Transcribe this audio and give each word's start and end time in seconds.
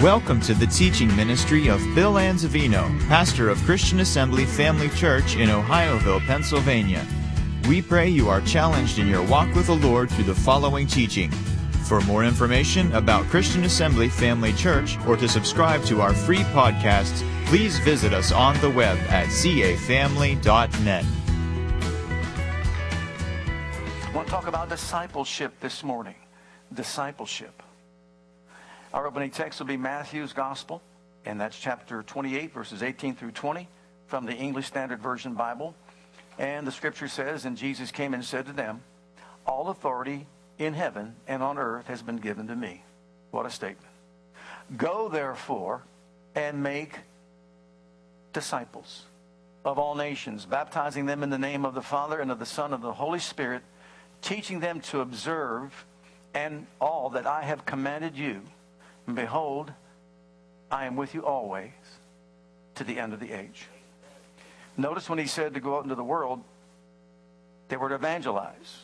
Welcome 0.00 0.42
to 0.42 0.52
the 0.52 0.66
teaching 0.66 1.08
ministry 1.16 1.68
of 1.68 1.80
Bill 1.94 2.12
Anzavino, 2.14 3.00
pastor 3.08 3.48
of 3.48 3.56
Christian 3.62 4.00
Assembly 4.00 4.44
Family 4.44 4.90
Church 4.90 5.36
in 5.36 5.48
Ohioville, 5.48 6.20
Pennsylvania. 6.26 7.02
We 7.66 7.80
pray 7.80 8.06
you 8.06 8.28
are 8.28 8.42
challenged 8.42 8.98
in 8.98 9.08
your 9.08 9.22
walk 9.22 9.54
with 9.54 9.68
the 9.68 9.76
Lord 9.76 10.10
through 10.10 10.24
the 10.24 10.34
following 10.34 10.86
teaching. 10.86 11.30
For 11.88 12.02
more 12.02 12.24
information 12.24 12.94
about 12.94 13.24
Christian 13.28 13.64
Assembly 13.64 14.10
Family 14.10 14.52
Church 14.52 14.98
or 15.06 15.16
to 15.16 15.26
subscribe 15.26 15.82
to 15.84 16.02
our 16.02 16.12
free 16.12 16.44
podcasts, 16.52 17.26
please 17.46 17.78
visit 17.78 18.12
us 18.12 18.32
on 18.32 18.60
the 18.60 18.68
web 18.68 18.98
at 19.08 19.28
cafamily.net. 19.28 21.04
I 24.04 24.12
want 24.14 24.26
to 24.28 24.30
talk 24.30 24.46
about 24.46 24.68
discipleship 24.68 25.58
this 25.60 25.82
morning. 25.82 26.16
Discipleship. 26.74 27.62
Our 28.96 29.06
opening 29.06 29.30
text 29.30 29.60
will 29.60 29.66
be 29.66 29.76
Matthew's 29.76 30.32
Gospel, 30.32 30.80
and 31.26 31.38
that's 31.38 31.60
chapter 31.60 32.02
28, 32.02 32.54
verses 32.54 32.82
18 32.82 33.14
through 33.14 33.32
20 33.32 33.68
from 34.06 34.24
the 34.24 34.32
English 34.32 34.64
Standard 34.68 35.02
Version 35.02 35.34
Bible. 35.34 35.74
And 36.38 36.66
the 36.66 36.72
scripture 36.72 37.06
says, 37.06 37.44
And 37.44 37.58
Jesus 37.58 37.90
came 37.90 38.14
and 38.14 38.24
said 38.24 38.46
to 38.46 38.54
them, 38.54 38.80
All 39.46 39.68
authority 39.68 40.26
in 40.58 40.72
heaven 40.72 41.14
and 41.28 41.42
on 41.42 41.58
earth 41.58 41.88
has 41.88 42.00
been 42.00 42.16
given 42.16 42.46
to 42.46 42.56
me. 42.56 42.82
What 43.32 43.44
a 43.44 43.50
statement. 43.50 43.92
Go 44.78 45.10
therefore 45.10 45.82
and 46.34 46.62
make 46.62 47.00
disciples 48.32 49.02
of 49.62 49.78
all 49.78 49.94
nations, 49.94 50.46
baptizing 50.46 51.04
them 51.04 51.22
in 51.22 51.28
the 51.28 51.36
name 51.36 51.66
of 51.66 51.74
the 51.74 51.82
Father 51.82 52.18
and 52.18 52.30
of 52.30 52.38
the 52.38 52.46
Son 52.46 52.72
and 52.72 52.74
of 52.76 52.80
the 52.80 52.94
Holy 52.94 53.18
Spirit, 53.18 53.60
teaching 54.22 54.60
them 54.60 54.80
to 54.80 55.00
observe 55.00 55.84
and 56.32 56.66
all 56.80 57.10
that 57.10 57.26
I 57.26 57.42
have 57.42 57.66
commanded 57.66 58.16
you. 58.16 58.40
And 59.06 59.14
behold, 59.14 59.72
I 60.70 60.86
am 60.86 60.96
with 60.96 61.14
you 61.14 61.24
always 61.24 61.70
to 62.74 62.84
the 62.84 62.98
end 62.98 63.12
of 63.12 63.20
the 63.20 63.32
age. 63.32 63.66
Notice 64.76 65.08
when 65.08 65.18
he 65.18 65.26
said 65.26 65.54
to 65.54 65.60
go 65.60 65.76
out 65.76 65.84
into 65.84 65.94
the 65.94 66.04
world, 66.04 66.42
they 67.68 67.76
were 67.76 67.88
to 67.88 67.94
evangelize. 67.94 68.82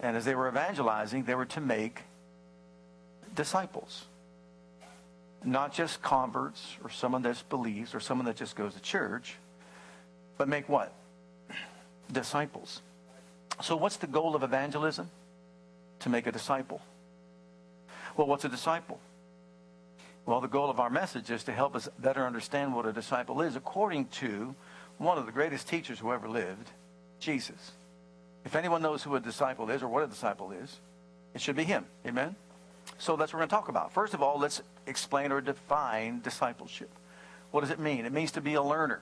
And 0.00 0.16
as 0.16 0.24
they 0.24 0.34
were 0.34 0.48
evangelizing, 0.48 1.24
they 1.24 1.34
were 1.34 1.46
to 1.46 1.60
make 1.60 2.02
disciples. 3.34 4.06
Not 5.44 5.72
just 5.72 6.02
converts 6.02 6.76
or 6.82 6.90
someone 6.90 7.22
that 7.22 7.42
believes 7.48 7.94
or 7.94 8.00
someone 8.00 8.26
that 8.26 8.36
just 8.36 8.56
goes 8.56 8.74
to 8.74 8.80
church, 8.80 9.36
but 10.36 10.48
make 10.48 10.68
what? 10.68 10.92
Disciples. 12.12 12.80
So, 13.62 13.76
what's 13.76 13.96
the 13.96 14.06
goal 14.06 14.34
of 14.34 14.42
evangelism? 14.42 15.10
To 16.00 16.08
make 16.08 16.26
a 16.26 16.32
disciple. 16.32 16.80
Well, 18.16 18.26
what's 18.26 18.44
a 18.44 18.48
disciple? 18.48 19.00
Well, 20.28 20.42
the 20.42 20.46
goal 20.46 20.68
of 20.68 20.78
our 20.78 20.90
message 20.90 21.30
is 21.30 21.44
to 21.44 21.52
help 21.52 21.74
us 21.74 21.88
better 21.98 22.26
understand 22.26 22.74
what 22.74 22.84
a 22.84 22.92
disciple 22.92 23.40
is 23.40 23.56
according 23.56 24.08
to 24.20 24.54
one 24.98 25.16
of 25.16 25.24
the 25.24 25.32
greatest 25.32 25.66
teachers 25.66 25.98
who 25.98 26.12
ever 26.12 26.28
lived, 26.28 26.70
Jesus. 27.18 27.72
If 28.44 28.54
anyone 28.54 28.82
knows 28.82 29.02
who 29.02 29.14
a 29.14 29.20
disciple 29.20 29.70
is 29.70 29.82
or 29.82 29.88
what 29.88 30.04
a 30.04 30.06
disciple 30.06 30.52
is, 30.52 30.80
it 31.32 31.40
should 31.40 31.56
be 31.56 31.64
him. 31.64 31.86
Amen? 32.06 32.36
So 32.98 33.16
that's 33.16 33.32
what 33.32 33.38
we're 33.38 33.46
going 33.46 33.48
to 33.48 33.54
talk 33.54 33.68
about. 33.70 33.94
First 33.94 34.12
of 34.12 34.22
all, 34.22 34.38
let's 34.38 34.60
explain 34.86 35.32
or 35.32 35.40
define 35.40 36.20
discipleship. 36.20 36.90
What 37.50 37.62
does 37.62 37.70
it 37.70 37.78
mean? 37.78 38.04
It 38.04 38.12
means 38.12 38.32
to 38.32 38.42
be 38.42 38.52
a 38.52 38.62
learner. 38.62 39.00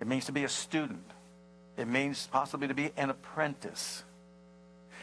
It 0.00 0.08
means 0.08 0.24
to 0.24 0.32
be 0.32 0.42
a 0.42 0.48
student. 0.48 1.08
It 1.76 1.86
means 1.86 2.28
possibly 2.32 2.66
to 2.66 2.74
be 2.74 2.90
an 2.96 3.10
apprentice. 3.10 4.02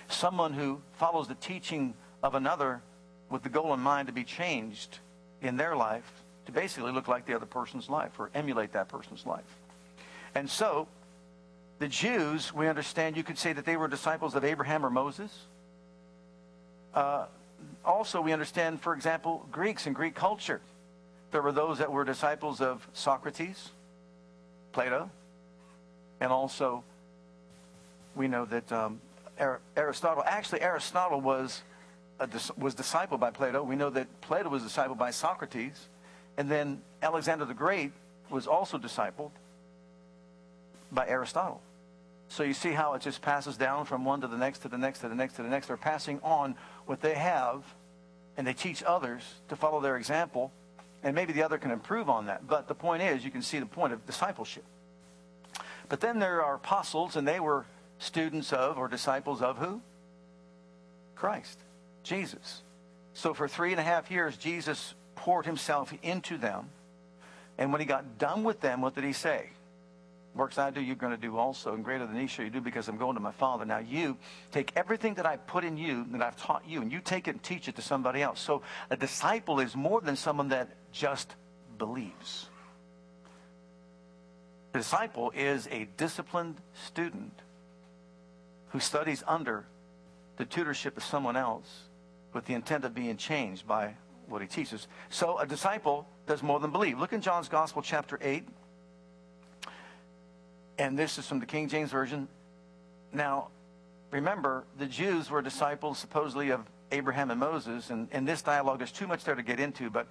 Someone 0.09 0.51
who 0.51 0.81
follows 0.97 1.29
the 1.29 1.35
teaching 1.35 1.93
of 2.21 2.35
another 2.35 2.81
with 3.29 3.43
the 3.43 3.49
goal 3.49 3.73
in 3.73 3.79
mind 3.79 4.07
to 4.07 4.13
be 4.13 4.25
changed 4.25 4.99
in 5.43 5.57
their 5.57 5.75
life 5.75 6.09
to 6.45 6.51
basically 6.51 6.91
look 6.91 7.07
like 7.07 7.25
the 7.25 7.35
other 7.35 7.45
person's 7.45 7.89
life 7.89 8.11
or 8.19 8.29
emulate 8.33 8.73
that 8.73 8.87
person's 8.87 9.25
life. 9.25 9.43
And 10.35 10.49
so, 10.49 10.87
the 11.79 11.87
Jews, 11.87 12.53
we 12.53 12.67
understand 12.67 13.17
you 13.17 13.23
could 13.23 13.37
say 13.37 13.53
that 13.53 13.65
they 13.65 13.77
were 13.77 13.87
disciples 13.87 14.35
of 14.35 14.43
Abraham 14.43 14.85
or 14.85 14.89
Moses. 14.89 15.31
Uh, 16.93 17.25
also, 17.85 18.21
we 18.21 18.33
understand, 18.33 18.81
for 18.81 18.93
example, 18.93 19.45
Greeks 19.51 19.85
and 19.85 19.95
Greek 19.95 20.15
culture. 20.15 20.61
There 21.31 21.41
were 21.41 21.51
those 21.51 21.79
that 21.79 21.91
were 21.91 22.03
disciples 22.03 22.61
of 22.61 22.87
Socrates, 22.93 23.69
Plato, 24.71 25.09
and 26.19 26.31
also 26.31 26.83
we 28.15 28.27
know 28.27 28.45
that 28.45 28.71
um, 28.71 29.01
Aristotle. 29.75 30.23
Actually, 30.25 30.61
Aristotle 30.61 31.19
was 31.19 31.63
was 32.57 32.75
discipled 32.75 33.19
by 33.19 33.31
Plato. 33.31 33.63
We 33.63 33.75
know 33.75 33.89
that 33.89 34.07
Plato 34.21 34.49
was 34.49 34.63
discipled 34.63 34.97
by 34.97 35.11
Socrates, 35.11 35.89
and 36.37 36.49
then 36.49 36.81
Alexander 37.01 37.45
the 37.45 37.53
Great 37.53 37.91
was 38.29 38.47
also 38.47 38.77
discipled 38.77 39.31
by 40.91 41.07
Aristotle. 41.07 41.61
So 42.29 42.43
you 42.43 42.53
see 42.53 42.71
how 42.71 42.93
it 42.93 43.01
just 43.01 43.21
passes 43.21 43.57
down 43.57 43.85
from 43.85 44.05
one 44.05 44.21
to 44.21 44.27
the 44.27 44.37
next 44.37 44.59
to 44.59 44.67
the 44.67 44.77
next 44.77 44.99
to 44.99 45.09
the 45.09 45.15
next 45.15 45.35
to 45.35 45.43
the 45.43 45.49
next. 45.49 45.67
They're 45.67 45.77
passing 45.77 46.19
on 46.23 46.55
what 46.85 47.01
they 47.01 47.13
have, 47.13 47.63
and 48.37 48.47
they 48.47 48.53
teach 48.53 48.83
others 48.83 49.21
to 49.49 49.55
follow 49.55 49.81
their 49.81 49.97
example, 49.97 50.51
and 51.03 51.13
maybe 51.13 51.33
the 51.33 51.43
other 51.43 51.57
can 51.57 51.71
improve 51.71 52.09
on 52.09 52.27
that. 52.27 52.47
But 52.47 52.67
the 52.67 52.75
point 52.75 53.03
is, 53.03 53.23
you 53.23 53.31
can 53.31 53.41
see 53.41 53.59
the 53.59 53.65
point 53.65 53.93
of 53.93 54.05
discipleship. 54.05 54.63
But 55.89 55.99
then 55.99 56.19
there 56.19 56.41
are 56.41 56.55
apostles, 56.55 57.15
and 57.15 57.27
they 57.27 57.39
were 57.39 57.65
students 57.99 58.51
of 58.51 58.77
or 58.77 58.87
disciples 58.87 59.41
of 59.41 59.57
who? 59.57 59.81
Christ, 61.15 61.59
Jesus. 62.03 62.61
So 63.13 63.33
for 63.33 63.47
three 63.47 63.71
and 63.71 63.79
a 63.79 63.83
half 63.83 64.11
years, 64.11 64.37
Jesus 64.37 64.93
poured 65.15 65.45
himself 65.45 65.93
into 66.01 66.37
them. 66.37 66.69
And 67.57 67.71
when 67.71 67.79
he 67.79 67.85
got 67.85 68.17
done 68.17 68.43
with 68.43 68.61
them, 68.61 68.81
what 68.81 68.95
did 68.95 69.03
he 69.03 69.13
say? 69.13 69.49
Works 70.35 70.57
I 70.57 70.71
do, 70.71 70.81
you're 70.81 70.95
going 70.95 71.15
to 71.15 71.21
do 71.21 71.37
also, 71.37 71.75
and 71.75 71.85
greater 71.85 72.07
than 72.07 72.17
these 72.17 72.31
shall 72.31 72.43
you 72.43 72.49
do 72.49 72.59
because 72.59 72.87
I'm 72.87 72.97
going 72.97 73.13
to 73.15 73.21
my 73.21 73.31
Father. 73.31 73.65
Now 73.65 73.77
you 73.77 74.17
take 74.51 74.71
everything 74.75 75.13
that 75.15 75.27
I 75.27 75.37
put 75.37 75.63
in 75.63 75.77
you, 75.77 76.07
that 76.11 76.23
I've 76.23 76.35
taught 76.35 76.63
you, 76.67 76.81
and 76.81 76.91
you 76.91 76.99
take 76.99 77.27
it 77.27 77.31
and 77.31 77.43
teach 77.43 77.67
it 77.67 77.75
to 77.75 77.83
somebody 77.83 78.23
else. 78.23 78.39
So 78.39 78.63
a 78.89 78.97
disciple 78.97 79.59
is 79.59 79.75
more 79.75 80.01
than 80.01 80.15
someone 80.15 80.49
that 80.49 80.69
just 80.91 81.35
believes. 81.77 82.49
A 84.73 84.79
disciple 84.79 85.31
is 85.35 85.67
a 85.69 85.87
disciplined 85.97 86.55
student 86.73 87.43
who 88.69 88.79
studies 88.79 89.23
under 89.27 89.65
the 90.37 90.45
tutorship 90.45 90.97
of 90.97 91.03
someone 91.03 91.37
else 91.37 91.83
with 92.33 92.45
the 92.45 92.53
intent 92.53 92.85
of 92.85 92.93
being 92.93 93.17
changed 93.17 93.67
by 93.67 93.95
what 94.27 94.41
he 94.41 94.47
teaches. 94.47 94.87
So 95.09 95.37
a 95.37 95.45
disciple 95.45 96.07
does 96.27 96.41
more 96.41 96.59
than 96.59 96.71
believe. 96.71 96.99
Look 96.99 97.13
in 97.13 97.21
John's 97.21 97.49
Gospel, 97.49 97.81
chapter 97.81 98.17
8 98.21 98.43
and 100.77 100.97
this 100.97 101.17
is 101.17 101.27
from 101.27 101.39
the 101.39 101.45
King 101.45 101.67
James 101.67 101.91
Version. 101.91 102.27
Now, 103.11 103.49
remember, 104.11 104.65
the 104.77 104.85
Jews 104.85 105.29
were 105.29 105.41
disciples 105.41 105.99
supposedly 105.99 106.49
of 106.49 106.61
Abraham 106.91 107.31
and 107.31 107.39
Moses, 107.39 107.89
and 107.89 108.07
in 108.11 108.25
this 108.25 108.41
dialogue, 108.41 108.79
there's 108.79 108.91
too 108.91 109.07
much 109.07 109.23
there 109.23 109.35
to 109.35 109.43
get 109.43 109.59
into, 109.59 109.89
but 109.89 110.07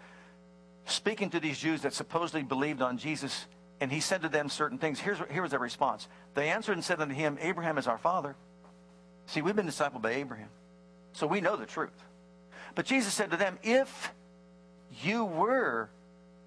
speaking 0.86 1.30
to 1.30 1.40
these 1.40 1.58
Jews 1.58 1.82
that 1.82 1.94
supposedly 1.94 2.42
believed 2.42 2.82
on 2.82 2.98
Jesus, 2.98 3.46
and 3.80 3.90
he 3.90 4.00
said 4.00 4.22
to 4.22 4.28
them 4.28 4.48
certain 4.48 4.78
things, 4.78 4.98
here's, 5.00 5.18
here 5.30 5.42
was 5.42 5.50
their 5.50 5.60
response. 5.60 6.08
They 6.34 6.48
answered 6.48 6.72
and 6.72 6.84
said 6.84 7.00
unto 7.00 7.14
him, 7.14 7.38
Abraham 7.40 7.78
is 7.78 7.86
our 7.86 7.98
father. 7.98 8.36
See, 9.26 9.42
we've 9.42 9.56
been 9.56 9.68
discipled 9.68 10.02
by 10.02 10.12
Abraham, 10.12 10.48
so 11.12 11.26
we 11.26 11.40
know 11.40 11.56
the 11.56 11.66
truth. 11.66 11.90
But 12.74 12.86
Jesus 12.86 13.12
said 13.12 13.30
to 13.30 13.36
them, 13.36 13.58
If 13.62 14.12
you 15.02 15.24
were 15.24 15.90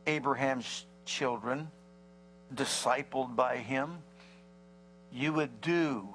Abraham's 0.08 0.86
children, 1.06 1.69
discipled 2.53 3.36
by 3.36 3.58
him, 3.58 4.00
you 5.12 5.34
would 5.34 5.62
do. 5.62 6.09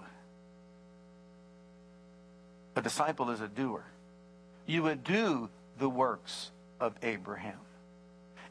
A 2.77 2.83
disciple 2.83 3.31
is 3.31 3.41
a 3.41 3.49
doer. 3.49 3.85
You 4.67 4.83
would 4.85 5.03
do 5.05 5.49
the 5.79 5.89
works 5.89 6.51
of 6.79 6.95
Abraham. 7.03 7.59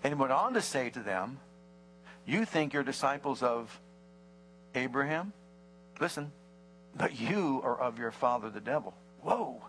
And 0.04 0.14
he 0.14 0.20
went 0.20 0.32
on 0.32 0.54
to 0.54 0.62
say 0.62 0.90
to 0.90 1.00
them, 1.00 1.40
You 2.26 2.46
think 2.46 2.74
you're 2.74 2.84
disciples 2.84 3.44
of 3.44 3.80
Abraham? 4.76 5.34
Listen, 6.00 6.32
but 6.96 7.20
you 7.20 7.62
are 7.64 7.80
of 7.80 8.00
your 8.00 8.12
father 8.12 8.50
the 8.50 8.62
devil. 8.62 8.94
Whoa. 9.22 9.62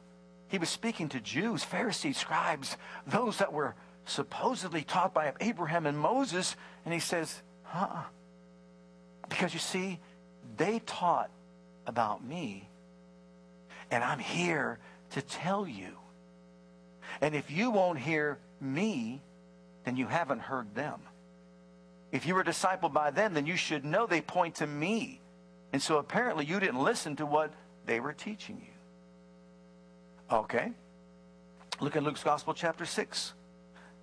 He 0.50 0.58
was 0.58 0.68
speaking 0.68 1.08
to 1.10 1.20
Jews, 1.20 1.62
Pharisees, 1.62 2.16
scribes, 2.16 2.76
those 3.06 3.38
that 3.38 3.52
were 3.52 3.76
supposedly 4.04 4.82
taught 4.82 5.14
by 5.14 5.32
Abraham 5.40 5.86
and 5.86 5.96
Moses. 5.96 6.56
And 6.84 6.92
he 6.92 6.98
says, 6.98 7.40
Huh? 7.62 8.02
Because 9.28 9.54
you 9.54 9.60
see, 9.60 10.00
they 10.56 10.80
taught 10.80 11.30
about 11.86 12.24
me, 12.24 12.68
and 13.92 14.02
I'm 14.02 14.18
here 14.18 14.80
to 15.10 15.22
tell 15.22 15.68
you. 15.68 15.96
And 17.20 17.36
if 17.36 17.48
you 17.48 17.70
won't 17.70 18.00
hear 18.00 18.38
me, 18.60 19.22
then 19.84 19.96
you 19.96 20.08
haven't 20.08 20.40
heard 20.40 20.74
them. 20.74 21.00
If 22.10 22.26
you 22.26 22.34
were 22.34 22.42
discipled 22.42 22.92
by 22.92 23.12
them, 23.12 23.34
then 23.34 23.46
you 23.46 23.56
should 23.56 23.84
know 23.84 24.06
they 24.06 24.20
point 24.20 24.56
to 24.56 24.66
me. 24.66 25.20
And 25.72 25.80
so 25.80 25.98
apparently 25.98 26.44
you 26.44 26.58
didn't 26.58 26.82
listen 26.82 27.14
to 27.16 27.26
what 27.26 27.52
they 27.86 28.00
were 28.00 28.12
teaching 28.12 28.60
you. 28.60 28.79
Okay? 30.30 30.72
Look 31.80 31.96
at 31.96 32.02
Luke's 32.02 32.22
Gospel, 32.22 32.54
chapter 32.54 32.84
6. 32.84 33.32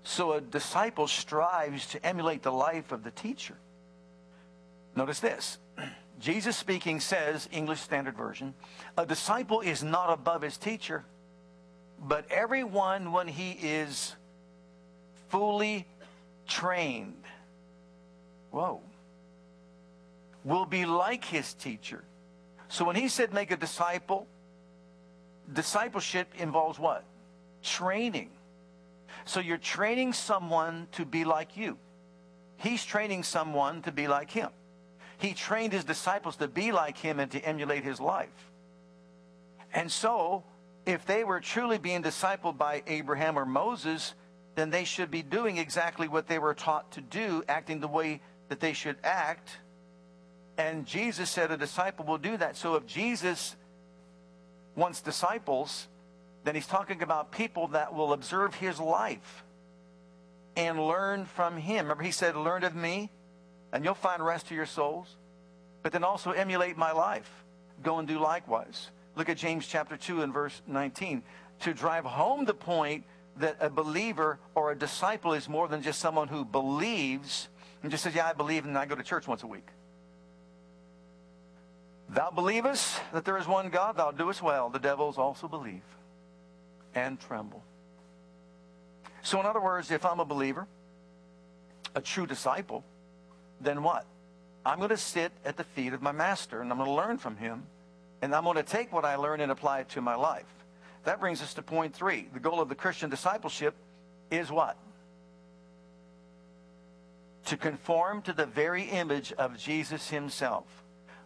So 0.03 0.33
a 0.33 0.41
disciple 0.41 1.07
strives 1.07 1.88
to 1.88 2.06
emulate 2.06 2.44
the 2.44 2.51
life 2.51 2.91
of 2.91 3.03
the 3.03 3.12
teacher. 3.12 3.56
Notice 4.95 5.19
this. 5.19 5.57
Jesus 6.19 6.57
speaking 6.57 7.00
says, 7.00 7.47
English 7.51 7.81
Standard 7.81 8.15
Version, 8.15 8.53
a 8.97 9.06
disciple 9.06 9.62
is 9.62 9.83
not 9.83 10.12
above 10.12 10.41
his 10.41 10.57
teacher, 10.57 11.06
but 12.00 12.25
everyone 12.31 13.12
when 13.12 13.27
he 13.27 13.51
is 13.51 14.15
fully 15.29 15.85
trained. 16.47 17.24
Whoa. 18.50 18.81
Will 20.44 20.65
be 20.65 20.85
like 20.85 21.25
his 21.25 21.53
teacher. 21.53 22.03
So 22.69 22.85
when 22.85 22.95
he 22.95 23.07
said 23.07 23.33
make 23.33 23.51
a 23.51 23.57
disciple, 23.57 24.27
discipleship 25.51 26.27
involves 26.38 26.79
what? 26.79 27.03
Training. 27.63 28.29
So 29.25 29.39
you're 29.39 29.57
training 29.57 30.13
someone 30.13 30.88
to 30.94 31.05
be 31.05 31.25
like 31.25 31.57
you. 31.57 31.77
He's 32.57 32.83
training 32.83 33.23
someone 33.23 33.81
to 33.83 33.91
be 33.91 34.07
like 34.07 34.31
him. 34.31 34.49
He 35.17 35.33
trained 35.33 35.73
his 35.73 35.83
disciples 35.83 36.35
to 36.38 36.47
be 36.47 36.71
like 36.71 36.97
him 36.97 37.19
and 37.19 37.31
to 37.31 37.39
emulate 37.39 37.83
his 37.83 37.99
life. 37.99 38.51
And 39.73 39.91
so, 39.91 40.44
if 40.85 41.05
they 41.05 41.23
were 41.23 41.39
truly 41.39 41.77
being 41.77 42.01
discipled 42.01 42.57
by 42.57 42.83
Abraham 42.88 43.38
or 43.38 43.45
Moses, 43.45 44.13
then 44.55 44.69
they 44.69 44.85
should 44.85 45.11
be 45.11 45.21
doing 45.21 45.57
exactly 45.57 46.07
what 46.07 46.27
they 46.27 46.39
were 46.39 46.53
taught 46.53 46.91
to 46.93 47.01
do, 47.01 47.43
acting 47.47 47.79
the 47.79 47.88
way 47.88 48.21
that 48.50 48.59
they 48.59 48.73
should 48.73 48.97
act. 49.03 49.57
And 50.57 50.85
Jesus 50.85 51.29
said 51.29 51.51
a 51.51 51.57
disciple 51.57 52.05
will 52.05 52.17
do 52.17 52.38
that. 52.38 52.55
So 52.55 52.75
if 52.75 52.85
Jesus 52.85 53.55
wants 54.77 55.01
disciples, 55.01 55.88
then 56.45 56.56
he's 56.56 56.68
talking 56.68 57.01
about 57.01 57.31
people 57.31 57.68
that 57.69 57.94
will 57.94 58.13
observe 58.13 58.56
his 58.56 58.79
life 58.79 59.44
and 60.56 60.79
learn 60.79 61.25
from 61.25 61.57
him. 61.57 61.85
Remember, 61.85 62.03
he 62.03 62.12
said, 62.12 62.38
Learn 62.38 62.63
of 62.63 62.75
me, 62.75 63.12
and 63.74 63.83
you'll 63.83 63.95
find 63.95 64.24
rest 64.24 64.47
to 64.47 64.56
your 64.56 64.65
souls. 64.65 65.18
But 65.83 65.91
then 65.91 66.03
also 66.03 66.31
emulate 66.31 66.77
my 66.77 66.91
life. 66.91 67.29
Go 67.83 68.00
and 68.00 68.07
do 68.07 68.19
likewise. 68.19 68.89
Look 69.15 69.29
at 69.29 69.38
James 69.38 69.68
chapter 69.68 69.97
2 69.97 70.21
and 70.21 70.33
verse 70.33 70.62
19. 70.68 71.24
To 71.62 71.74
drive 71.74 72.06
home 72.06 72.45
the 72.45 72.53
point 72.53 73.03
that 73.38 73.57
a 73.59 73.69
believer 73.69 74.39
or 74.56 74.71
a 74.71 74.77
disciple 74.77 75.33
is 75.33 75.50
more 75.50 75.68
than 75.68 75.81
just 75.81 76.00
someone 76.00 76.27
who 76.27 76.45
believes 76.45 77.50
and 77.81 77.91
just 77.91 78.03
says, 78.03 78.15
Yeah, 78.15 78.27
I 78.27 78.33
believe, 78.33 78.65
and 78.65 78.77
I 78.77 78.85
go 78.85 78.95
to 78.95 79.03
church 79.03 79.27
once 79.27 79.44
a 79.44 79.47
week. 79.47 79.68
Thou 82.09 82.31
believest 82.31 83.01
that 83.13 83.25
there 83.25 83.38
is 83.38 83.48
one 83.48 83.69
God, 83.69 83.98
thou 83.98 84.12
doest 84.12 84.42
well. 84.42 84.69
The 84.69 84.80
devils 84.80 85.18
also 85.18 85.48
believe 85.48 85.81
and 86.95 87.19
tremble. 87.19 87.63
So, 89.21 89.39
in 89.39 89.45
other 89.45 89.59
words, 89.59 89.92
if 89.92 90.06
I'm 90.06 90.19
a 90.19 90.25
believer, 90.25 90.68
a 91.95 92.01
true 92.01 92.25
disciple, 92.25 92.83
then 93.59 93.83
what? 93.83 94.06
I'm 94.65 94.77
going 94.77 94.89
to 94.89 94.98
sit 94.98 95.31
at 95.45 95.57
the 95.57 95.63
feet 95.63 95.94
of 95.94 96.01
my 96.01 96.12
master 96.12 96.62
and 96.62 96.71
I'm 96.71 96.77
going 96.77 96.89
to 96.89 96.95
learn 96.95 97.18
from 97.18 97.38
him. 97.38 97.63
And 98.21 98.33
I'm 98.33 98.44
going 98.44 98.57
to 98.57 98.63
take 98.63 98.92
what 98.92 99.06
I 99.06 99.15
learn 99.15 99.42
and 99.42 99.51
apply 99.51 99.81
it 99.81 99.89
to 99.89 100.01
my 100.01 100.15
life. 100.15 100.45
That 101.03 101.19
brings 101.19 101.42
us 101.42 101.53
to 101.53 101.62
point 101.62 101.94
three. 101.94 102.27
The 102.33 102.39
goal 102.39 102.60
of 102.60 102.68
the 102.68 102.75
Christian 102.75 103.10
discipleship 103.10 103.75
is 104.31 104.51
what? 104.51 104.75
To 107.45 107.57
conform 107.57 108.24
to 108.24 108.33
the 108.33 108.45
very 108.45 108.83
image 108.83 109.31
of 109.33 109.57
Jesus 109.57 110.10
himself. 110.10 110.65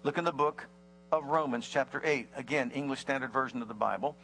Look 0.04 0.18
in 0.18 0.24
the 0.24 0.32
book 0.32 0.66
of 1.12 1.26
Romans, 1.26 1.68
chapter 1.68 2.02
8. 2.04 2.30
Again, 2.36 2.72
English 2.72 3.00
Standard 3.00 3.34
Version 3.34 3.62
of 3.62 3.68
the 3.68 3.74
Bible. 3.74 4.16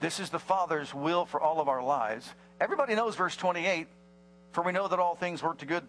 This 0.00 0.20
is 0.20 0.30
the 0.30 0.38
Father's 0.38 0.94
will 0.94 1.26
for 1.26 1.40
all 1.40 1.60
of 1.60 1.68
our 1.68 1.82
lives. 1.82 2.32
Everybody 2.60 2.94
knows 2.94 3.16
verse 3.16 3.36
28. 3.36 3.88
For 4.52 4.62
we 4.62 4.72
know 4.72 4.88
that 4.88 4.98
all 4.98 5.14
things 5.14 5.42
work 5.42 5.58
to 5.58 5.66
good 5.66 5.84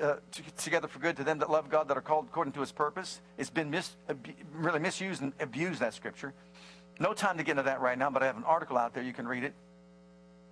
uh, 0.00 0.16
together 0.56 0.88
for 0.88 0.98
good 0.98 1.16
to 1.18 1.24
them 1.24 1.38
that 1.38 1.50
love 1.50 1.68
God, 1.68 1.88
that 1.88 1.96
are 1.96 2.02
called 2.02 2.26
according 2.30 2.54
to 2.54 2.60
his 2.60 2.72
purpose. 2.72 3.20
It's 3.36 3.50
been 3.50 3.70
mis, 3.70 3.94
really 4.54 4.80
misused 4.80 5.20
and 5.20 5.32
abused, 5.38 5.80
that 5.80 5.92
scripture. 5.92 6.32
No 6.98 7.12
time 7.12 7.36
to 7.36 7.44
get 7.44 7.52
into 7.52 7.64
that 7.64 7.80
right 7.80 7.98
now, 7.98 8.10
but 8.10 8.22
I 8.22 8.26
have 8.26 8.38
an 8.38 8.44
article 8.44 8.78
out 8.78 8.94
there. 8.94 9.02
You 9.02 9.12
can 9.12 9.28
read 9.28 9.44
it. 9.44 9.54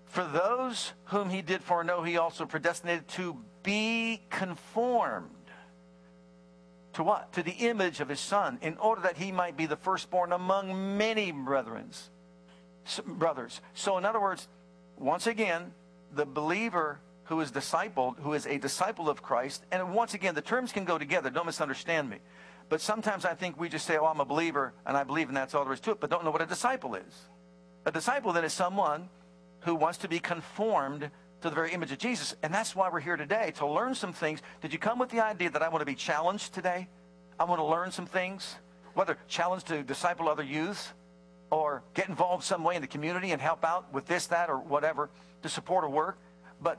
For 0.06 0.24
those 0.24 0.92
whom 1.04 1.30
he 1.30 1.40
did 1.40 1.62
foreknow, 1.62 2.02
he 2.02 2.18
also 2.18 2.44
predestinated 2.44 3.08
to 3.08 3.36
be 3.62 4.20
conformed. 4.28 5.30
To 7.00 7.04
what? 7.04 7.32
To 7.32 7.42
the 7.42 7.52
image 7.52 8.00
of 8.00 8.10
his 8.10 8.20
son, 8.20 8.58
in 8.60 8.76
order 8.76 9.00
that 9.00 9.16
he 9.16 9.32
might 9.32 9.56
be 9.56 9.64
the 9.64 9.74
firstborn 9.74 10.34
among 10.34 10.98
many 10.98 11.32
brethren. 11.32 11.88
Brothers. 13.06 13.62
So, 13.72 13.96
in 13.96 14.04
other 14.04 14.20
words, 14.20 14.48
once 14.98 15.26
again, 15.26 15.72
the 16.12 16.26
believer 16.26 17.00
who 17.24 17.40
is 17.40 17.52
discipled, 17.52 18.18
who 18.18 18.34
is 18.34 18.44
a 18.44 18.58
disciple 18.58 19.08
of 19.08 19.22
Christ. 19.22 19.64
And 19.72 19.94
once 19.94 20.12
again, 20.12 20.34
the 20.34 20.42
terms 20.42 20.72
can 20.72 20.84
go 20.84 20.98
together. 20.98 21.30
Don't 21.30 21.46
misunderstand 21.46 22.10
me. 22.10 22.18
But 22.68 22.82
sometimes 22.82 23.24
I 23.24 23.32
think 23.32 23.58
we 23.58 23.70
just 23.70 23.86
say, 23.86 23.96
oh, 23.96 24.04
I'm 24.04 24.20
a 24.20 24.26
believer, 24.26 24.74
and 24.84 24.94
I 24.94 25.02
believe, 25.02 25.28
and 25.28 25.36
that's 25.38 25.54
all 25.54 25.64
there 25.64 25.72
is 25.72 25.80
to 25.80 25.92
it, 25.92 26.00
but 26.00 26.10
don't 26.10 26.22
know 26.22 26.30
what 26.30 26.42
a 26.42 26.46
disciple 26.46 26.96
is. 26.96 27.28
A 27.86 27.90
disciple 27.90 28.34
then 28.34 28.44
is 28.44 28.52
someone 28.52 29.08
who 29.60 29.74
wants 29.74 29.96
to 29.98 30.08
be 30.08 30.18
conformed 30.18 31.10
to 31.42 31.48
the 31.48 31.54
very 31.54 31.72
image 31.72 31.92
of 31.92 31.98
Jesus. 31.98 32.34
And 32.42 32.52
that's 32.52 32.76
why 32.76 32.88
we're 32.90 33.00
here 33.00 33.16
today, 33.16 33.52
to 33.56 33.66
learn 33.66 33.94
some 33.94 34.12
things. 34.12 34.40
Did 34.60 34.72
you 34.72 34.78
come 34.78 34.98
with 34.98 35.10
the 35.10 35.20
idea 35.20 35.50
that 35.50 35.62
I 35.62 35.68
want 35.68 35.80
to 35.80 35.86
be 35.86 35.94
challenged 35.94 36.52
today? 36.52 36.88
I 37.38 37.44
want 37.44 37.60
to 37.60 37.64
learn 37.64 37.90
some 37.90 38.06
things, 38.06 38.56
whether 38.94 39.16
challenged 39.28 39.68
to 39.68 39.82
disciple 39.82 40.28
other 40.28 40.42
youth 40.42 40.92
or 41.50 41.82
get 41.94 42.08
involved 42.08 42.44
some 42.44 42.62
way 42.62 42.76
in 42.76 42.82
the 42.82 42.88
community 42.88 43.32
and 43.32 43.40
help 43.40 43.64
out 43.64 43.92
with 43.92 44.06
this, 44.06 44.26
that, 44.28 44.50
or 44.50 44.58
whatever 44.58 45.10
to 45.42 45.48
support 45.48 45.84
a 45.84 45.88
work. 45.88 46.18
But 46.62 46.78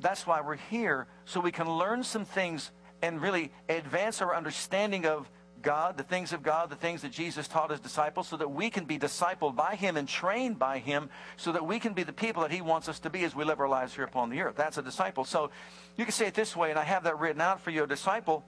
that's 0.00 0.26
why 0.26 0.40
we're 0.40 0.56
here, 0.56 1.06
so 1.24 1.40
we 1.40 1.52
can 1.52 1.68
learn 1.68 2.04
some 2.04 2.24
things 2.24 2.70
and 3.02 3.20
really 3.20 3.50
advance 3.68 4.20
our 4.20 4.34
understanding 4.34 5.06
of 5.06 5.30
God, 5.62 5.96
the 5.96 6.02
things 6.02 6.32
of 6.32 6.42
God, 6.42 6.70
the 6.70 6.76
things 6.76 7.02
that 7.02 7.12
Jesus 7.12 7.48
taught 7.48 7.70
his 7.70 7.80
disciples, 7.80 8.28
so 8.28 8.36
that 8.36 8.50
we 8.50 8.70
can 8.70 8.84
be 8.84 8.98
discipled 8.98 9.56
by 9.56 9.74
him 9.74 9.96
and 9.96 10.08
trained 10.08 10.58
by 10.58 10.78
him, 10.78 11.10
so 11.36 11.52
that 11.52 11.66
we 11.66 11.78
can 11.78 11.92
be 11.92 12.02
the 12.02 12.12
people 12.12 12.42
that 12.42 12.50
he 12.50 12.60
wants 12.60 12.88
us 12.88 12.98
to 13.00 13.10
be 13.10 13.24
as 13.24 13.34
we 13.34 13.44
live 13.44 13.60
our 13.60 13.68
lives 13.68 13.94
here 13.94 14.04
upon 14.04 14.30
the 14.30 14.40
earth. 14.40 14.56
That's 14.56 14.78
a 14.78 14.82
disciple. 14.82 15.24
So 15.24 15.50
you 15.96 16.04
can 16.04 16.12
say 16.12 16.26
it 16.26 16.34
this 16.34 16.56
way, 16.56 16.70
and 16.70 16.78
I 16.78 16.84
have 16.84 17.04
that 17.04 17.18
written 17.18 17.40
out 17.40 17.60
for 17.60 17.70
you. 17.70 17.84
A 17.84 17.86
disciple 17.86 18.44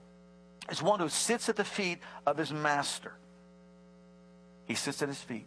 is 0.70 0.82
one 0.82 1.00
who 1.00 1.08
sits 1.08 1.48
at 1.48 1.56
the 1.56 1.64
feet 1.64 1.98
of 2.26 2.36
his 2.36 2.52
master. 2.52 3.14
He 4.64 4.74
sits 4.74 5.02
at 5.02 5.08
his 5.08 5.20
feet. 5.20 5.46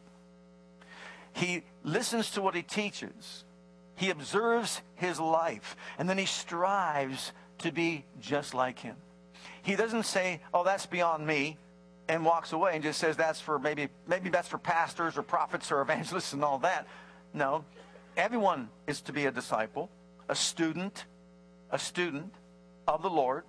He 1.34 1.64
listens 1.84 2.32
to 2.32 2.42
what 2.42 2.56
he 2.56 2.62
teaches. 2.62 3.44
He 3.96 4.10
observes 4.10 4.82
his 4.96 5.20
life, 5.20 5.76
and 5.98 6.10
then 6.10 6.18
he 6.18 6.26
strives 6.26 7.32
to 7.60 7.72
be 7.72 8.06
just 8.20 8.54
like 8.54 8.80
him. 8.80 8.98
He 9.66 9.76
doesn't 9.76 10.04
say, 10.04 10.42
"Oh, 10.54 10.64
that's 10.64 10.86
beyond 10.86 11.26
me," 11.26 11.58
and 12.08 12.24
walks 12.24 12.54
away 12.54 12.76
and 12.76 12.84
just 12.84 13.00
says 13.00 13.18
that's 13.18 13.42
for 13.42 13.58
maybe 13.58 13.90
maybe 14.08 14.30
that's 14.30 14.48
for 14.48 14.60
pastors 14.60 15.18
or 15.18 15.24
prophets 15.24 15.72
or 15.72 15.82
evangelists 15.82 16.34
and 16.34 16.44
all 16.44 16.60
that. 16.60 16.88
No, 17.34 17.66
everyone 18.16 18.70
is 18.86 19.02
to 19.02 19.12
be 19.12 19.26
a 19.26 19.32
disciple, 19.32 19.90
a 20.30 20.36
student, 20.36 21.06
a 21.72 21.80
student 21.80 22.32
of 22.88 23.02
the 23.02 23.10
Lord, 23.10 23.44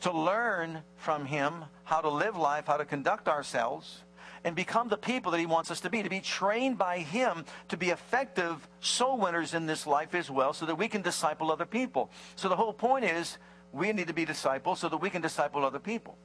to 0.00 0.10
learn 0.10 0.82
from 0.96 1.26
him 1.26 1.64
how 1.84 2.00
to 2.00 2.08
live 2.08 2.34
life, 2.34 2.66
how 2.66 2.78
to 2.78 2.86
conduct 2.86 3.28
ourselves 3.28 4.02
and 4.42 4.56
become 4.56 4.88
the 4.88 4.96
people 4.96 5.32
that 5.32 5.38
He 5.38 5.46
wants 5.46 5.70
us 5.70 5.80
to 5.80 5.90
be, 5.90 6.02
to 6.02 6.08
be 6.08 6.20
trained 6.20 6.78
by 6.78 7.00
Him 7.00 7.44
to 7.68 7.76
be 7.76 7.90
effective 7.90 8.66
soul 8.80 9.18
winners 9.18 9.52
in 9.52 9.66
this 9.66 9.86
life 9.86 10.14
as 10.14 10.30
well, 10.30 10.52
so 10.54 10.66
that 10.66 10.76
we 10.76 10.88
can 10.88 11.02
disciple 11.02 11.52
other 11.52 11.66
people. 11.66 12.10
So 12.36 12.48
the 12.48 12.56
whole 12.56 12.72
point 12.72 13.04
is 13.04 13.36
we 13.72 13.92
need 13.92 14.08
to 14.08 14.14
be 14.14 14.24
disciples 14.24 14.80
so 14.80 14.88
that 14.88 14.98
we 14.98 15.10
can 15.10 15.22
disciple 15.22 15.64
other 15.64 15.78
people. 15.78 16.16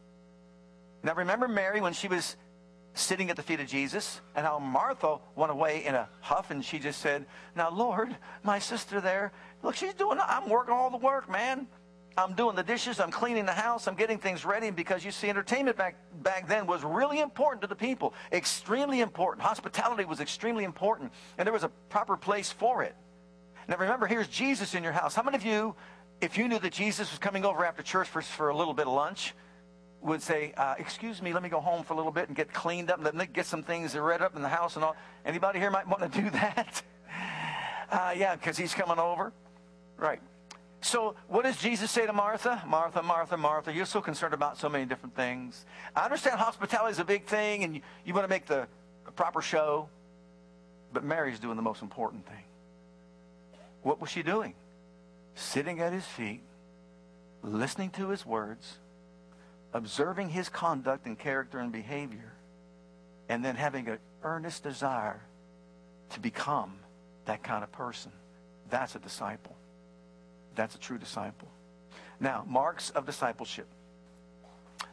Now, 1.03 1.13
remember 1.13 1.47
Mary 1.47 1.81
when 1.81 1.93
she 1.93 2.07
was 2.07 2.35
sitting 2.95 3.29
at 3.29 3.35
the 3.35 3.43
feet 3.43 3.59
of 3.59 3.67
Jesus, 3.67 4.21
and 4.35 4.45
how 4.45 4.57
Martha 4.57 5.17
went 5.35 5.51
away 5.51 5.85
in 5.85 5.95
a 5.95 6.07
huff, 6.21 6.49
and 6.49 6.63
she 6.63 6.79
just 6.79 7.01
said, 7.01 7.25
Now, 7.55 7.69
Lord, 7.69 8.15
my 8.43 8.57
sister 8.57 9.01
there, 9.01 9.33
look, 9.61 9.75
she's 9.75 9.93
doing, 9.93 10.17
I'm 10.21 10.49
working 10.49 10.73
all 10.73 10.89
the 10.89 10.97
work, 10.97 11.29
man. 11.29 11.67
I'm 12.17 12.33
doing 12.33 12.55
the 12.55 12.63
dishes, 12.63 13.01
I'm 13.01 13.11
cleaning 13.11 13.45
the 13.45 13.51
house, 13.51 13.87
I'm 13.87 13.95
getting 13.95 14.17
things 14.17 14.45
ready 14.45 14.71
because 14.71 15.03
you 15.03 15.11
see, 15.11 15.29
entertainment 15.29 15.75
back, 15.75 15.97
back 16.23 16.47
then 16.47 16.65
was 16.65 16.81
really 16.81 17.19
important 17.19 17.61
to 17.63 17.67
the 17.67 17.75
people. 17.75 18.13
Extremely 18.31 19.01
important. 19.01 19.45
Hospitality 19.45 20.05
was 20.05 20.21
extremely 20.21 20.63
important, 20.63 21.11
and 21.37 21.45
there 21.45 21.51
was 21.53 21.65
a 21.65 21.69
proper 21.89 22.15
place 22.15 22.49
for 22.49 22.83
it. 22.83 22.95
Now 23.67 23.75
remember, 23.77 24.07
here's 24.07 24.29
Jesus 24.29 24.75
in 24.75 24.83
your 24.83 24.93
house. 24.93 25.13
How 25.13 25.23
many 25.23 25.35
of 25.35 25.43
you, 25.43 25.75
if 26.22 26.38
you 26.38 26.48
knew 26.48 26.60
that 26.60 26.74
Jesus 26.74 27.12
was 27.12 27.19
coming 27.19 27.45
over 27.45 27.65
after 27.65 27.84
church 27.84 28.07
for, 28.07 28.22
for 28.22 28.50
a 28.50 28.57
little 28.57 28.74
bit 28.74 28.88
of 28.88 28.93
lunch, 28.93 29.34
would 30.01 30.22
say, 30.22 30.53
uh, 30.55 30.75
excuse 30.77 31.22
me, 31.22 31.34
let 31.34 31.41
me 31.41 31.50
go 31.50 31.60
home 31.60 31.84
for 31.84 31.93
a 31.93 31.98
little 31.98 32.12
bit 32.12 32.27
and 32.27 32.38
get 32.38 32.53
cleaned 32.53 32.91
up, 32.91 33.01
me 33.13 33.25
get 33.25 33.45
some 33.45 33.63
things 33.63 33.95
read 33.95 34.22
up 34.22 34.36
in 34.36 34.41
the 34.41 34.50
house 34.50 34.75
and 34.75 34.86
all. 34.86 34.95
Anybody 35.25 35.60
here 35.60 35.72
might 35.72 35.88
want 35.88 36.12
to 36.12 36.22
do 36.22 36.29
that? 36.29 36.81
Uh, 37.89 38.13
yeah, 38.15 38.36
because 38.36 38.57
he's 38.57 38.74
coming 38.74 39.00
over. 39.00 39.34
Right. 39.98 40.22
So, 40.81 41.15
what 41.27 41.45
does 41.45 41.57
Jesus 41.57 41.89
say 41.89 42.05
to 42.05 42.13
Martha? 42.13 42.62
Martha, 42.67 43.01
Martha, 43.01 43.38
Martha, 43.38 43.74
you're 43.74 43.88
so 43.88 44.01
concerned 44.01 44.36
about 44.36 44.57
so 44.57 44.69
many 44.69 44.86
different 44.86 45.15
things. 45.15 45.65
I 45.95 46.03
understand 46.05 46.39
hospitality 46.39 46.91
is 46.91 47.00
a 47.00 47.05
big 47.05 47.25
thing 47.25 47.63
and 47.63 47.75
you, 47.75 47.81
you 48.05 48.13
want 48.13 48.25
to 48.25 48.29
make 48.29 48.45
the 48.45 48.67
proper 49.15 49.41
show, 49.41 49.89
but 50.93 51.03
Mary's 51.03 51.39
doing 51.39 51.55
the 51.55 51.63
most 51.63 51.81
important 51.81 52.27
thing. 52.27 52.43
What 53.81 54.00
was 54.00 54.12
she 54.12 54.22
doing? 54.22 54.53
Sitting 55.35 55.79
at 55.79 55.93
his 55.93 56.05
feet, 56.05 56.41
listening 57.43 57.91
to 57.91 58.09
his 58.09 58.25
words, 58.25 58.77
observing 59.73 60.29
his 60.29 60.49
conduct 60.49 61.05
and 61.05 61.19
character 61.19 61.59
and 61.59 61.71
behavior, 61.71 62.33
and 63.29 63.43
then 63.43 63.55
having 63.55 63.87
an 63.87 63.99
earnest 64.23 64.63
desire 64.63 65.21
to 66.09 66.19
become 66.19 66.73
that 67.25 67.43
kind 67.43 67.63
of 67.63 67.71
person. 67.71 68.11
That's 68.69 68.95
a 68.95 68.99
disciple. 68.99 69.55
That's 70.55 70.75
a 70.75 70.79
true 70.79 70.97
disciple. 70.97 71.49
Now, 72.19 72.45
marks 72.47 72.89
of 72.91 73.05
discipleship. 73.05 73.67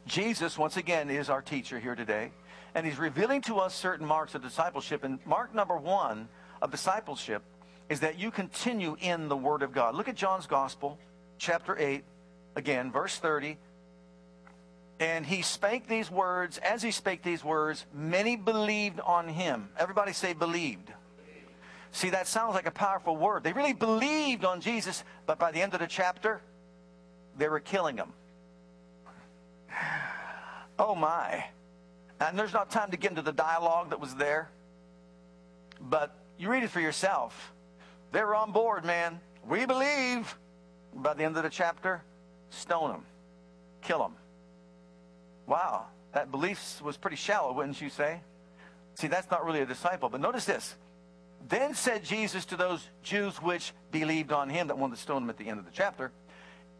Jesus, 0.06 0.58
once 0.58 0.76
again, 0.76 1.08
is 1.10 1.30
our 1.30 1.42
teacher 1.42 1.78
here 1.78 1.94
today, 1.94 2.32
and 2.74 2.84
he's 2.84 2.98
revealing 2.98 3.40
to 3.42 3.58
us 3.58 3.74
certain 3.74 4.06
marks 4.06 4.34
of 4.34 4.42
discipleship. 4.42 5.04
And 5.04 5.24
mark 5.24 5.54
number 5.54 5.76
one 5.76 6.28
of 6.60 6.70
discipleship 6.70 7.42
is 7.88 8.00
that 8.00 8.18
you 8.18 8.30
continue 8.30 8.96
in 9.00 9.28
the 9.28 9.36
Word 9.36 9.62
of 9.62 9.72
God. 9.72 9.94
Look 9.94 10.08
at 10.08 10.16
John's 10.16 10.46
Gospel, 10.46 10.98
chapter 11.38 11.76
8, 11.76 12.04
again, 12.56 12.90
verse 12.90 13.18
30. 13.18 13.58
And 15.00 15.26
he 15.26 15.42
spake 15.42 15.88
these 15.88 16.10
words. 16.10 16.58
As 16.58 16.82
he 16.82 16.90
spake 16.90 17.22
these 17.22 17.42
words, 17.42 17.86
many 17.92 18.36
believed 18.36 19.00
on 19.00 19.28
him. 19.28 19.68
Everybody 19.78 20.12
say 20.12 20.32
believed. 20.32 20.92
See, 21.90 22.10
that 22.10 22.26
sounds 22.26 22.54
like 22.54 22.66
a 22.66 22.70
powerful 22.70 23.16
word. 23.16 23.44
They 23.44 23.52
really 23.52 23.74
believed 23.74 24.44
on 24.44 24.60
Jesus, 24.60 25.04
but 25.26 25.38
by 25.38 25.50
the 25.50 25.60
end 25.60 25.74
of 25.74 25.80
the 25.80 25.86
chapter, 25.86 26.40
they 27.36 27.48
were 27.48 27.60
killing 27.60 27.96
him. 27.96 28.12
Oh 30.78 30.94
my. 30.94 31.44
And 32.18 32.36
there's 32.36 32.54
not 32.54 32.70
time 32.70 32.90
to 32.92 32.96
get 32.96 33.10
into 33.10 33.22
the 33.22 33.32
dialogue 33.32 33.90
that 33.90 34.00
was 34.00 34.14
there. 34.14 34.48
But 35.80 36.16
you 36.38 36.48
read 36.48 36.62
it 36.62 36.70
for 36.70 36.80
yourself. 36.80 37.51
They 38.12 38.22
were 38.22 38.34
on 38.34 38.52
board, 38.52 38.84
man. 38.84 39.20
We 39.48 39.66
believe. 39.66 40.36
By 40.94 41.14
the 41.14 41.24
end 41.24 41.38
of 41.38 41.42
the 41.42 41.48
chapter, 41.48 42.02
stone 42.50 42.90
them, 42.90 43.04
kill 43.80 43.98
them. 43.98 44.12
Wow, 45.46 45.86
that 46.12 46.30
belief 46.30 46.82
was 46.82 46.98
pretty 46.98 47.16
shallow, 47.16 47.52
wouldn't 47.54 47.80
you 47.80 47.88
say? 47.88 48.20
See, 48.94 49.06
that's 49.06 49.30
not 49.30 49.44
really 49.46 49.60
a 49.60 49.66
disciple. 49.66 50.10
But 50.10 50.20
notice 50.20 50.44
this. 50.44 50.76
Then 51.48 51.74
said 51.74 52.04
Jesus 52.04 52.44
to 52.46 52.56
those 52.56 52.86
Jews 53.02 53.36
which 53.38 53.72
believed 53.90 54.32
on 54.32 54.50
him 54.50 54.68
that 54.68 54.76
wanted 54.76 54.96
to 54.96 55.02
stone 55.02 55.22
him 55.22 55.30
at 55.30 55.38
the 55.38 55.48
end 55.48 55.58
of 55.58 55.64
the 55.64 55.72
chapter, 55.72 56.12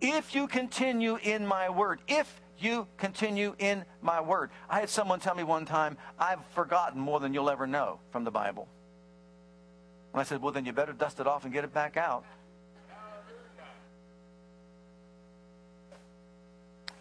If 0.03 0.35
you 0.35 0.47
continue 0.47 1.17
in 1.23 1.47
my 1.47 1.71
word, 1.71 2.01
if 2.07 2.41
you 2.59 2.87
continue 2.97 3.55
in 3.59 3.85
my 4.01 4.21
word. 4.21 4.51
I 4.71 4.81
had 4.81 4.89
someone 4.89 5.21
tell 5.21 5.35
me 5.35 5.43
one 5.43 5.65
time, 5.65 5.97
I've 6.19 6.45
forgotten 6.55 7.01
more 7.01 7.21
than 7.21 7.35
you'll 7.35 7.51
ever 7.51 7.67
know 7.67 7.99
from 8.11 8.25
the 8.25 8.31
Bible. 8.31 8.69
And 10.12 10.21
I 10.21 10.25
said, 10.25 10.42
Well, 10.42 10.52
then 10.52 10.64
you 10.64 10.73
better 10.73 10.92
dust 10.92 11.21
it 11.21 11.26
off 11.26 11.45
and 11.45 11.52
get 11.52 11.64
it 11.64 11.73
back 11.73 11.97
out. 11.97 12.25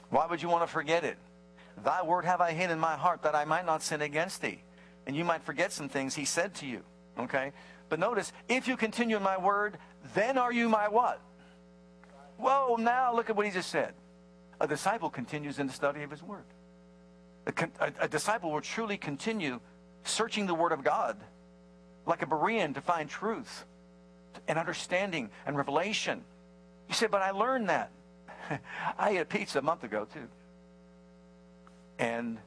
Why 0.10 0.28
would 0.28 0.42
you 0.42 0.50
want 0.50 0.64
to 0.64 0.68
forget 0.68 1.04
it? 1.04 1.18
Thy 1.84 2.04
word 2.04 2.26
have 2.26 2.42
I 2.42 2.52
hid 2.52 2.70
in 2.70 2.80
my 2.80 2.96
heart 2.96 3.24
that 3.24 3.34
I 3.34 3.46
might 3.46 3.66
not 3.66 3.82
sin 3.82 4.02
against 4.02 4.42
thee. 4.42 4.62
And 5.08 5.16
you 5.16 5.24
might 5.24 5.42
forget 5.44 5.72
some 5.72 5.90
things 5.90 6.16
he 6.16 6.26
said 6.26 6.54
to 6.56 6.66
you. 6.66 6.84
Okay? 7.18 7.54
But 7.90 8.00
notice, 8.00 8.32
if 8.48 8.68
you 8.68 8.78
continue 8.78 9.18
in 9.18 9.24
my 9.24 9.38
word, 9.38 9.78
then 10.14 10.38
are 10.38 10.52
you 10.52 10.70
my 10.70 10.88
what? 10.90 11.20
Whoa, 12.38 12.76
now 12.78 13.16
look 13.16 13.30
at 13.30 13.36
what 13.36 13.46
he 13.46 13.52
just 13.52 13.70
said. 13.70 13.94
A 14.60 14.68
disciple 14.68 15.10
continues 15.10 15.60
in 15.60 15.68
the 15.68 15.74
study 15.74 16.04
of 16.04 16.12
his 16.12 16.22
word. 16.22 16.46
A, 17.48 17.54
a, 17.80 17.92
a 18.02 18.08
disciple 18.08 18.52
will 18.52 18.62
truly 18.62 18.98
continue 18.98 19.60
searching 20.04 20.46
the 20.46 20.54
word 20.54 20.72
of 20.72 20.84
God 20.84 21.18
like 22.06 22.22
a 22.22 22.26
Berean 22.26 22.74
to 22.76 22.82
find 22.82 23.10
truth 23.10 23.66
and 24.48 24.58
understanding 24.58 25.30
and 25.46 25.58
revelation. 25.58 26.24
You 26.88 26.96
say, 26.96 27.08
but 27.08 27.22
I 27.22 27.32
learned 27.32 27.70
that. 27.70 27.92
I 28.98 29.12
ate 29.12 29.18
a 29.18 29.26
pizza 29.26 29.60
a 29.60 29.62
month 29.62 29.84
ago, 29.84 30.08
too. 30.12 30.28
And 32.00 32.38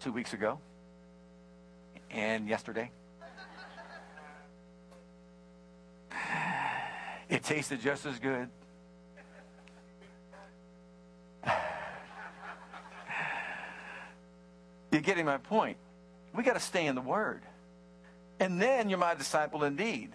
two 0.00 0.12
weeks 0.12 0.32
ago. 0.32 0.58
And 2.10 2.48
yesterday. 2.48 2.90
It 7.30 7.42
tasted 7.42 7.82
just 7.82 8.06
as 8.06 8.18
good. 8.18 8.48
You're 14.90 15.02
getting 15.02 15.26
my 15.26 15.36
point. 15.36 15.76
We 16.34 16.42
got 16.42 16.54
to 16.54 16.60
stay 16.60 16.86
in 16.86 16.94
the 16.94 17.02
Word. 17.02 17.42
And 18.40 18.60
then 18.60 18.88
you're 18.88 18.98
my 18.98 19.14
disciple 19.14 19.64
indeed. 19.64 20.12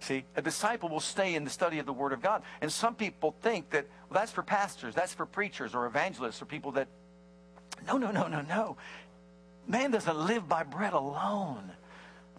See, 0.00 0.24
a 0.36 0.42
disciple 0.42 0.88
will 0.88 1.00
stay 1.00 1.34
in 1.34 1.44
the 1.44 1.50
study 1.50 1.78
of 1.78 1.86
the 1.86 1.92
Word 1.92 2.12
of 2.12 2.20
God. 2.20 2.42
And 2.60 2.70
some 2.70 2.94
people 2.94 3.34
think 3.40 3.70
that 3.70 3.86
well, 4.10 4.20
that's 4.20 4.32
for 4.32 4.42
pastors, 4.42 4.94
that's 4.94 5.14
for 5.14 5.24
preachers 5.24 5.74
or 5.74 5.86
evangelists 5.86 6.42
or 6.42 6.44
people 6.44 6.72
that. 6.72 6.88
No, 7.86 7.96
no, 7.96 8.10
no, 8.10 8.28
no, 8.28 8.42
no. 8.42 8.76
Man 9.66 9.90
doesn't 9.90 10.16
live 10.16 10.48
by 10.48 10.62
bread 10.62 10.92
alone, 10.92 11.72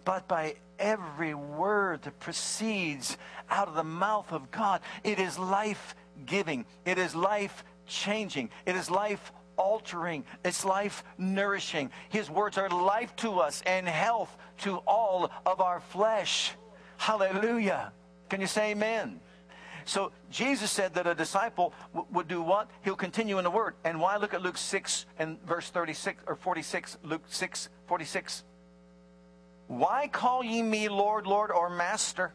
but 0.04 0.28
by 0.28 0.56
every 0.78 1.34
word 1.34 2.02
that 2.02 2.20
proceeds 2.20 3.16
out 3.50 3.68
of 3.68 3.74
the 3.74 3.84
mouth 3.84 4.32
of 4.32 4.50
God. 4.50 4.80
It 5.02 5.18
is 5.18 5.38
life 5.38 5.94
giving, 6.24 6.64
it 6.84 6.98
is 6.98 7.14
life 7.14 7.64
changing, 7.86 8.50
it 8.64 8.76
is 8.76 8.90
life 8.90 9.32
altering, 9.56 10.24
it's 10.44 10.64
life 10.64 11.04
nourishing. 11.18 11.90
His 12.08 12.30
words 12.30 12.58
are 12.58 12.68
life 12.68 13.14
to 13.16 13.40
us 13.40 13.62
and 13.66 13.88
health 13.88 14.36
to 14.58 14.76
all 14.86 15.30
of 15.44 15.60
our 15.60 15.80
flesh. 15.80 16.52
Hallelujah. 16.96 17.92
Can 18.28 18.40
you 18.40 18.46
say 18.46 18.72
amen? 18.72 19.20
So 19.84 20.10
Jesus 20.30 20.70
said 20.70 20.94
that 20.94 21.06
a 21.06 21.14
disciple 21.14 21.72
w- 21.94 22.12
would 22.12 22.26
do 22.26 22.42
what? 22.42 22.68
He'll 22.82 22.96
continue 22.96 23.38
in 23.38 23.44
the 23.44 23.50
word. 23.50 23.74
And 23.84 24.00
why 24.00 24.16
look 24.16 24.34
at 24.34 24.42
Luke 24.42 24.58
6 24.58 25.06
and 25.18 25.40
verse 25.44 25.70
36 25.70 26.22
or 26.26 26.34
46, 26.34 26.98
Luke 27.04 27.22
6, 27.28 27.68
46. 27.86 28.42
Why 29.68 30.08
call 30.08 30.44
ye 30.44 30.62
me 30.62 30.88
Lord, 30.88 31.26
Lord, 31.26 31.50
or 31.52 31.70
Master? 31.70 32.32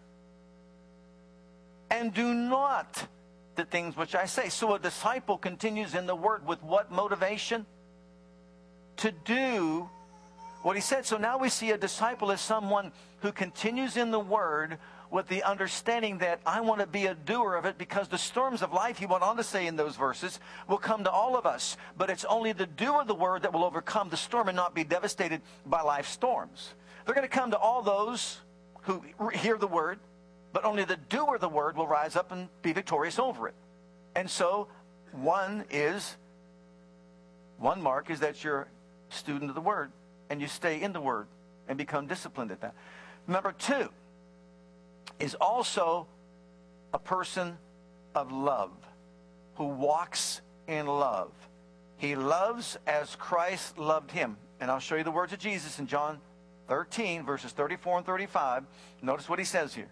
And 1.89 2.13
do 2.13 2.33
not 2.33 3.07
the 3.55 3.65
things 3.65 3.95
which 3.97 4.15
I 4.15 4.25
say. 4.25 4.49
So 4.49 4.73
a 4.75 4.79
disciple 4.79 5.37
continues 5.37 5.95
in 5.95 6.05
the 6.05 6.15
word 6.15 6.45
with 6.45 6.61
what 6.63 6.91
motivation? 6.91 7.65
To 8.97 9.11
do 9.11 9.89
what 10.61 10.75
he 10.75 10.81
said. 10.81 11.05
So 11.05 11.17
now 11.17 11.37
we 11.37 11.49
see 11.49 11.71
a 11.71 11.77
disciple 11.77 12.31
as 12.31 12.41
someone 12.41 12.91
who 13.21 13.31
continues 13.31 13.97
in 13.97 14.11
the 14.11 14.19
word 14.19 14.77
with 15.09 15.27
the 15.27 15.43
understanding 15.43 16.19
that 16.19 16.39
I 16.45 16.61
want 16.61 16.79
to 16.79 16.87
be 16.87 17.05
a 17.07 17.13
doer 17.13 17.55
of 17.55 17.65
it 17.65 17.77
because 17.77 18.07
the 18.07 18.17
storms 18.17 18.61
of 18.61 18.71
life, 18.71 18.97
he 18.97 19.05
went 19.05 19.23
on 19.23 19.35
to 19.37 19.43
say 19.43 19.67
in 19.67 19.75
those 19.75 19.97
verses, 19.97 20.39
will 20.69 20.77
come 20.77 21.03
to 21.03 21.11
all 21.11 21.35
of 21.35 21.45
us. 21.45 21.75
But 21.97 22.09
it's 22.09 22.23
only 22.25 22.53
the 22.53 22.65
doer 22.65 23.01
of 23.01 23.07
the 23.07 23.15
word 23.15 23.41
that 23.41 23.51
will 23.51 23.65
overcome 23.65 24.09
the 24.09 24.17
storm 24.17 24.47
and 24.47 24.55
not 24.55 24.73
be 24.73 24.85
devastated 24.85 25.41
by 25.65 25.81
life's 25.81 26.11
storms. 26.11 26.73
They're 27.05 27.15
going 27.15 27.27
to 27.27 27.35
come 27.35 27.51
to 27.51 27.57
all 27.57 27.81
those 27.81 28.39
who 28.83 29.03
hear 29.33 29.57
the 29.57 29.67
word, 29.67 29.99
but 30.53 30.65
only 30.65 30.83
the 30.83 30.97
doer 30.97 31.35
of 31.35 31.41
the 31.41 31.49
word 31.49 31.77
will 31.77 31.87
rise 31.87 32.15
up 32.15 32.31
and 32.31 32.49
be 32.61 32.73
victorious 32.73 33.19
over 33.19 33.47
it. 33.47 33.53
And 34.15 34.29
so, 34.29 34.67
one 35.11 35.65
is, 35.69 36.17
one 37.57 37.81
mark 37.81 38.09
is 38.09 38.19
that 38.19 38.43
you're 38.43 38.61
a 38.61 39.13
student 39.13 39.49
of 39.49 39.55
the 39.55 39.61
word 39.61 39.91
and 40.29 40.41
you 40.41 40.47
stay 40.47 40.81
in 40.81 40.93
the 40.93 41.01
word 41.01 41.27
and 41.67 41.77
become 41.77 42.07
disciplined 42.07 42.51
at 42.51 42.61
that. 42.61 42.73
Number 43.27 43.51
two 43.51 43.89
is 45.19 45.35
also 45.35 46.07
a 46.93 46.99
person 46.99 47.57
of 48.15 48.31
love 48.31 48.71
who 49.55 49.65
walks 49.65 50.41
in 50.67 50.87
love. 50.87 51.31
He 51.97 52.15
loves 52.15 52.77
as 52.87 53.15
Christ 53.15 53.77
loved 53.77 54.11
him. 54.11 54.37
And 54.59 54.71
I'll 54.71 54.79
show 54.79 54.95
you 54.95 55.03
the 55.03 55.11
words 55.11 55.33
of 55.33 55.39
Jesus 55.39 55.79
in 55.79 55.87
John 55.87 56.19
13, 56.67 57.25
verses 57.25 57.51
34 57.51 57.97
and 57.97 58.05
35. 58.05 58.63
Notice 59.01 59.29
what 59.29 59.39
he 59.39 59.45
says 59.45 59.73
here. 59.73 59.89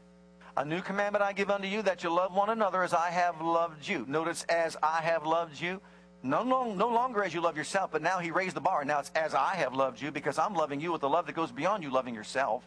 A 0.58 0.66
new 0.66 0.82
commandment 0.82 1.24
I 1.24 1.34
give 1.34 1.50
unto 1.50 1.68
you 1.68 1.82
that 1.84 2.04
you 2.04 2.14
love 2.14 2.34
one 2.34 2.50
another 2.50 2.84
as 2.84 2.94
I 2.94 3.10
have 3.10 3.42
loved 3.42 3.88
you. 3.88 4.06
Notice, 4.08 4.44
as 4.50 4.76
I 4.82 5.02
have 5.02 5.26
loved 5.26 5.60
you. 5.60 5.82
No, 6.22 6.44
no, 6.44 6.74
no 6.74 6.90
longer 6.90 7.24
as 7.24 7.34
you 7.34 7.42
love 7.42 7.56
yourself, 7.56 7.92
but 7.92 8.02
now 8.02 8.20
he 8.20 8.32
raised 8.32 8.56
the 8.56 8.62
bar. 8.62 8.84
Now 8.84 9.00
it's 9.00 9.12
as 9.16 9.34
I 9.34 9.56
have 9.56 9.74
loved 9.74 10.02
you 10.02 10.12
because 10.12 10.38
I'm 10.38 10.54
loving 10.54 10.82
you 10.82 10.92
with 10.92 11.04
a 11.04 11.08
love 11.08 11.26
that 11.28 11.36
goes 11.36 11.52
beyond 11.52 11.84
you 11.84 11.92
loving 11.92 12.14
yourself. 12.14 12.64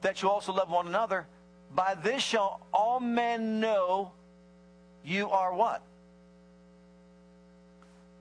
That 0.00 0.22
you 0.22 0.28
also 0.30 0.52
love 0.52 0.68
one 0.70 0.88
another. 0.88 1.26
By 1.72 1.94
this 1.94 2.22
shall 2.22 2.66
all 2.72 2.98
men 2.98 3.60
know 3.60 4.12
you 5.04 5.30
are 5.30 5.54
what? 5.54 5.82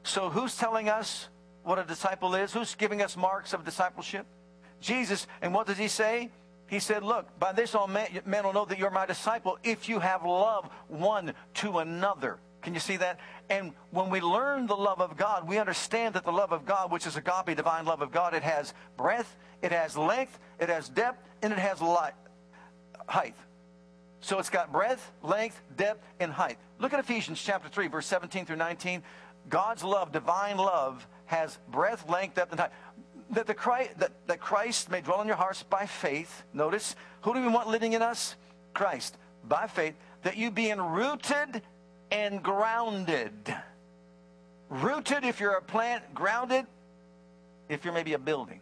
So 0.03 0.29
who's 0.29 0.55
telling 0.55 0.89
us 0.89 1.27
what 1.63 1.79
a 1.79 1.83
disciple 1.83 2.35
is? 2.35 2.53
Who's 2.53 2.75
giving 2.75 3.01
us 3.01 3.17
marks 3.17 3.53
of 3.53 3.65
discipleship? 3.65 4.25
Jesus. 4.79 5.25
And 5.41 5.53
what 5.53 5.65
does 5.65 5.77
he 5.77 5.87
say? 5.87 6.29
He 6.69 6.79
said, 6.79 7.03
Look, 7.03 7.39
by 7.39 7.51
this 7.51 7.73
all 7.75 7.87
men, 7.87 8.07
men 8.25 8.43
will 8.45 8.53
know 8.53 8.65
that 8.65 8.77
you're 8.77 8.91
my 8.91 9.05
disciple 9.05 9.57
if 9.63 9.89
you 9.89 9.99
have 9.99 10.23
love 10.23 10.69
one 10.87 11.33
to 11.55 11.79
another. 11.79 12.39
Can 12.61 12.73
you 12.73 12.79
see 12.79 12.97
that? 12.97 13.19
And 13.49 13.73
when 13.91 14.09
we 14.09 14.21
learn 14.21 14.67
the 14.67 14.75
love 14.75 15.01
of 15.01 15.17
God, 15.17 15.47
we 15.47 15.57
understand 15.57 16.15
that 16.15 16.25
the 16.25 16.31
love 16.31 16.51
of 16.51 16.65
God, 16.65 16.91
which 16.91 17.07
is 17.07 17.15
agape, 17.15 17.55
divine 17.55 17.85
love 17.85 18.01
of 18.01 18.11
God, 18.11 18.33
it 18.33 18.43
has 18.43 18.73
breadth, 18.97 19.35
it 19.61 19.71
has 19.71 19.97
length, 19.97 20.37
it 20.59 20.69
has 20.69 20.89
depth, 20.89 21.23
and 21.41 21.51
it 21.51 21.59
has 21.59 21.81
light, 21.81 22.13
height. 23.07 23.35
So 24.21 24.37
it's 24.37 24.49
got 24.49 24.71
breadth, 24.71 25.11
length, 25.23 25.59
depth, 25.75 26.05
and 26.19 26.31
height. 26.31 26.57
Look 26.77 26.93
at 26.93 26.99
Ephesians 26.99 27.41
chapter 27.41 27.69
3, 27.69 27.87
verse 27.87 28.05
17 28.05 28.45
through 28.45 28.57
19. 28.57 29.01
God's 29.47 29.83
love, 29.83 30.11
divine 30.11 30.57
love, 30.57 31.07
has 31.25 31.57
breadth, 31.69 32.09
length, 32.09 32.35
depth, 32.35 32.51
and 32.51 32.59
height. 32.59 32.71
That, 33.31 33.45
the 33.45 33.53
Christ, 33.53 33.99
that, 33.99 34.11
that 34.27 34.39
Christ 34.39 34.89
may 34.89 35.01
dwell 35.01 35.21
in 35.21 35.27
your 35.27 35.35
hearts 35.35 35.63
by 35.63 35.85
faith. 35.85 36.43
Notice, 36.53 36.95
who 37.21 37.33
do 37.33 37.41
we 37.41 37.47
want 37.47 37.67
living 37.67 37.93
in 37.93 38.01
us? 38.01 38.35
Christ. 38.73 39.17
By 39.47 39.67
faith, 39.67 39.95
that 40.23 40.35
you 40.37 40.51
being 40.51 40.81
rooted 40.81 41.61
and 42.11 42.41
grounded. 42.41 43.33
Rooted 44.69 45.23
if 45.23 45.39
you're 45.39 45.53
a 45.53 45.61
plant, 45.61 46.13
grounded 46.13 46.65
if 47.69 47.85
you're 47.85 47.93
maybe 47.93 48.13
a 48.13 48.19
building. 48.19 48.61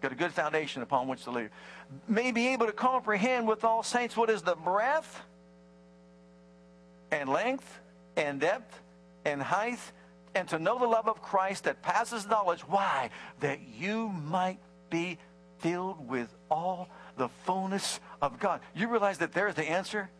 Got 0.00 0.12
a 0.12 0.16
good 0.16 0.32
foundation 0.32 0.82
upon 0.82 1.06
which 1.06 1.24
to 1.24 1.30
live. 1.30 1.50
May 2.08 2.32
be 2.32 2.48
able 2.48 2.66
to 2.66 2.72
comprehend 2.72 3.46
with 3.46 3.64
all 3.64 3.82
saints 3.82 4.16
what 4.16 4.30
is 4.30 4.42
the 4.42 4.56
breadth 4.56 5.20
and 7.12 7.28
length 7.28 7.80
and 8.16 8.40
depth 8.40 8.80
and 9.24 9.40
height 9.40 9.78
and 10.34 10.48
to 10.48 10.58
know 10.58 10.78
the 10.78 10.86
love 10.86 11.08
of 11.08 11.20
Christ 11.22 11.64
that 11.64 11.82
passes 11.82 12.26
knowledge. 12.26 12.60
Why? 12.60 13.10
That 13.40 13.60
you 13.78 14.08
might 14.08 14.58
be 14.90 15.18
filled 15.58 16.08
with 16.08 16.34
all 16.50 16.88
the 17.16 17.28
fullness 17.44 18.00
of 18.20 18.38
God. 18.38 18.60
You 18.74 18.88
realize 18.88 19.18
that 19.18 19.32
there 19.32 19.48
is 19.48 19.54
the 19.54 19.68
answer 19.68 20.10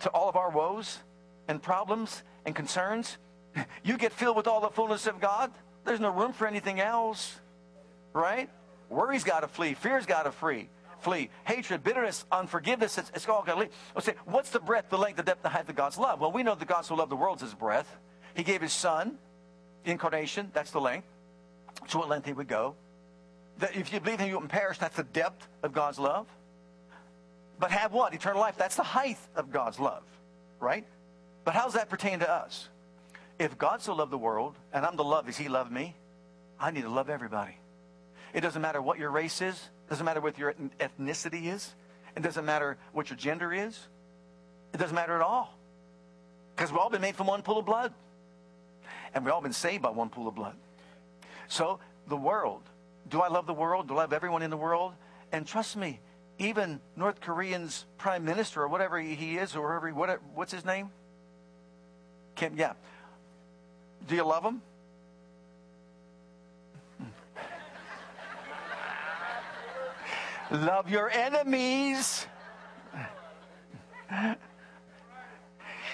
to 0.00 0.10
all 0.10 0.28
of 0.28 0.36
our 0.36 0.50
woes 0.50 0.98
and 1.48 1.62
problems 1.62 2.22
and 2.44 2.54
concerns? 2.54 3.18
You 3.82 3.96
get 3.96 4.12
filled 4.12 4.36
with 4.36 4.46
all 4.46 4.60
the 4.60 4.70
fullness 4.70 5.06
of 5.06 5.20
God, 5.20 5.50
there's 5.84 6.00
no 6.00 6.10
room 6.10 6.32
for 6.32 6.46
anything 6.46 6.80
else, 6.80 7.34
right? 8.12 8.50
Worry's 8.90 9.24
got 9.24 9.40
to 9.40 9.48
flee, 9.48 9.74
fear's 9.74 10.06
got 10.06 10.24
to 10.24 10.32
flee. 10.32 10.68
Flee. 11.00 11.30
Hatred, 11.44 11.84
bitterness, 11.84 12.24
unforgiveness, 12.32 12.98
it's, 12.98 13.12
it's 13.14 13.28
all 13.28 13.44
got 13.44 13.54
to 13.54 13.60
leave. 13.60 13.70
Let's 13.94 14.06
say, 14.06 14.14
what's 14.24 14.50
the 14.50 14.58
breadth, 14.58 14.90
the 14.90 14.98
length, 14.98 15.16
the 15.16 15.22
depth, 15.22 15.44
the 15.44 15.48
height 15.48 15.68
of 15.68 15.76
God's 15.76 15.96
love? 15.96 16.20
Well, 16.20 16.32
we 16.32 16.42
know 16.42 16.56
that 16.56 16.66
God 16.66 16.84
so 16.84 16.96
loved 16.96 17.12
the 17.12 17.16
world 17.16 17.36
is 17.38 17.42
his 17.42 17.54
breadth. 17.54 17.88
He 18.38 18.44
gave 18.44 18.62
his 18.62 18.72
son, 18.72 19.18
incarnation, 19.84 20.52
that's 20.54 20.70
the 20.70 20.80
length. 20.80 21.08
To 21.88 21.98
what 21.98 22.08
length 22.08 22.24
he 22.24 22.32
would 22.32 22.46
go. 22.46 22.76
That 23.58 23.74
if 23.74 23.92
you 23.92 23.98
believe 23.98 24.20
him, 24.20 24.28
you 24.28 24.34
wouldn't 24.34 24.52
perish, 24.52 24.78
that's 24.78 24.94
the 24.94 25.02
depth 25.02 25.48
of 25.64 25.72
God's 25.72 25.98
love. 25.98 26.28
But 27.58 27.72
have 27.72 27.92
what? 27.92 28.14
Eternal 28.14 28.40
life. 28.40 28.54
That's 28.56 28.76
the 28.76 28.84
height 28.84 29.18
of 29.34 29.50
God's 29.50 29.80
love, 29.80 30.04
right? 30.60 30.86
But 31.44 31.54
how 31.54 31.64
does 31.64 31.74
that 31.74 31.88
pertain 31.88 32.20
to 32.20 32.30
us? 32.30 32.68
If 33.40 33.58
God 33.58 33.82
so 33.82 33.92
loved 33.92 34.12
the 34.12 34.18
world, 34.18 34.54
and 34.72 34.86
I'm 34.86 34.94
the 34.94 35.02
love 35.02 35.28
as 35.28 35.36
he 35.36 35.48
loved 35.48 35.72
me, 35.72 35.96
I 36.60 36.70
need 36.70 36.82
to 36.82 36.90
love 36.90 37.10
everybody. 37.10 37.56
It 38.32 38.42
doesn't 38.42 38.62
matter 38.62 38.80
what 38.80 39.00
your 39.00 39.10
race 39.10 39.42
is. 39.42 39.56
It 39.56 39.90
doesn't 39.90 40.06
matter 40.06 40.20
what 40.20 40.38
your 40.38 40.54
ethnicity 40.78 41.46
is. 41.46 41.74
It 42.16 42.22
doesn't 42.22 42.44
matter 42.44 42.76
what 42.92 43.10
your 43.10 43.16
gender 43.16 43.52
is. 43.52 43.76
It 44.72 44.78
doesn't 44.78 44.94
matter 44.94 45.16
at 45.16 45.22
all. 45.22 45.58
Because 46.54 46.70
we've 46.70 46.78
all 46.78 46.90
been 46.90 47.02
made 47.02 47.16
from 47.16 47.26
one 47.26 47.42
pool 47.42 47.58
of 47.58 47.66
blood. 47.66 47.92
And 49.14 49.24
we've 49.24 49.32
all 49.32 49.40
been 49.40 49.52
saved 49.52 49.82
by 49.82 49.90
one 49.90 50.08
pool 50.08 50.28
of 50.28 50.34
blood. 50.34 50.56
So, 51.48 51.80
the 52.08 52.16
world. 52.16 52.62
Do 53.08 53.20
I 53.20 53.28
love 53.28 53.46
the 53.46 53.54
world? 53.54 53.88
Do 53.88 53.94
I 53.94 54.02
love 54.02 54.12
everyone 54.12 54.42
in 54.42 54.50
the 54.50 54.56
world? 54.56 54.92
And 55.32 55.46
trust 55.46 55.76
me, 55.76 56.00
even 56.38 56.80
North 56.96 57.20
Korean's 57.20 57.86
prime 57.96 58.24
minister 58.24 58.62
or 58.62 58.68
whatever 58.68 58.98
he 58.98 59.38
is, 59.38 59.56
or 59.56 59.70
whoever, 59.70 59.90
what, 59.90 60.20
what's 60.34 60.52
his 60.52 60.64
name? 60.64 60.90
Kim, 62.34 62.54
yeah. 62.56 62.74
Do 64.06 64.14
you 64.14 64.24
love 64.24 64.44
him? 64.44 64.62
love 70.50 70.88
your 70.88 71.10
enemies. 71.10 72.26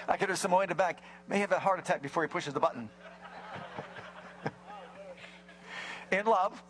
I 0.08 0.16
could 0.16 0.28
have 0.28 0.38
someone 0.38 0.62
in 0.62 0.68
the 0.68 0.74
back 0.74 1.00
may 1.28 1.38
have 1.38 1.52
a 1.52 1.58
heart 1.58 1.78
attack 1.78 2.02
before 2.02 2.22
he 2.22 2.28
pushes 2.28 2.52
the 2.52 2.60
button. 2.60 2.88
in 6.12 6.26
love. 6.26 6.62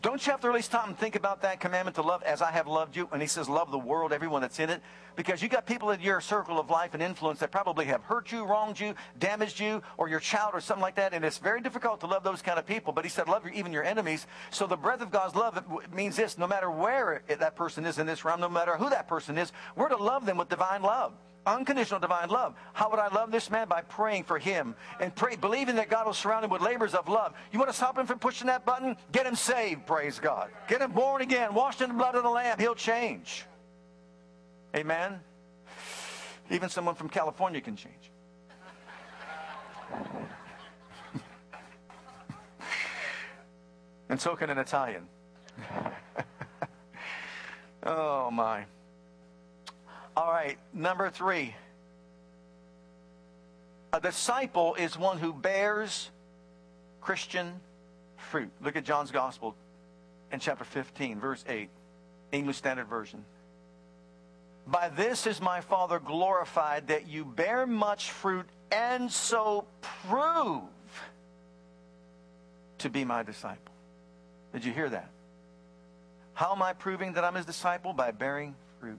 Don't 0.00 0.24
you 0.24 0.30
have 0.30 0.40
to 0.42 0.48
really 0.48 0.62
stop 0.62 0.86
and 0.86 0.96
think 0.96 1.16
about 1.16 1.42
that 1.42 1.58
commandment 1.58 1.96
to 1.96 2.02
love 2.02 2.22
as 2.22 2.40
I 2.40 2.52
have 2.52 2.68
loved 2.68 2.94
you? 2.94 3.08
And 3.10 3.20
he 3.20 3.26
says, 3.26 3.48
love 3.48 3.72
the 3.72 3.78
world, 3.78 4.12
everyone 4.12 4.42
that's 4.42 4.60
in 4.60 4.70
it. 4.70 4.80
Because 5.16 5.42
you 5.42 5.48
got 5.48 5.66
people 5.66 5.90
in 5.90 6.00
your 6.00 6.20
circle 6.20 6.60
of 6.60 6.70
life 6.70 6.94
and 6.94 7.02
influence 7.02 7.40
that 7.40 7.50
probably 7.50 7.86
have 7.86 8.04
hurt 8.04 8.30
you, 8.30 8.44
wronged 8.44 8.78
you, 8.78 8.94
damaged 9.18 9.58
you, 9.58 9.82
or 9.96 10.08
your 10.08 10.20
child 10.20 10.52
or 10.54 10.60
something 10.60 10.82
like 10.82 10.94
that. 10.94 11.14
And 11.14 11.24
it's 11.24 11.38
very 11.38 11.60
difficult 11.60 11.98
to 12.00 12.06
love 12.06 12.22
those 12.22 12.42
kind 12.42 12.60
of 12.60 12.66
people. 12.66 12.92
But 12.92 13.04
he 13.04 13.10
said, 13.10 13.26
love 13.26 13.44
your, 13.44 13.52
even 13.54 13.72
your 13.72 13.82
enemies. 13.82 14.28
So 14.50 14.68
the 14.68 14.76
breath 14.76 15.00
of 15.00 15.10
God's 15.10 15.34
love 15.34 15.64
means 15.92 16.14
this 16.14 16.38
no 16.38 16.46
matter 16.46 16.70
where 16.70 17.24
that 17.26 17.56
person 17.56 17.84
is 17.84 17.98
in 17.98 18.06
this 18.06 18.24
realm, 18.24 18.40
no 18.40 18.48
matter 18.48 18.76
who 18.76 18.90
that 18.90 19.08
person 19.08 19.36
is, 19.36 19.50
we're 19.74 19.88
to 19.88 19.96
love 19.96 20.26
them 20.26 20.36
with 20.36 20.48
divine 20.48 20.82
love 20.82 21.12
unconditional 21.48 22.00
divine 22.00 22.28
love. 22.28 22.54
How 22.72 22.90
would 22.90 22.98
I 22.98 23.08
love 23.08 23.30
this 23.30 23.50
man? 23.50 23.68
By 23.68 23.82
praying 23.82 24.24
for 24.24 24.38
him 24.38 24.74
and 25.00 25.14
pray, 25.14 25.36
believing 25.36 25.76
that 25.76 25.88
God 25.88 26.06
will 26.06 26.14
surround 26.14 26.44
him 26.44 26.50
with 26.50 26.62
labors 26.62 26.94
of 26.94 27.08
love. 27.08 27.34
You 27.52 27.58
want 27.58 27.70
to 27.70 27.76
stop 27.76 27.98
him 27.98 28.06
from 28.06 28.18
pushing 28.18 28.46
that 28.48 28.64
button? 28.64 28.96
Get 29.12 29.26
him 29.26 29.34
saved, 29.34 29.86
praise 29.86 30.18
God. 30.18 30.50
Get 30.68 30.80
him 30.80 30.92
born 30.92 31.22
again, 31.22 31.54
washed 31.54 31.80
in 31.80 31.88
the 31.88 31.94
blood 31.94 32.14
of 32.14 32.22
the 32.22 32.30
Lamb. 32.30 32.58
He'll 32.58 32.74
change. 32.74 33.44
Amen. 34.76 35.20
Even 36.50 36.68
someone 36.68 36.94
from 36.94 37.08
California 37.08 37.60
can 37.60 37.76
change. 37.76 38.10
and 44.08 44.20
so 44.20 44.36
can 44.36 44.50
an 44.50 44.58
Italian. 44.58 45.06
oh, 47.82 48.30
my. 48.30 48.64
All 50.18 50.32
right, 50.32 50.58
number 50.74 51.10
three. 51.10 51.54
A 53.92 54.00
disciple 54.00 54.74
is 54.74 54.98
one 54.98 55.18
who 55.18 55.32
bears 55.32 56.10
Christian 57.00 57.52
fruit. 58.16 58.50
Look 58.60 58.74
at 58.74 58.82
John's 58.84 59.12
Gospel 59.12 59.54
in 60.32 60.40
chapter 60.40 60.64
15, 60.64 61.20
verse 61.20 61.44
8, 61.48 61.70
English 62.32 62.56
Standard 62.56 62.88
Version. 62.88 63.24
By 64.66 64.88
this 64.88 65.24
is 65.24 65.40
my 65.40 65.60
Father 65.60 66.00
glorified 66.00 66.88
that 66.88 67.06
you 67.06 67.24
bear 67.24 67.64
much 67.64 68.10
fruit 68.10 68.46
and 68.72 69.12
so 69.12 69.66
prove 70.08 70.64
to 72.78 72.90
be 72.90 73.04
my 73.04 73.22
disciple. 73.22 73.72
Did 74.52 74.64
you 74.64 74.72
hear 74.72 74.88
that? 74.88 75.10
How 76.34 76.56
am 76.56 76.60
I 76.60 76.72
proving 76.72 77.12
that 77.12 77.22
I'm 77.22 77.36
his 77.36 77.46
disciple? 77.46 77.92
By 77.92 78.10
bearing 78.10 78.56
fruit. 78.80 78.98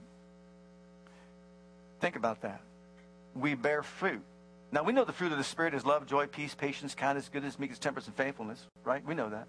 Think 2.00 2.16
about 2.16 2.42
that. 2.42 2.60
We 3.34 3.54
bear 3.54 3.82
fruit. 3.82 4.22
Now, 4.72 4.82
we 4.82 4.92
know 4.92 5.04
the 5.04 5.12
fruit 5.12 5.32
of 5.32 5.38
the 5.38 5.44
Spirit 5.44 5.74
is 5.74 5.84
love, 5.84 6.06
joy, 6.06 6.26
peace, 6.26 6.54
patience, 6.54 6.94
kindness, 6.94 7.28
goodness, 7.28 7.58
meekness, 7.58 7.78
temperance, 7.78 8.06
and 8.06 8.16
faithfulness, 8.16 8.66
right? 8.84 9.04
We 9.04 9.14
know 9.14 9.28
that. 9.28 9.48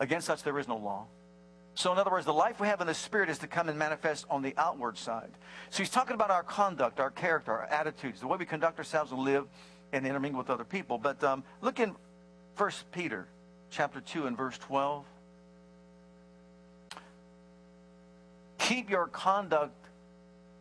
Against 0.00 0.26
such 0.26 0.42
there 0.42 0.58
is 0.58 0.68
no 0.68 0.76
law. 0.76 1.06
So, 1.74 1.92
in 1.92 1.98
other 1.98 2.10
words, 2.10 2.24
the 2.24 2.32
life 2.32 2.60
we 2.60 2.68
have 2.68 2.80
in 2.80 2.86
the 2.86 2.94
Spirit 2.94 3.28
is 3.28 3.38
to 3.38 3.48
come 3.48 3.68
and 3.68 3.76
manifest 3.76 4.26
on 4.30 4.42
the 4.42 4.54
outward 4.56 4.96
side. 4.96 5.30
So, 5.70 5.78
he's 5.78 5.90
talking 5.90 6.14
about 6.14 6.30
our 6.30 6.44
conduct, 6.44 7.00
our 7.00 7.10
character, 7.10 7.52
our 7.52 7.64
attitudes, 7.64 8.20
the 8.20 8.28
way 8.28 8.36
we 8.38 8.46
conduct 8.46 8.78
ourselves 8.78 9.10
and 9.10 9.20
live 9.20 9.46
and 9.92 10.06
intermingle 10.06 10.38
with 10.38 10.50
other 10.50 10.64
people. 10.64 10.98
But 10.98 11.22
um, 11.24 11.42
look 11.60 11.80
in 11.80 11.96
1 12.56 12.70
Peter 12.92 13.26
chapter 13.70 14.00
2 14.00 14.26
and 14.26 14.36
verse 14.36 14.56
12. 14.58 15.04
Keep 18.58 18.88
your 18.88 19.08
conduct 19.08 19.83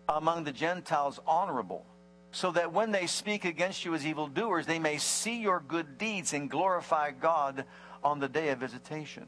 among 0.08 0.44
the 0.44 0.52
Gentiles 0.52 1.20
honorable, 1.26 1.86
so 2.32 2.52
that 2.52 2.74
when 2.74 2.92
they 2.92 3.08
speak 3.08 3.46
against 3.46 3.86
you 3.86 3.94
as 3.94 4.06
evildoers, 4.06 4.66
they 4.66 4.80
may 4.80 4.98
see 4.98 5.42
your 5.42 5.60
good 5.60 5.98
deeds 5.98 6.34
and 6.34 6.50
glorify 6.50 7.12
God 7.12 7.66
on 8.04 8.20
the 8.20 8.28
day 8.28 8.50
of 8.50 8.60
visitation. 8.60 9.28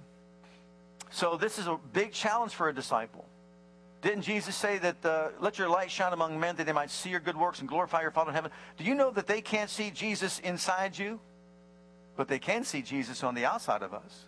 So, 1.12 1.38
this 1.38 1.60
is 1.60 1.68
a 1.68 1.80
big 1.94 2.12
challenge 2.12 2.54
for 2.54 2.68
a 2.68 2.74
disciple. 2.74 3.26
Didn't 4.02 4.24
Jesus 4.24 4.56
say 4.56 4.78
that 4.80 5.06
uh, 5.06 5.30
let 5.40 5.58
your 5.58 5.70
light 5.70 5.90
shine 5.90 6.14
among 6.14 6.40
men 6.40 6.56
that 6.58 6.66
they 6.66 6.74
might 6.74 6.92
see 6.92 7.10
your 7.10 7.20
good 7.20 7.38
works 7.38 7.60
and 7.60 7.68
glorify 7.68 8.02
your 8.02 8.12
Father 8.12 8.30
in 8.30 8.36
heaven? 8.36 8.52
Do 8.78 8.84
you 8.84 8.94
know 8.94 9.10
that 9.12 9.26
they 9.26 9.42
can't 9.42 9.70
see 9.70 9.90
Jesus 9.90 10.40
inside 10.40 10.98
you? 10.98 11.20
But 12.16 12.28
they 12.28 12.40
can 12.40 12.64
see 12.64 12.82
Jesus 12.82 13.24
on 13.24 13.34
the 13.34 13.46
outside 13.46 13.82
of 13.82 13.94
us. 13.94 14.26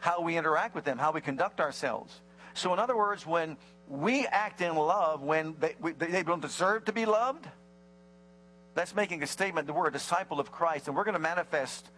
How 0.00 0.20
we 0.20 0.36
interact 0.36 0.74
with 0.74 0.84
them, 0.84 0.98
how 0.98 1.12
we 1.12 1.20
conduct 1.20 1.60
ourselves. 1.60 2.20
So, 2.54 2.72
in 2.72 2.78
other 2.78 2.96
words, 2.96 3.26
when 3.26 3.56
we 3.88 4.26
act 4.26 4.60
in 4.60 4.74
love 4.74 5.22
when 5.22 5.56
they, 5.60 5.74
they 5.98 6.22
don't 6.22 6.42
deserve 6.42 6.84
to 6.86 6.92
be 6.92 7.06
loved, 7.06 7.46
that's 8.74 8.94
making 8.94 9.22
a 9.22 9.26
statement 9.26 9.66
that 9.66 9.72
we're 9.72 9.88
a 9.88 9.92
disciple 9.92 10.38
of 10.38 10.52
Christ 10.52 10.86
and 10.86 10.96
we're 10.96 11.04
going 11.04 11.14
to 11.14 11.18
manifest 11.18 11.88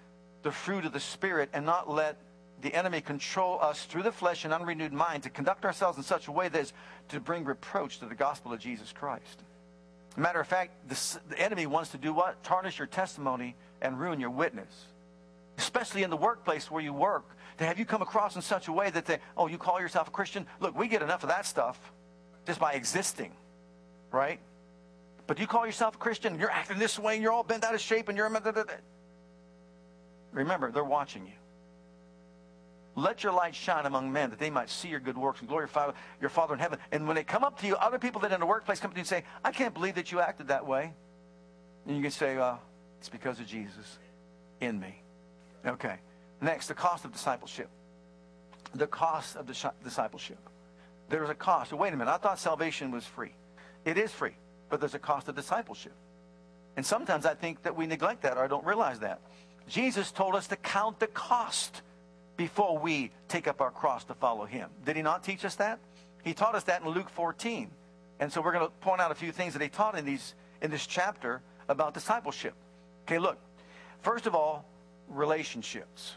the 0.42 0.53
fruit 0.53 0.85
of 0.85 0.92
the 0.92 1.00
Spirit 1.00 1.50
and 1.53 1.66
not 1.66 1.90
let 1.90 2.16
the 2.62 2.74
enemy 2.74 3.00
control 3.00 3.59
us 3.61 3.85
through 3.85 4.03
the 4.03 4.12
flesh 4.12 4.44
and 4.44 4.55
unrenewed 4.55 4.92
mind 4.92 5.22
to 5.24 5.31
conduct 5.31 5.64
ourselves 5.64 5.98
in 5.98 6.05
such 6.05 6.29
a 6.29 6.33
way 6.33 6.48
that 6.48 6.61
is 6.61 6.72
to 7.09 7.20
bring 7.20 7.44
reproach 7.44 7.98
to 7.98 8.07
the 8.07 8.14
gospel 8.14 8.53
of 8.53 8.61
Jesus 8.61 8.92
Christ. 8.92 9.42
Matter 10.16 10.40
of 10.40 10.46
fact, 10.46 10.88
the, 10.88 11.18
the 11.29 11.38
enemy 11.38 11.66
wants 11.66 11.90
to 11.90 11.98
do 11.98 12.12
what? 12.12 12.42
Tarnish 12.42 12.79
your 12.79 12.87
testimony 12.87 13.55
and 13.81 13.98
ruin 13.98 14.20
your 14.20 14.31
witness. 14.31 14.87
Especially 15.61 16.03
in 16.03 16.11
the 16.11 16.16
workplace 16.16 16.70
where 16.70 16.83
you 16.83 16.92
work 16.92 17.25
have 17.66 17.79
you 17.79 17.85
come 17.85 18.03
across 18.03 18.37
in 18.37 18.42
such 18.42 18.68
a 18.68 18.73
way 18.73 18.90
that 18.90 19.07
they, 19.07 19.18
oh, 19.37 19.46
you 19.46 19.59
call 19.59 19.81
yourself 19.81 20.09
a 20.09 20.11
Christian? 20.11 20.46
Look, 20.61 20.77
we 20.77 20.88
get 20.88 21.03
enough 21.03 21.23
of 21.23 21.29
that 21.29 21.46
stuff 21.46 21.79
just 22.46 22.59
by 22.59 22.73
existing, 22.73 23.33
right? 24.11 24.40
But 25.27 25.38
you 25.38 25.46
call 25.46 25.66
yourself 25.66 25.94
a 25.94 25.99
Christian, 25.99 26.33
and 26.33 26.40
you're 26.40 26.51
acting 26.51 26.79
this 26.79 26.99
way, 26.99 27.14
and 27.14 27.23
you're 27.23 27.33
all 27.33 27.42
bent 27.42 27.64
out 27.64 27.75
of 27.75 27.81
shape, 27.81 28.09
and 28.09 28.16
you're. 28.16 28.31
Remember, 30.33 30.70
they're 30.70 30.85
watching 30.85 31.27
you. 31.27 31.33
Let 32.96 33.23
your 33.23 33.33
light 33.33 33.55
shine 33.55 33.87
among 33.87 34.11
men 34.12 34.31
that 34.31 34.38
they 34.38 34.51
might 34.51 34.68
see 34.68 34.88
your 34.88 35.01
good 35.01 35.16
works 35.16 35.40
and 35.40 35.49
glorify 35.49 35.92
your 36.20 36.31
Father 36.31 36.55
in 36.55 36.61
heaven. 36.61 36.79
And 36.90 37.07
when 37.07 37.14
they 37.14 37.25
come 37.25 37.44
up 37.44 37.61
to 37.61 37.66
you, 37.66 37.77
other 37.77 37.99
people 37.99 38.20
that 38.23 38.33
in 38.33 38.40
the 38.40 38.46
workplace 38.46 38.81
come 38.81 38.90
to 38.90 38.96
you 38.96 39.01
and 39.01 39.09
say, 39.09 39.25
I 39.44 39.53
can't 39.53 39.73
believe 39.73 39.94
that 39.94 40.11
you 40.11 40.20
acted 40.20 40.49
that 40.49 40.66
way. 40.66 40.92
And 41.87 41.96
you 41.96 42.03
can 42.03 42.11
say, 42.11 42.37
uh, 42.37 42.57
it's 42.99 43.09
because 43.09 43.38
of 43.38 43.46
Jesus 43.46 43.99
in 44.61 44.81
me. 44.81 45.03
Okay. 45.66 45.96
Next, 46.40 46.68
the 46.68 46.75
cost 46.75 47.05
of 47.05 47.12
discipleship. 47.12 47.68
The 48.75 48.87
cost 48.87 49.37
of 49.37 49.46
discipleship. 49.85 50.38
There's 51.09 51.29
a 51.29 51.35
cost. 51.35 51.73
Wait 51.73 51.92
a 51.92 51.96
minute. 51.96 52.11
I 52.11 52.18
thought 52.18 52.38
salvation 52.38 52.90
was 52.90 53.05
free. 53.05 53.35
It 53.85 53.99
is 53.99 54.12
free, 54.12 54.37
but 54.68 54.81
there's 54.81 54.94
a 54.94 54.99
cost 54.99 55.29
of 55.29 55.35
discipleship. 55.35 55.92
And 56.77 56.87
sometimes 56.87 57.27
I 57.27 57.35
think 57.35 57.62
that 57.64 57.77
we 57.77 57.87
neglect 57.87 58.23
that 58.23 58.37
or 58.37 58.44
I 58.44 58.46
don't 58.46 58.64
realize 58.64 59.01
that. 59.01 59.20
Jesus 59.68 60.12
told 60.12 60.35
us 60.35 60.46
to 60.49 60.57
count 60.57 61.01
the 61.01 61.09
cost 61.09 61.83
before 62.37 62.79
we 62.79 63.11
take 63.29 63.49
up 63.49 63.61
our 63.61 63.70
cross 63.70 64.05
to 64.05 64.14
follow 64.14 64.46
him. 64.46 64.70
Did 64.85 64.96
he 64.96 65.03
not 65.03 65.25
teach 65.25 65.44
us 65.44 65.57
that? 65.57 65.79
He 66.23 66.33
taught 66.33 66.55
us 66.55 66.64
that 66.64 66.83
in 66.83 66.88
Luke 66.88 67.11
14. 67.11 67.70
And 68.20 68.33
so 68.33 68.40
we're 68.40 68.53
going 68.53 68.66
to 68.66 68.73
point 68.81 69.01
out 69.01 69.11
a 69.11 69.14
few 69.14 69.33
things 69.33 69.53
that 69.55 69.62
he 69.62 69.68
taught 69.68 69.99
in 69.99 70.05
these 70.05 70.35
in 70.61 70.70
this 70.70 70.87
chapter 70.87 71.40
about 71.68 71.94
discipleship. 71.94 72.55
Okay, 73.07 73.18
look. 73.18 73.38
First 74.03 74.27
of 74.27 74.35
all, 74.35 74.64
relationships. 75.11 76.14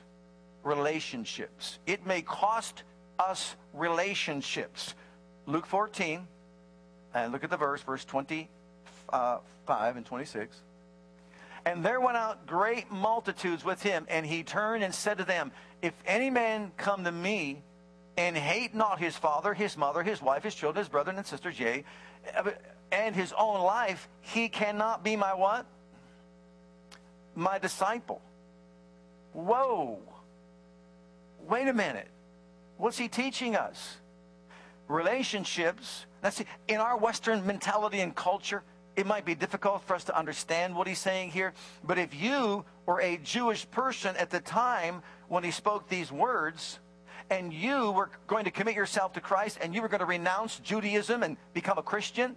Relationships. 0.63 1.79
It 1.85 2.05
may 2.05 2.21
cost 2.21 2.83
us 3.19 3.55
relationships. 3.73 4.95
Luke 5.45 5.65
14, 5.65 6.25
and 7.13 7.31
look 7.31 7.43
at 7.43 7.49
the 7.49 7.57
verse, 7.57 7.81
verse 7.81 8.05
25 8.05 8.47
uh, 9.11 9.39
and 9.95 10.05
26. 10.05 10.61
And 11.65 11.83
there 11.83 12.01
went 12.01 12.17
out 12.17 12.45
great 12.45 12.91
multitudes 12.91 13.63
with 13.63 13.81
him, 13.81 14.05
and 14.09 14.25
he 14.25 14.43
turned 14.43 14.83
and 14.83 14.93
said 14.93 15.17
to 15.19 15.23
them, 15.23 15.51
If 15.81 15.93
any 16.05 16.29
man 16.29 16.71
come 16.77 17.03
to 17.05 17.11
me 17.11 17.61
and 18.17 18.35
hate 18.35 18.75
not 18.75 18.99
his 18.99 19.15
father, 19.15 19.53
his 19.53 19.77
mother, 19.77 20.03
his 20.03 20.21
wife, 20.21 20.43
his 20.43 20.55
children, 20.55 20.81
his 20.83 20.89
brethren 20.89 21.17
and 21.17 21.25
sisters, 21.25 21.59
yea, 21.59 21.83
and 22.91 23.15
his 23.15 23.33
own 23.37 23.61
life, 23.61 24.09
he 24.21 24.49
cannot 24.49 25.03
be 25.03 25.15
my 25.15 25.33
what? 25.33 25.65
My 27.35 27.59
disciple. 27.59 28.21
Whoa. 29.33 29.99
Wait 31.47 31.67
a 31.67 31.73
minute. 31.73 32.07
What's 32.77 32.97
he 32.97 33.07
teaching 33.07 33.55
us? 33.55 33.97
Relationships. 34.87 36.05
See, 36.29 36.45
in 36.67 36.77
our 36.77 36.97
Western 36.97 37.45
mentality 37.45 37.99
and 37.99 38.15
culture, 38.15 38.63
it 38.95 39.05
might 39.05 39.25
be 39.25 39.35
difficult 39.35 39.83
for 39.83 39.95
us 39.95 40.03
to 40.05 40.17
understand 40.17 40.75
what 40.75 40.87
he's 40.87 40.99
saying 40.99 41.31
here. 41.31 41.53
But 41.83 41.97
if 41.97 42.13
you 42.13 42.63
were 42.85 43.01
a 43.01 43.17
Jewish 43.17 43.69
person 43.71 44.15
at 44.17 44.29
the 44.29 44.39
time 44.39 45.01
when 45.27 45.43
he 45.43 45.51
spoke 45.51 45.89
these 45.89 46.11
words, 46.11 46.79
and 47.29 47.53
you 47.53 47.91
were 47.91 48.09
going 48.27 48.45
to 48.45 48.51
commit 48.51 48.75
yourself 48.75 49.13
to 49.13 49.21
Christ 49.21 49.57
and 49.61 49.73
you 49.73 49.81
were 49.81 49.87
going 49.87 49.99
to 49.99 50.05
renounce 50.05 50.59
Judaism 50.59 51.23
and 51.23 51.37
become 51.53 51.77
a 51.77 51.83
Christian, 51.83 52.35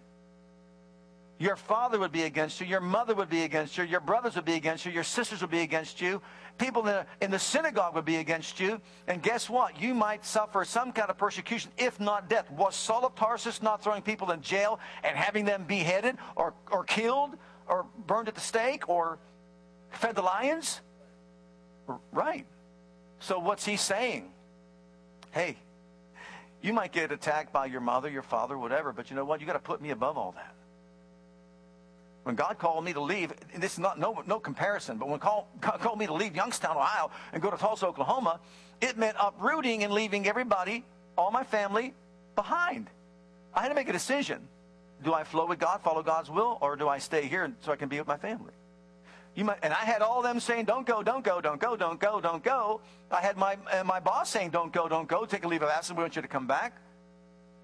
your 1.38 1.56
father 1.56 1.98
would 1.98 2.12
be 2.12 2.22
against 2.22 2.60
you, 2.60 2.66
your 2.66 2.80
mother 2.80 3.14
would 3.14 3.28
be 3.28 3.42
against 3.42 3.76
you, 3.76 3.84
your 3.84 4.00
brothers 4.00 4.36
would 4.36 4.44
be 4.44 4.54
against 4.54 4.86
you, 4.86 4.92
your 4.92 5.04
sisters 5.04 5.42
would 5.42 5.50
be 5.50 5.60
against 5.60 6.00
you, 6.00 6.22
people 6.56 6.86
in 7.20 7.30
the, 7.30 7.38
synagogue 7.38 7.94
would 7.94 8.04
be 8.04 8.16
against 8.16 8.58
you. 8.58 8.80
And 9.06 9.22
guess 9.22 9.50
what? 9.50 9.80
You 9.80 9.94
might 9.94 10.24
suffer 10.24 10.64
some 10.64 10.92
kind 10.92 11.10
of 11.10 11.18
persecution, 11.18 11.70
if 11.76 12.00
not 12.00 12.30
death. 12.30 12.50
Was 12.50 12.74
Saul 12.74 13.04
of 13.04 13.14
Tarsus 13.14 13.62
not 13.62 13.82
throwing 13.82 14.02
people 14.02 14.30
in 14.30 14.40
jail 14.40 14.80
and 15.04 15.16
having 15.16 15.44
them 15.44 15.64
beheaded 15.64 16.16
or, 16.34 16.54
or 16.70 16.84
killed 16.84 17.30
or 17.68 17.86
burned 18.06 18.28
at 18.28 18.34
the 18.34 18.40
stake 18.40 18.88
or 18.88 19.18
fed 19.90 20.14
the 20.14 20.22
lions? 20.22 20.80
Right. 22.12 22.46
So 23.20 23.38
what's 23.38 23.64
he 23.64 23.76
saying? 23.76 24.30
Hey, 25.32 25.56
you 26.62 26.72
might 26.72 26.92
get 26.92 27.12
attacked 27.12 27.52
by 27.52 27.66
your 27.66 27.80
mother, 27.80 28.08
your 28.08 28.22
father, 28.22 28.56
whatever, 28.56 28.92
but 28.92 29.10
you 29.10 29.16
know 29.16 29.24
what? 29.24 29.40
You 29.40 29.46
got 29.46 29.52
to 29.52 29.58
put 29.58 29.82
me 29.82 29.90
above 29.90 30.16
all 30.16 30.32
that. 30.32 30.54
When 32.26 32.34
God 32.34 32.58
called 32.58 32.84
me 32.84 32.92
to 32.92 33.00
leave, 33.00 33.32
this 33.56 33.74
is 33.74 33.78
not 33.78 34.00
no, 34.00 34.20
no 34.26 34.40
comparison, 34.40 34.98
but 34.98 35.08
when 35.08 35.20
call, 35.20 35.46
God 35.60 35.78
called 35.78 35.96
me 35.96 36.06
to 36.06 36.12
leave 36.12 36.34
Youngstown, 36.34 36.76
Ohio, 36.76 37.12
and 37.32 37.40
go 37.40 37.52
to 37.52 37.56
Tulsa, 37.56 37.86
Oklahoma, 37.86 38.40
it 38.80 38.98
meant 38.98 39.16
uprooting 39.20 39.84
and 39.84 39.92
leaving 39.92 40.26
everybody, 40.26 40.84
all 41.16 41.30
my 41.30 41.44
family, 41.44 41.94
behind. 42.34 42.90
I 43.54 43.62
had 43.62 43.68
to 43.68 43.76
make 43.76 43.88
a 43.88 43.92
decision. 43.92 44.40
Do 45.04 45.14
I 45.14 45.22
flow 45.22 45.46
with 45.46 45.60
God, 45.60 45.82
follow 45.82 46.02
God's 46.02 46.28
will, 46.28 46.58
or 46.60 46.74
do 46.74 46.88
I 46.88 46.98
stay 46.98 47.26
here 47.26 47.52
so 47.60 47.70
I 47.70 47.76
can 47.76 47.88
be 47.88 48.00
with 48.00 48.08
my 48.08 48.16
family? 48.16 48.54
You 49.36 49.44
might, 49.44 49.58
and 49.62 49.72
I 49.72 49.84
had 49.84 50.02
all 50.02 50.20
them 50.20 50.40
saying, 50.40 50.64
"Don't 50.64 50.84
go, 50.84 51.04
don't 51.04 51.22
go, 51.22 51.40
don't 51.40 51.60
go, 51.60 51.76
don't 51.76 52.00
go, 52.00 52.20
don't 52.20 52.42
go." 52.42 52.80
I 53.08 53.20
had 53.20 53.36
my 53.36 53.56
my 53.84 54.00
boss 54.00 54.30
saying, 54.30 54.50
"Don't 54.50 54.72
go, 54.72 54.88
don't 54.88 55.06
go. 55.06 55.26
Take 55.26 55.44
a 55.44 55.48
leave 55.48 55.62
of 55.62 55.68
absence. 55.68 55.96
We 55.96 56.02
want 56.02 56.16
you 56.16 56.22
to 56.22 56.28
come 56.28 56.48
back." 56.48 56.72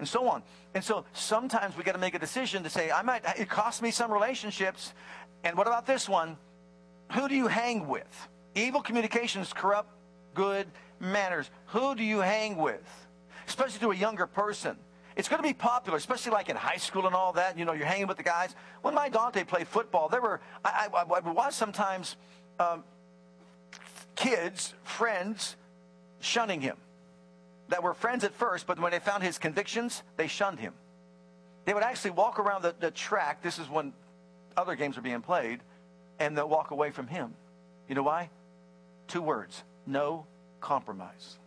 And 0.03 0.09
so 0.09 0.29
on. 0.29 0.43
And 0.75 0.83
so 0.83 1.05
sometimes 1.13 1.77
we 1.77 1.85
got 1.85 1.93
to 1.93 1.99
make 1.99 2.17
a 2.17 2.19
decision 2.19 2.65
to 2.65 2.71
say, 2.71 2.91
I 2.91 3.03
might, 3.03 3.23
it 3.39 3.49
costs 3.49 3.81
me 3.81 3.93
some 3.93 4.13
relationships. 4.13 4.95
And 5.45 5.57
what 5.57 5.69
about 5.69 5.87
this 5.87 6.09
one? 6.09 6.37
Who 7.13 7.29
do 7.29 7.37
you 7.37 7.47
hang 7.47 7.87
with? 7.87 8.29
Evil 8.57 8.83
communications 8.83 9.53
corrupt 9.53 9.91
good 10.35 10.67
manners. 10.99 11.49
Who 11.67 11.95
do 11.95 12.03
you 12.03 12.19
hang 12.19 12.57
with? 12.57 12.83
Especially 13.47 13.79
to 13.79 13.93
a 13.93 13.95
younger 13.95 14.27
person. 14.27 14.77
It's 15.15 15.29
going 15.29 15.41
to 15.41 15.47
be 15.47 15.55
popular, 15.55 15.99
especially 15.99 16.33
like 16.33 16.49
in 16.49 16.57
high 16.57 16.79
school 16.79 17.07
and 17.07 17.15
all 17.15 17.35
that. 17.35 17.57
You 17.57 17.65
know, 17.65 17.73
you're 17.73 17.87
hanging 17.87 18.09
with 18.09 18.17
the 18.17 18.25
guys. 18.25 18.57
When 18.81 18.95
my 18.95 19.09
Dante 19.09 19.45
played 19.45 19.69
football, 19.69 20.09
there 20.09 20.21
were, 20.21 20.41
I, 20.65 20.89
I, 20.93 21.03
I 21.03 21.31
watch 21.31 21.55
sometimes 21.55 22.17
um, 22.59 22.83
kids, 24.17 24.75
friends, 24.83 25.55
shunning 26.19 26.61
him 26.61 26.77
that 27.69 27.83
were 27.83 27.95
friends 27.95 28.25
at 28.25 28.35
first, 28.35 28.67
but 28.67 28.79
when 28.79 28.93
they 28.93 28.99
found 28.99 29.23
his 29.23 29.39
convictions, 29.39 30.03
they 30.17 30.27
shunned 30.27 30.59
him. 30.59 30.75
They 31.65 31.75
would 31.75 31.83
actually 31.83 32.11
walk 32.13 32.39
around 32.39 32.63
the, 32.63 32.75
the 32.79 32.91
track. 32.91 33.43
This 33.43 33.59
is 33.59 33.69
when 33.69 33.93
other 34.57 34.75
games 34.75 34.99
are 34.99 35.03
being 35.03 35.23
played, 35.23 35.61
and 36.19 36.37
they'll 36.37 36.49
walk 36.49 36.71
away 36.71 36.91
from 36.91 37.07
him. 37.07 37.35
You 37.89 37.95
know 37.95 38.03
why? 38.03 38.31
Two 39.09 39.23
words 39.23 39.63
no 39.87 40.27
compromise. 40.61 41.39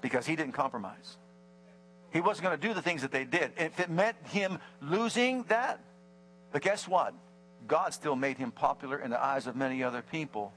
Because 0.00 0.26
he 0.26 0.34
didn't 0.34 0.52
compromise. 0.52 1.16
He 2.12 2.20
wasn't 2.20 2.44
going 2.44 2.60
to 2.60 2.68
do 2.68 2.74
the 2.74 2.82
things 2.82 3.02
that 3.02 3.12
they 3.12 3.24
did. 3.24 3.52
If 3.56 3.78
it 3.78 3.88
meant 3.88 4.16
him 4.24 4.58
losing 4.80 5.44
that, 5.44 5.80
but 6.50 6.62
guess 6.62 6.86
what? 6.88 7.14
God 7.68 7.94
still 7.94 8.16
made 8.16 8.36
him 8.36 8.50
popular 8.50 8.98
in 8.98 9.10
the 9.10 9.24
eyes 9.24 9.46
of 9.46 9.56
many 9.56 9.82
other 9.82 10.02
people. 10.02 10.52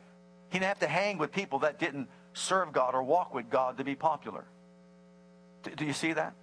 He 0.49 0.59
didn't 0.59 0.67
have 0.67 0.79
to 0.79 0.87
hang 0.87 1.17
with 1.17 1.31
people 1.31 1.59
that 1.59 1.79
didn't 1.79 2.09
serve 2.35 2.71
God 2.73 2.93
or 2.93 3.01
walk 3.01 3.33
with 3.33 3.49
God 3.49 3.77
to 3.77 3.83
be 3.83 3.95
popular. 3.95 4.45
Do, 5.75 5.85
you 5.85 5.93
see 5.93 6.13
that? 6.13 6.35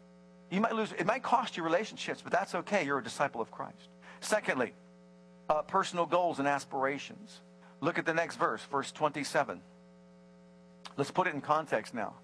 You 0.50 0.60
might 0.60 0.74
lose, 0.74 0.92
it 0.98 1.06
might 1.06 1.22
cost 1.22 1.56
you 1.56 1.62
relationships, 1.62 2.20
but 2.22 2.32
that's 2.32 2.54
okay. 2.54 2.84
You're 2.84 2.98
a 2.98 3.04
disciple 3.04 3.40
of 3.40 3.50
Christ. 3.50 3.88
Secondly, 4.20 4.72
uh, 5.48 5.62
personal 5.62 6.06
goals 6.06 6.38
and 6.38 6.48
aspirations. 6.48 7.40
Look 7.80 7.98
at 7.98 8.06
the 8.06 8.14
next 8.14 8.36
verse, 8.36 8.62
verse 8.70 8.90
27. 8.90 9.60
Let's 10.96 11.10
put 11.10 11.26
it 11.26 11.34
in 11.34 11.40
context 11.40 11.94
now. 11.94 12.14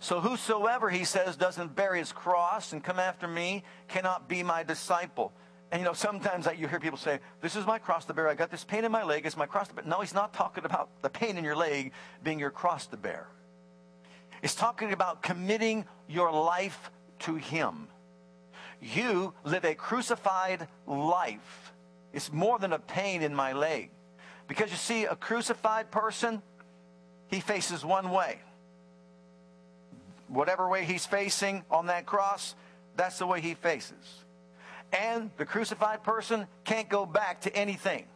So 0.00 0.20
whosoever, 0.20 0.90
he 0.90 1.04
says, 1.04 1.36
doesn't 1.36 1.74
bear 1.74 1.94
his 1.94 2.12
cross 2.12 2.72
and 2.72 2.82
come 2.82 2.98
after 2.98 3.28
me 3.28 3.64
cannot 3.88 4.28
be 4.28 4.42
my 4.42 4.62
disciple. 4.62 5.32
And 5.70 5.80
you 5.80 5.84
know, 5.84 5.92
sometimes 5.92 6.48
you 6.56 6.66
hear 6.66 6.80
people 6.80 6.98
say, 6.98 7.20
This 7.42 7.54
is 7.54 7.66
my 7.66 7.78
cross 7.78 8.06
to 8.06 8.14
bear. 8.14 8.28
I 8.28 8.34
got 8.34 8.50
this 8.50 8.64
pain 8.64 8.84
in 8.84 8.92
my 8.92 9.02
leg. 9.02 9.26
It's 9.26 9.36
my 9.36 9.46
cross 9.46 9.68
to 9.68 9.74
bear. 9.74 9.84
No, 9.84 10.00
he's 10.00 10.14
not 10.14 10.32
talking 10.32 10.64
about 10.64 10.88
the 11.02 11.10
pain 11.10 11.36
in 11.36 11.44
your 11.44 11.56
leg 11.56 11.92
being 12.22 12.38
your 12.38 12.50
cross 12.50 12.86
to 12.88 12.96
bear. 12.96 13.26
It's 14.42 14.54
talking 14.54 14.92
about 14.92 15.22
committing 15.22 15.84
your 16.08 16.32
life 16.32 16.90
to 17.20 17.34
him. 17.34 17.88
You 18.80 19.34
live 19.44 19.64
a 19.64 19.74
crucified 19.74 20.68
life. 20.86 21.72
It's 22.12 22.32
more 22.32 22.58
than 22.58 22.72
a 22.72 22.78
pain 22.78 23.22
in 23.22 23.34
my 23.34 23.52
leg. 23.52 23.90
Because 24.46 24.70
you 24.70 24.76
see, 24.76 25.04
a 25.04 25.16
crucified 25.16 25.90
person, 25.90 26.40
he 27.26 27.40
faces 27.40 27.84
one 27.84 28.10
way. 28.10 28.38
Whatever 30.28 30.68
way 30.68 30.84
he's 30.84 31.04
facing 31.04 31.64
on 31.70 31.86
that 31.86 32.06
cross, 32.06 32.54
that's 32.96 33.18
the 33.18 33.26
way 33.26 33.40
he 33.40 33.54
faces 33.54 34.24
and 34.92 35.30
the 35.36 35.44
crucified 35.44 36.02
person 36.02 36.46
can't 36.64 36.88
go 36.88 37.06
back 37.06 37.40
to 37.42 37.54
anything. 37.54 38.06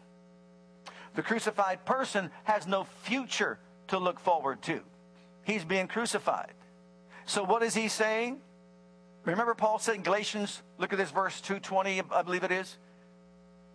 The 1.15 1.23
crucified 1.23 1.85
person 1.85 2.31
has 2.45 2.67
no 2.67 2.85
future 2.85 3.59
to 3.89 3.99
look 3.99 4.19
forward 4.19 4.63
to. 4.63 4.81
He's 5.45 5.65
being 5.65 5.89
crucified. 5.89 6.53
So 7.27 7.43
what 7.43 7.63
is 7.63 7.75
he 7.75 7.89
saying? 7.89 8.41
Remember 9.25 9.55
Paul 9.55 9.79
said 9.79 9.97
in 9.97 10.03
Galatians, 10.03 10.63
look 10.79 10.93
at 10.93 10.99
this 10.99 11.11
verse 11.11 11.41
220, 11.41 12.03
I 12.11 12.23
believe 12.23 12.45
it 12.45 12.51
is. 12.51 12.79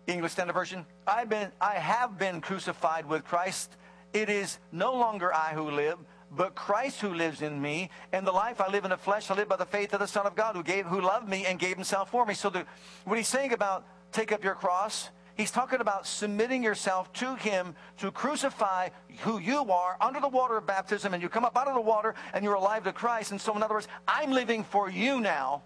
English 0.06 0.32
Standard 0.32 0.54
Version. 0.54 0.86
I've 1.06 1.28
been 1.28 1.52
I 1.60 1.74
have 1.74 2.18
been 2.18 2.40
crucified 2.40 3.06
with 3.06 3.24
Christ. 3.24 3.76
It 4.14 4.30
is 4.30 4.58
no 4.72 4.94
longer 4.94 5.34
I 5.34 5.52
who 5.52 5.70
live, 5.70 5.98
but 6.30 6.54
Christ 6.54 7.00
who 7.00 7.14
lives 7.14 7.42
in 7.42 7.60
me. 7.60 7.90
And 8.12 8.26
the 8.26 8.32
life 8.32 8.60
I 8.60 8.68
live 8.68 8.84
in 8.84 8.90
the 8.90 8.96
flesh, 8.96 9.30
I 9.30 9.34
live 9.34 9.48
by 9.48 9.56
the 9.56 9.66
faith 9.66 9.92
of 9.92 10.00
the 10.00 10.06
Son 10.06 10.26
of 10.26 10.34
God 10.34 10.56
who 10.56 10.62
gave, 10.62 10.86
who 10.86 11.00
loved 11.00 11.28
me 11.28 11.46
and 11.46 11.58
gave 11.58 11.74
himself 11.76 12.10
for 12.10 12.26
me. 12.26 12.34
So 12.34 12.50
the, 12.50 12.64
what 13.04 13.16
he's 13.16 13.28
saying 13.28 13.52
about 13.52 13.86
take 14.12 14.32
up 14.32 14.44
your 14.44 14.54
cross, 14.54 15.10
he's 15.36 15.50
talking 15.50 15.80
about 15.80 16.06
submitting 16.06 16.62
yourself 16.62 17.12
to 17.14 17.34
him 17.36 17.74
to 17.98 18.10
crucify 18.10 18.88
who 19.20 19.38
you 19.38 19.70
are 19.70 19.96
under 20.00 20.20
the 20.20 20.28
water 20.28 20.56
of 20.56 20.66
baptism, 20.66 21.14
and 21.14 21.22
you 21.22 21.28
come 21.28 21.44
up 21.44 21.56
out 21.56 21.68
of 21.68 21.74
the 21.74 21.80
water 21.80 22.14
and 22.32 22.44
you're 22.44 22.54
alive 22.54 22.84
to 22.84 22.92
Christ. 22.92 23.30
And 23.30 23.40
so, 23.40 23.54
in 23.56 23.62
other 23.62 23.74
words, 23.74 23.88
I'm 24.06 24.30
living 24.32 24.64
for 24.64 24.90
you 24.90 25.20
now, 25.20 25.62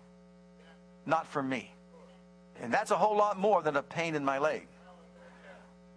not 1.06 1.26
for 1.26 1.42
me. 1.42 1.74
And 2.60 2.72
that's 2.72 2.90
a 2.90 2.96
whole 2.96 3.16
lot 3.16 3.38
more 3.38 3.62
than 3.62 3.76
a 3.76 3.82
pain 3.82 4.14
in 4.14 4.24
my 4.24 4.38
leg. 4.38 4.68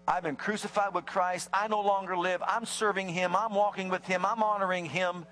I've 0.07 0.23
been 0.23 0.35
crucified 0.35 0.93
with 0.93 1.05
Christ. 1.05 1.49
I 1.51 1.67
no 1.67 1.81
longer 1.81 2.15
live. 2.15 2.43
I'm 2.45 2.65
serving 2.65 3.09
Him. 3.09 3.35
I'm 3.35 3.53
walking 3.53 3.89
with 3.89 4.05
Him. 4.05 4.25
I'm 4.25 4.43
honoring 4.43 4.85
Him. 4.85 5.25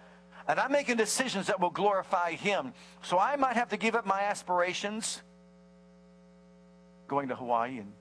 And 0.47 0.59
I'm 0.59 0.71
making 0.71 0.97
decisions 0.97 1.47
that 1.47 1.59
will 1.59 1.69
glorify 1.69 2.31
Him. 2.31 2.73
So 3.03 3.19
I 3.19 3.35
might 3.35 3.55
have 3.55 3.69
to 3.69 3.77
give 3.77 3.95
up 3.95 4.05
my 4.05 4.21
aspirations, 4.21 5.21
going 7.07 7.29
to 7.29 7.35
Hawaii 7.35 7.77
and, 7.77 7.93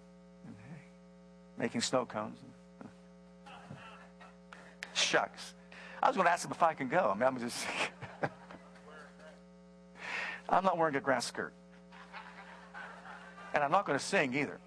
and 0.47 0.57
making 1.59 1.83
snow 1.83 2.07
cones. 2.07 2.39
Shucks. 4.95 5.55
I 6.03 6.09
was 6.09 6.17
going 6.17 6.27
to 6.27 6.33
ask 6.33 6.45
him 6.45 6.51
if 6.51 6.63
I 6.63 6.75
can 6.75 6.89
go. 6.89 7.13
I 7.15 7.15
mean, 7.15 7.23
I'm 7.23 7.39
just. 7.39 7.65
I'm 10.49 10.65
not 10.65 10.77
wearing 10.77 10.97
a 10.97 11.01
grass 11.01 11.27
skirt. 11.27 11.53
And 13.55 13.63
I'm 13.63 13.71
not 13.71 13.87
going 13.87 13.97
to 13.99 14.05
sing 14.05 14.35
either. 14.35 14.59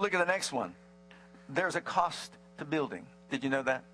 Look 0.00 0.14
at 0.14 0.18
the 0.18 0.30
next 0.32 0.52
one. 0.52 0.74
There's 1.48 1.76
a 1.76 1.80
cost 1.80 2.32
to 2.58 2.64
building. 2.64 3.06
Did 3.30 3.44
you 3.44 3.50
know 3.50 3.62
that? 3.62 3.84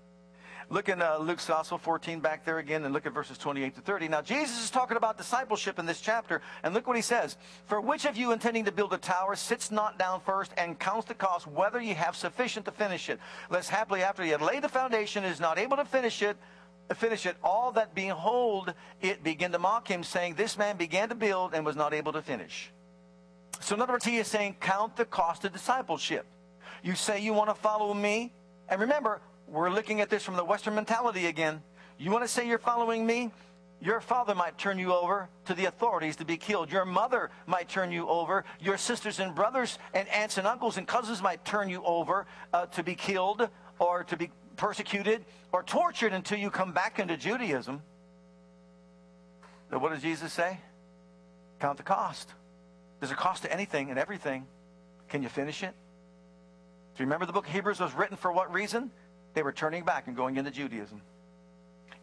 Look 0.69 0.89
in 0.89 1.01
uh, 1.01 1.17
Luke's 1.19 1.47
Gospel 1.47 1.77
14 1.77 2.19
back 2.19 2.43
there 2.43 2.57
again 2.57 2.83
and 2.83 2.93
look 2.93 3.05
at 3.05 3.13
verses 3.13 3.37
28 3.37 3.75
to 3.75 3.81
30. 3.81 4.09
Now, 4.09 4.21
Jesus 4.21 4.65
is 4.65 4.69
talking 4.69 4.97
about 4.97 5.17
discipleship 5.17 5.79
in 5.79 5.85
this 5.85 6.01
chapter, 6.01 6.41
and 6.61 6.73
look 6.73 6.87
what 6.87 6.97
he 6.97 7.01
says. 7.01 7.37
For 7.67 7.79
which 7.79 8.03
of 8.03 8.17
you 8.17 8.33
intending 8.33 8.65
to 8.65 8.71
build 8.73 8.91
a 8.91 8.97
tower 8.97 9.35
sits 9.37 9.71
not 9.71 9.97
down 9.97 10.19
first 10.25 10.51
and 10.57 10.77
counts 10.77 11.07
the 11.07 11.13
cost 11.13 11.47
whether 11.47 11.79
ye 11.79 11.93
have 11.93 12.17
sufficient 12.17 12.65
to 12.65 12.71
finish 12.71 13.09
it? 13.09 13.19
Lest 13.49 13.69
happily 13.69 14.03
after 14.03 14.23
he 14.23 14.29
had 14.29 14.41
laid 14.41 14.61
the 14.61 14.69
foundation 14.69 15.23
is 15.23 15.39
not 15.39 15.57
able 15.57 15.77
to 15.77 15.85
finish 15.85 16.21
it, 16.21 16.35
finish 16.95 17.25
it, 17.25 17.37
all 17.41 17.71
that 17.71 17.95
behold 17.95 18.73
it 19.01 19.23
begin 19.23 19.53
to 19.53 19.59
mock 19.59 19.87
him, 19.87 20.03
saying, 20.03 20.35
This 20.35 20.57
man 20.57 20.75
began 20.75 21.07
to 21.09 21.15
build 21.15 21.53
and 21.53 21.65
was 21.65 21.77
not 21.77 21.93
able 21.93 22.11
to 22.11 22.21
finish. 22.21 22.71
So, 23.59 23.75
in 23.75 23.81
other 23.81 23.93
words, 23.93 24.05
he 24.05 24.17
is 24.17 24.27
saying, 24.27 24.57
count 24.59 24.95
the 24.95 25.05
cost 25.05 25.45
of 25.45 25.51
discipleship. 25.51 26.25
You 26.83 26.95
say 26.95 27.21
you 27.21 27.33
want 27.33 27.49
to 27.49 27.55
follow 27.55 27.93
me, 27.93 28.31
and 28.69 28.79
remember, 28.79 29.21
we're 29.47 29.69
looking 29.69 30.01
at 30.01 30.09
this 30.09 30.23
from 30.23 30.35
the 30.35 30.43
Western 30.43 30.75
mentality 30.75 31.27
again. 31.27 31.61
You 31.97 32.11
want 32.11 32.23
to 32.23 32.27
say 32.27 32.47
you're 32.47 32.59
following 32.59 33.05
me? 33.05 33.31
Your 33.79 34.01
father 34.01 34.33
might 34.33 34.57
turn 34.57 34.79
you 34.79 34.93
over 34.93 35.29
to 35.45 35.53
the 35.53 35.65
authorities 35.65 36.15
to 36.17 36.25
be 36.25 36.37
killed. 36.37 36.71
Your 36.71 36.85
mother 36.85 37.29
might 37.45 37.69
turn 37.69 37.91
you 37.91 38.07
over. 38.09 38.43
Your 38.59 38.77
sisters 38.77 39.19
and 39.19 39.35
brothers 39.35 39.77
and 39.93 40.07
aunts 40.09 40.37
and 40.37 40.47
uncles 40.47 40.77
and 40.77 40.87
cousins 40.87 41.21
might 41.21 41.45
turn 41.45 41.69
you 41.69 41.83
over 41.83 42.25
uh, 42.53 42.65
to 42.67 42.83
be 42.83 42.95
killed 42.95 43.47
or 43.77 44.03
to 44.05 44.17
be 44.17 44.31
persecuted 44.55 45.23
or 45.51 45.61
tortured 45.61 46.11
until 46.13 46.39
you 46.39 46.49
come 46.49 46.71
back 46.71 46.97
into 46.97 47.15
Judaism. 47.17 47.81
What 49.69 49.91
does 49.91 50.01
Jesus 50.01 50.33
say? 50.33 50.59
Count 51.59 51.77
the 51.77 51.83
cost. 51.83 52.33
There's 52.99 53.11
a 53.11 53.15
cost 53.15 53.43
to 53.43 53.51
anything 53.51 53.89
and 53.89 53.99
everything. 53.99 54.45
Can 55.09 55.23
you 55.23 55.29
finish 55.29 55.63
it? 55.63 55.73
Do 56.95 57.03
you 57.03 57.05
remember 57.05 57.25
the 57.25 57.33
book 57.33 57.47
of 57.47 57.53
Hebrews 57.53 57.79
was 57.79 57.93
written 57.93 58.17
for 58.17 58.31
what 58.31 58.51
reason? 58.51 58.91
They 59.33 59.43
were 59.43 59.51
turning 59.51 59.83
back 59.83 60.07
and 60.07 60.15
going 60.15 60.37
into 60.37 60.49
Judaism. 60.51 61.01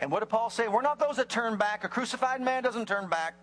And 0.01 0.11
what 0.11 0.21
did 0.21 0.29
Paul 0.29 0.51
say? 0.51 0.69
We're 0.69 0.83
not 0.83 0.99
those 0.99 1.17
that 1.17 1.29
turn 1.29 1.57
back. 1.57 1.85
A 1.85 1.89
crucified 1.89 2.41
man 2.41 2.63
doesn't 2.63 2.87
turn 2.87 3.09
back. 3.09 3.35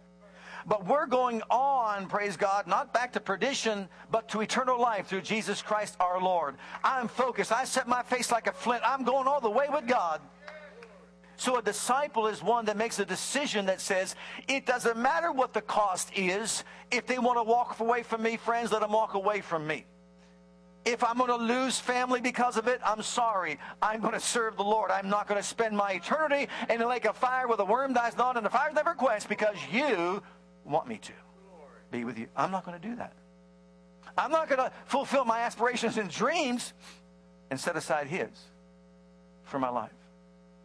But 0.66 0.86
we're 0.86 1.08
going 1.08 1.42
on, 1.50 2.08
praise 2.08 2.38
God, 2.38 2.68
not 2.68 2.94
back 2.94 3.14
to 3.14 3.20
perdition, 3.20 3.90
but 4.12 4.30
to 4.30 4.42
eternal 4.42 4.80
life 4.80 5.08
through 5.08 5.22
Jesus 5.22 5.62
Christ 5.62 5.96
our 6.00 6.22
Lord. 6.22 6.56
I'm 6.84 7.08
focused. 7.08 7.52
I 7.52 7.64
set 7.64 7.88
my 7.88 8.04
face 8.04 8.32
like 8.32 8.48
a 8.48 8.52
flint. 8.52 8.84
I'm 8.86 9.04
going 9.04 9.28
all 9.28 9.42
the 9.42 9.50
way 9.50 9.68
with 9.72 9.88
God. 9.88 10.22
So 11.42 11.58
a 11.58 11.62
disciple 11.64 12.28
is 12.28 12.44
one 12.44 12.66
that 12.66 12.78
makes 12.78 13.00
a 13.00 13.06
decision 13.06 13.66
that 13.66 13.82
says, 13.82 14.16
it 14.48 14.68
doesn't 14.68 14.96
matter 14.96 15.32
what 15.32 15.54
the 15.54 15.62
cost 15.62 16.12
is. 16.16 16.64
If 16.92 17.08
they 17.08 17.18
want 17.18 17.40
to 17.40 17.44
walk 17.44 17.80
away 17.80 18.04
from 18.04 18.22
me, 18.22 18.38
friends, 18.38 18.72
let 18.72 18.82
them 18.82 18.92
walk 18.92 19.16
away 19.16 19.42
from 19.42 19.66
me. 19.66 19.88
If 20.86 21.04
I'm 21.04 21.18
going 21.18 21.32
to 21.32 21.38
lose 21.38 21.80
family 21.80 22.22
because 22.22 22.58
of 22.58 22.68
it, 22.68 22.80
I'm 22.86 23.02
sorry. 23.02 23.58
I'm 23.82 24.02
going 24.02 24.14
to 24.14 24.20
serve 24.20 24.56
the 24.56 24.64
Lord. 24.64 24.92
I'm 24.92 25.10
not 25.10 25.28
going 25.28 25.42
to 25.42 25.48
spend 25.48 25.76
my 25.76 25.94
eternity 25.94 26.48
in 26.70 26.80
the 26.80 26.86
lake 26.86 27.06
of 27.06 27.18
fire 27.18 27.48
where 27.48 27.58
the 27.58 27.66
worm 27.66 27.94
dies 27.94 28.16
not 28.16 28.38
and 28.38 28.46
the 28.46 28.52
fire 28.52 28.72
never 28.72 28.94
quench 28.94 29.28
because 29.28 29.56
you 29.74 30.22
want 30.64 30.88
me 30.88 31.00
to 31.00 31.14
be 31.90 32.04
with 32.04 32.20
you. 32.20 32.28
I'm 32.38 32.52
not 32.52 32.66
going 32.66 32.80
to 32.80 32.88
do 32.88 32.96
that. 32.98 33.14
I'm 34.16 34.30
not 34.30 34.48
going 34.48 34.60
to 34.60 34.72
fulfill 34.86 35.26
my 35.26 35.40
aspirations 35.40 35.98
and 35.98 36.08
dreams 36.08 36.74
and 37.50 37.60
set 37.60 37.76
aside 37.76 38.06
His 38.06 38.30
for 39.44 39.58
my 39.58 39.70
life. 39.70 39.90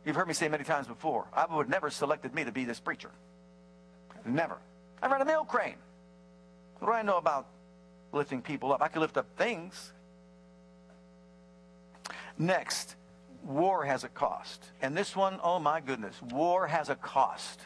You've 0.07 0.15
heard 0.15 0.29
me 0.29 0.35
say 0.35 0.47
many 0.47 0.63
times 0.63 0.87
before, 0.87 1.27
I 1.35 1.53
would 1.53 1.69
never 1.69 1.91
selected 1.91 2.33
me 2.33 2.45
to 2.45 2.53
be 2.53 2.65
this 2.65 2.79
preacher. 2.79 3.11
Never. 4.25 4.57
I 5.03 5.09
ran 5.09 5.21
a 5.21 5.25
mill 5.25 5.45
crane. 5.45 5.75
What 6.79 6.89
do 6.89 6.95
I 6.95 7.03
know 7.03 7.19
about 7.19 7.49
lifting 8.13 8.41
people 8.41 8.73
up? 8.73 8.81
I 8.81 8.89
can 8.89 9.03
lift 9.03 9.17
up 9.17 9.27
things. 9.37 9.93
Next, 12.39 12.95
war 13.45 13.85
has 13.85 14.05
a 14.05 14.09
cost. 14.09 14.65
And 14.81 14.97
this 14.97 15.17
one, 15.17 15.41
oh 15.43 15.59
my 15.59 15.81
goodness, 15.81 16.23
war 16.23 16.69
has 16.69 16.89
a 16.89 16.95
cost. 16.95 17.61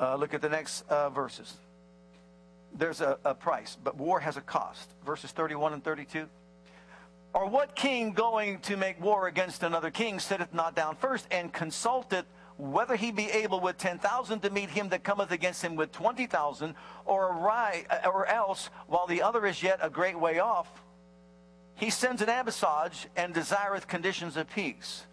Uh, 0.00 0.16
look 0.16 0.32
at 0.32 0.40
the 0.40 0.48
next 0.48 0.88
uh, 0.88 1.10
verses. 1.10 1.52
There's 2.74 3.02
a, 3.02 3.18
a 3.26 3.34
price, 3.34 3.76
but 3.84 3.98
war 3.98 4.20
has 4.20 4.38
a 4.38 4.40
cost. 4.40 4.88
Verses 5.04 5.30
31 5.32 5.74
and 5.74 5.84
32. 5.84 6.26
Or 7.34 7.48
what 7.48 7.74
king 7.74 8.12
going 8.12 8.58
to 8.60 8.76
make 8.76 9.00
war 9.00 9.26
against 9.26 9.62
another 9.62 9.90
king 9.90 10.20
sitteth 10.20 10.52
not 10.52 10.76
down 10.76 10.96
first 10.96 11.26
and 11.30 11.52
consulteth 11.52 12.26
whether 12.58 12.94
he 12.94 13.10
be 13.10 13.30
able 13.30 13.60
with 13.60 13.78
10,000 13.78 14.40
to 14.40 14.50
meet 14.50 14.70
him 14.70 14.90
that 14.90 15.02
cometh 15.02 15.32
against 15.32 15.62
him 15.62 15.74
with 15.74 15.90
20,000, 15.92 16.74
or, 17.06 17.50
uh, 17.50 17.72
or 18.04 18.26
else, 18.26 18.70
while 18.86 19.06
the 19.06 19.22
other 19.22 19.46
is 19.46 19.62
yet 19.62 19.78
a 19.82 19.90
great 19.90 20.18
way 20.18 20.38
off, 20.38 20.68
he 21.74 21.90
sends 21.90 22.22
an 22.22 22.28
ambassage 22.28 23.06
and 23.16 23.34
desireth 23.34 23.88
conditions 23.88 24.36
of 24.36 24.48
peace. 24.50 25.04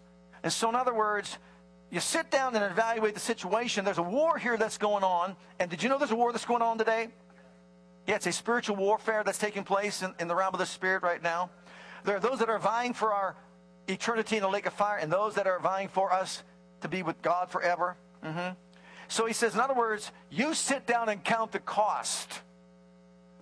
And 0.42 0.52
so, 0.52 0.68
in 0.68 0.74
other 0.74 0.94
words, 0.94 1.38
you 1.90 1.98
sit 1.98 2.30
down 2.30 2.54
and 2.54 2.64
evaluate 2.64 3.14
the 3.14 3.20
situation. 3.20 3.84
There's 3.84 3.98
a 3.98 4.02
war 4.02 4.38
here 4.38 4.56
that's 4.56 4.78
going 4.78 5.02
on. 5.02 5.34
And 5.58 5.68
did 5.70 5.82
you 5.82 5.88
know 5.88 5.98
there's 5.98 6.12
a 6.12 6.16
war 6.16 6.30
that's 6.30 6.44
going 6.44 6.62
on 6.62 6.78
today? 6.78 7.08
Yeah, 8.06 8.14
it's 8.14 8.26
a 8.26 8.32
spiritual 8.32 8.76
warfare 8.76 9.24
that's 9.24 9.38
taking 9.38 9.64
place 9.64 10.02
in, 10.02 10.14
in 10.20 10.28
the 10.28 10.34
realm 10.34 10.54
of 10.54 10.60
the 10.60 10.66
spirit 10.66 11.02
right 11.02 11.22
now. 11.22 11.50
There 12.04 12.16
are 12.16 12.20
those 12.20 12.38
that 12.38 12.48
are 12.48 12.58
vying 12.58 12.94
for 12.94 13.12
our 13.12 13.36
eternity 13.88 14.36
in 14.36 14.42
the 14.42 14.48
lake 14.48 14.66
of 14.66 14.72
fire 14.72 14.98
and 14.98 15.12
those 15.12 15.34
that 15.34 15.46
are 15.46 15.58
vying 15.58 15.88
for 15.88 16.12
us 16.12 16.42
to 16.80 16.88
be 16.88 17.02
with 17.02 17.20
God 17.22 17.50
forever. 17.50 17.96
Mm-hmm. 18.24 18.54
So 19.08 19.26
he 19.26 19.32
says, 19.32 19.54
in 19.54 19.60
other 19.60 19.74
words, 19.74 20.12
you 20.30 20.54
sit 20.54 20.86
down 20.86 21.08
and 21.08 21.22
count 21.22 21.52
the 21.52 21.58
cost 21.58 22.40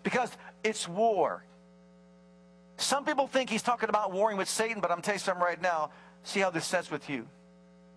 because 0.03 0.31
it's 0.65 0.89
war. 0.89 1.45
Some 2.79 3.05
people 3.05 3.27
think 3.27 3.51
he's 3.51 3.63
talking 3.63 3.89
about 3.89 4.13
warring 4.13 4.39
with 4.39 4.49
Satan, 4.49 4.81
but 4.81 4.91
I'm 4.91 5.03
telling 5.03 5.17
you 5.17 5.25
something 5.25 5.43
right 5.43 5.61
now. 5.61 5.91
See 6.23 6.41
how 6.41 6.51
this 6.51 6.65
sets 6.65 6.91
with 6.91 7.11
you. 7.11 7.27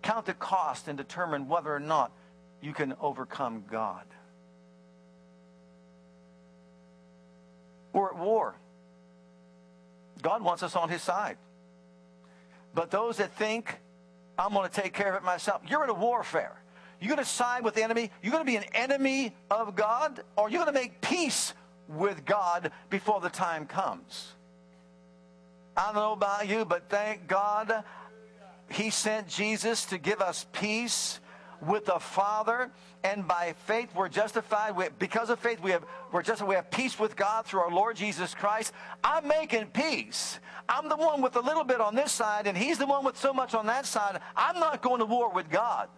Count 0.02 0.26
the 0.26 0.34
cost 0.34 0.88
and 0.88 0.98
determine 0.98 1.48
whether 1.48 1.74
or 1.74 1.80
not 1.80 2.12
you 2.60 2.72
can 2.72 2.94
overcome 3.00 3.64
God. 3.70 4.04
We're 7.92 8.08
at 8.08 8.18
war. 8.18 8.56
God 10.22 10.42
wants 10.42 10.62
us 10.62 10.76
on 10.76 10.88
his 10.88 11.02
side. 11.02 11.36
But 12.74 12.90
those 12.90 13.18
that 13.18 13.34
think, 13.36 13.78
I'm 14.38 14.54
going 14.54 14.68
to 14.68 14.74
take 14.74 14.94
care 14.94 15.10
of 15.10 15.22
it 15.22 15.24
myself, 15.24 15.62
you're 15.68 15.84
in 15.84 15.90
a 15.90 15.94
warfare. 15.94 16.62
You're 17.00 17.14
going 17.14 17.24
to 17.24 17.30
side 17.30 17.64
with 17.64 17.74
the 17.74 17.82
enemy. 17.82 18.10
You're 18.22 18.32
going 18.32 18.44
to 18.44 18.50
be 18.50 18.56
an 18.56 18.64
enemy 18.74 19.34
of 19.50 19.74
God, 19.74 20.22
or 20.36 20.48
you're 20.48 20.62
going 20.64 20.72
to 20.72 20.80
make 20.80 21.00
peace 21.00 21.52
with 21.88 22.24
God 22.24 22.70
before 22.88 23.20
the 23.20 23.28
time 23.28 23.66
comes. 23.66 24.32
I 25.76 25.86
don't 25.86 25.96
know 25.96 26.12
about 26.12 26.48
you, 26.48 26.64
but 26.64 26.88
thank 26.88 27.26
God 27.26 27.84
he 28.70 28.90
sent 28.90 29.28
Jesus 29.28 29.84
to 29.86 29.98
give 29.98 30.20
us 30.20 30.46
peace 30.52 31.18
with 31.60 31.86
the 31.86 31.98
Father, 31.98 32.70
and 33.04 33.26
by 33.26 33.54
faith 33.66 33.88
we're 33.94 34.08
justified. 34.08 34.76
We, 34.76 34.86
because 34.98 35.30
of 35.30 35.38
faith, 35.38 35.60
we 35.60 35.70
have 35.72 35.84
we're 36.12 36.22
just 36.22 36.46
we 36.46 36.54
have 36.54 36.70
peace 36.70 36.98
with 36.98 37.16
God 37.16 37.46
through 37.46 37.60
our 37.60 37.70
Lord 37.70 37.96
Jesus 37.96 38.34
Christ. 38.34 38.72
I'm 39.02 39.26
making 39.26 39.66
peace. 39.66 40.38
I'm 40.68 40.88
the 40.88 40.96
one 40.96 41.22
with 41.22 41.36
a 41.36 41.40
little 41.40 41.64
bit 41.64 41.80
on 41.80 41.94
this 41.94 42.12
side, 42.12 42.46
and 42.46 42.56
He's 42.56 42.78
the 42.78 42.86
one 42.86 43.04
with 43.04 43.16
so 43.16 43.32
much 43.32 43.54
on 43.54 43.66
that 43.66 43.86
side. 43.86 44.20
I'm 44.36 44.60
not 44.60 44.82
going 44.82 45.00
to 45.00 45.06
war 45.06 45.30
with 45.30 45.50
God. 45.50 45.88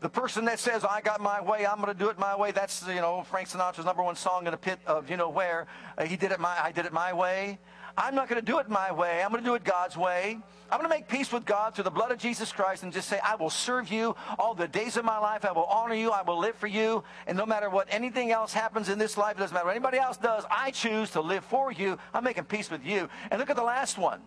The 0.00 0.08
person 0.10 0.44
that 0.44 0.58
says, 0.58 0.84
I 0.84 1.00
got 1.00 1.22
my 1.22 1.40
way, 1.40 1.66
I'm 1.66 1.80
going 1.80 1.92
to 1.92 1.98
do 1.98 2.10
it 2.10 2.18
my 2.18 2.36
way, 2.36 2.50
that's, 2.50 2.86
you 2.86 2.96
know, 2.96 3.22
Frank 3.30 3.48
Sinatra's 3.48 3.86
number 3.86 4.02
one 4.02 4.14
song 4.14 4.46
in 4.46 4.52
a 4.52 4.56
pit 4.56 4.78
of, 4.86 5.08
you 5.08 5.16
know, 5.16 5.30
where. 5.30 5.66
Uh, 5.96 6.04
he 6.04 6.16
did 6.16 6.32
it 6.32 6.38
my, 6.38 6.54
I 6.62 6.70
did 6.70 6.84
it 6.84 6.92
my 6.92 7.14
way. 7.14 7.58
I'm 7.96 8.14
not 8.14 8.28
going 8.28 8.40
to 8.40 8.44
do 8.44 8.58
it 8.58 8.68
my 8.68 8.92
way. 8.92 9.22
I'm 9.22 9.30
going 9.30 9.42
to 9.42 9.48
do 9.48 9.54
it 9.54 9.64
God's 9.64 9.96
way. 9.96 10.38
I'm 10.70 10.78
going 10.78 10.90
to 10.90 10.94
make 10.94 11.08
peace 11.08 11.32
with 11.32 11.44
God 11.44 11.74
through 11.74 11.84
the 11.84 11.90
blood 11.90 12.10
of 12.10 12.18
Jesus 12.18 12.52
Christ 12.52 12.82
and 12.82 12.92
just 12.92 13.08
say, 13.08 13.18
I 13.22 13.36
will 13.36 13.50
serve 13.50 13.90
you 13.90 14.16
all 14.38 14.54
the 14.54 14.68
days 14.68 14.96
of 14.96 15.04
my 15.04 15.18
life. 15.18 15.44
I 15.44 15.52
will 15.52 15.64
honor 15.64 15.94
you. 15.94 16.10
I 16.10 16.22
will 16.22 16.38
live 16.38 16.56
for 16.56 16.66
you. 16.66 17.04
And 17.26 17.38
no 17.38 17.46
matter 17.46 17.70
what 17.70 17.86
anything 17.90 18.32
else 18.32 18.52
happens 18.52 18.88
in 18.88 18.98
this 18.98 19.16
life, 19.16 19.36
it 19.36 19.40
doesn't 19.40 19.54
matter 19.54 19.66
what 19.66 19.76
anybody 19.76 19.98
else 19.98 20.16
does, 20.16 20.44
I 20.50 20.72
choose 20.72 21.10
to 21.12 21.20
live 21.20 21.44
for 21.44 21.72
you. 21.72 21.98
I'm 22.12 22.24
making 22.24 22.44
peace 22.44 22.70
with 22.70 22.84
you. 22.84 23.08
And 23.30 23.38
look 23.38 23.50
at 23.50 23.56
the 23.56 23.62
last 23.62 23.96
one. 23.96 24.20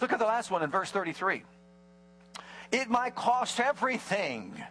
Look 0.00 0.12
at 0.12 0.18
the 0.18 0.24
last 0.24 0.50
one 0.50 0.62
in 0.62 0.70
verse 0.70 0.90
33. 0.90 1.42
It 2.72 2.88
might 2.88 3.14
cost 3.14 3.60
everything 3.60 4.62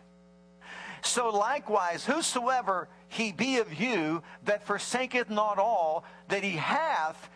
so 1.03 1.29
likewise, 1.29 2.05
whosoever 2.05 2.87
he 3.07 3.31
be 3.31 3.57
of 3.57 3.73
you 3.73 4.23
that 4.45 4.65
forsaketh 4.65 5.29
not 5.29 5.57
all 5.57 6.05
that 6.29 6.43
he 6.43 6.51
hath, 6.51 7.29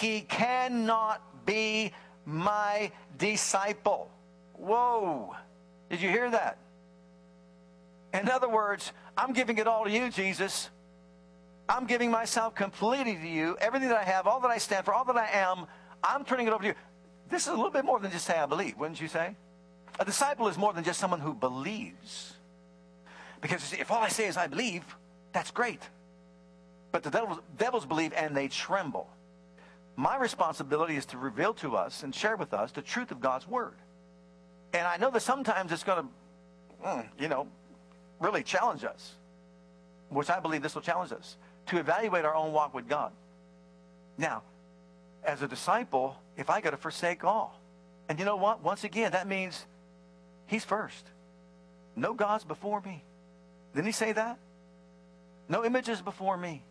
he 0.00 0.22
cannot 0.22 1.20
be 1.44 1.92
my 2.24 2.90
disciple. 3.18 4.10
Whoa. 4.54 5.36
Did 5.90 6.00
you 6.00 6.08
hear 6.08 6.30
that? 6.30 6.56
In 8.14 8.30
other 8.30 8.48
words, 8.48 8.92
I'm 9.16 9.32
giving 9.32 9.58
it 9.58 9.66
all 9.66 9.84
to 9.84 9.90
you, 9.90 10.10
Jesus. 10.10 10.70
I'm 11.68 11.86
giving 11.86 12.10
myself 12.10 12.54
completely 12.54 13.16
to 13.16 13.28
you. 13.28 13.56
Everything 13.60 13.88
that 13.88 13.98
I 13.98 14.04
have, 14.04 14.26
all 14.26 14.40
that 14.40 14.50
I 14.50 14.58
stand 14.58 14.84
for, 14.86 14.94
all 14.94 15.04
that 15.04 15.16
I 15.16 15.28
am, 15.28 15.66
I'm 16.02 16.24
turning 16.24 16.46
it 16.46 16.52
over 16.52 16.62
to 16.62 16.68
you. 16.68 16.74
This 17.28 17.42
is 17.42 17.48
a 17.48 17.54
little 17.54 17.70
bit 17.70 17.84
more 17.84 18.00
than 18.00 18.10
just 18.10 18.26
say 18.26 18.38
I 18.38 18.46
believe, 18.46 18.76
wouldn't 18.78 19.00
you 19.00 19.08
say? 19.08 19.36
A 20.00 20.04
disciple 20.04 20.48
is 20.48 20.56
more 20.56 20.72
than 20.72 20.84
just 20.84 21.00
someone 21.00 21.20
who 21.20 21.34
believes. 21.34 22.32
Because 23.42 23.74
if 23.74 23.90
all 23.90 24.02
I 24.02 24.08
say 24.08 24.26
is 24.26 24.38
I 24.38 24.46
believe, 24.46 24.84
that's 25.32 25.50
great. 25.50 25.82
But 26.92 27.02
the 27.02 27.10
devils, 27.10 27.40
devils 27.58 27.84
believe 27.84 28.12
and 28.14 28.34
they 28.34 28.48
tremble. 28.48 29.08
My 30.02 30.16
responsibility 30.16 30.96
is 30.96 31.06
to 31.06 31.16
reveal 31.16 31.54
to 31.54 31.76
us 31.76 32.02
and 32.02 32.12
share 32.12 32.34
with 32.34 32.52
us 32.52 32.72
the 32.72 32.82
truth 32.82 33.12
of 33.12 33.20
God's 33.20 33.46
word. 33.46 33.76
And 34.72 34.84
I 34.84 34.96
know 34.96 35.12
that 35.12 35.20
sometimes 35.20 35.70
it's 35.70 35.84
going 35.84 36.02
to, 36.02 36.88
mm, 36.88 37.06
you 37.20 37.28
know, 37.28 37.46
really 38.18 38.42
challenge 38.42 38.82
us, 38.82 39.12
which 40.08 40.28
I 40.28 40.40
believe 40.40 40.60
this 40.60 40.74
will 40.74 40.82
challenge 40.82 41.12
us, 41.12 41.36
to 41.66 41.78
evaluate 41.78 42.24
our 42.24 42.34
own 42.34 42.52
walk 42.52 42.74
with 42.74 42.88
God. 42.88 43.12
Now, 44.18 44.42
as 45.22 45.40
a 45.40 45.46
disciple, 45.46 46.16
if 46.36 46.50
I 46.50 46.60
got 46.60 46.70
to 46.70 46.76
forsake 46.76 47.22
all, 47.22 47.56
and 48.08 48.18
you 48.18 48.24
know 48.24 48.34
what? 48.34 48.60
Once 48.60 48.82
again, 48.82 49.12
that 49.12 49.28
means 49.28 49.66
He's 50.48 50.64
first. 50.64 51.06
No 51.94 52.12
gods 52.12 52.42
before 52.42 52.80
me. 52.80 53.04
Didn't 53.72 53.86
he 53.86 53.92
say 53.92 54.10
that? 54.10 54.36
No 55.48 55.64
images 55.64 56.02
before 56.02 56.36
me. 56.36 56.64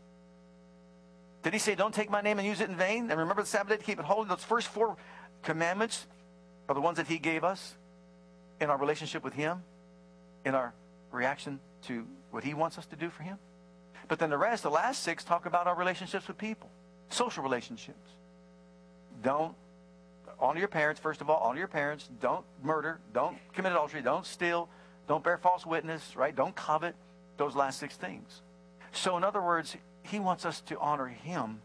Did 1.44 1.54
he 1.54 1.60
say, 1.60 1.76
don't 1.76 1.94
take 1.94 2.10
my 2.10 2.22
name 2.22 2.38
and 2.38 2.48
use 2.48 2.62
it 2.62 2.70
in 2.70 2.76
vain? 2.76 3.10
And 3.10 3.20
remember 3.20 3.42
the 3.42 3.48
Sabbath 3.48 3.70
day 3.70 3.78
to 3.78 3.84
keep 3.84 4.00
it 4.00 4.06
holy? 4.06 4.28
Those 4.28 4.44
first 4.44 4.68
four 4.68 4.96
commandments 5.42 6.06
are 6.70 6.76
the 6.76 6.82
ones 6.82 6.98
that 6.98 7.08
he 7.08 7.18
gave 7.18 7.44
us 7.44 7.76
in 8.60 8.70
our 8.70 8.78
relationship 8.78 9.24
with 9.24 9.34
him, 9.34 9.64
in 10.46 10.54
our 10.54 10.74
reaction 11.12 11.60
to 11.88 12.06
what 12.30 12.44
he 12.44 12.54
wants 12.54 12.78
us 12.78 12.86
to 12.88 12.96
do 12.96 13.10
for 13.10 13.24
him. 13.24 13.38
But 14.08 14.20
then 14.20 14.30
the 14.30 14.38
rest, 14.38 14.64
the 14.64 14.70
last 14.70 15.04
six, 15.04 15.24
talk 15.24 15.46
about 15.46 15.68
our 15.68 15.76
relationships 15.76 16.28
with 16.28 16.38
people, 16.38 16.70
social 17.10 17.44
relationships. 17.44 18.12
Don't 19.24 19.56
honor 20.40 20.60
your 20.60 20.68
parents, 20.68 21.00
first 21.00 21.22
of 21.22 21.30
all, 21.30 21.38
honor 21.38 21.60
your 21.60 21.68
parents. 21.68 22.10
Don't 22.20 22.46
murder. 22.64 23.00
Don't 23.14 23.38
commit 23.54 23.72
adultery. 23.72 24.02
Don't 24.02 24.26
steal. 24.26 24.70
Don't 25.08 25.24
bear 25.24 25.38
false 25.38 25.66
witness, 25.66 26.16
right? 26.16 26.36
Don't 26.36 26.56
covet. 26.56 26.96
Those 27.38 27.56
last 27.56 27.80
six 27.80 27.96
things. 27.96 28.42
So, 28.92 29.18
in 29.18 29.24
other 29.24 29.42
words, 29.42 29.76
he 30.12 30.20
wants 30.20 30.46
us 30.46 30.62
to 30.62 30.78
honor 30.80 31.08
him 31.08 31.62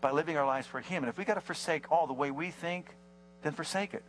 by 0.00 0.10
living 0.10 0.36
our 0.36 0.46
lives 0.46 0.66
for 0.66 0.80
him. 0.80 1.02
And 1.02 1.10
if 1.10 1.18
we 1.18 1.24
got 1.24 1.34
to 1.34 1.40
forsake 1.40 1.92
all 1.92 2.06
the 2.06 2.14
way 2.14 2.30
we 2.30 2.50
think, 2.50 2.96
then 3.42 3.52
forsake 3.52 3.94
it. 3.94 4.02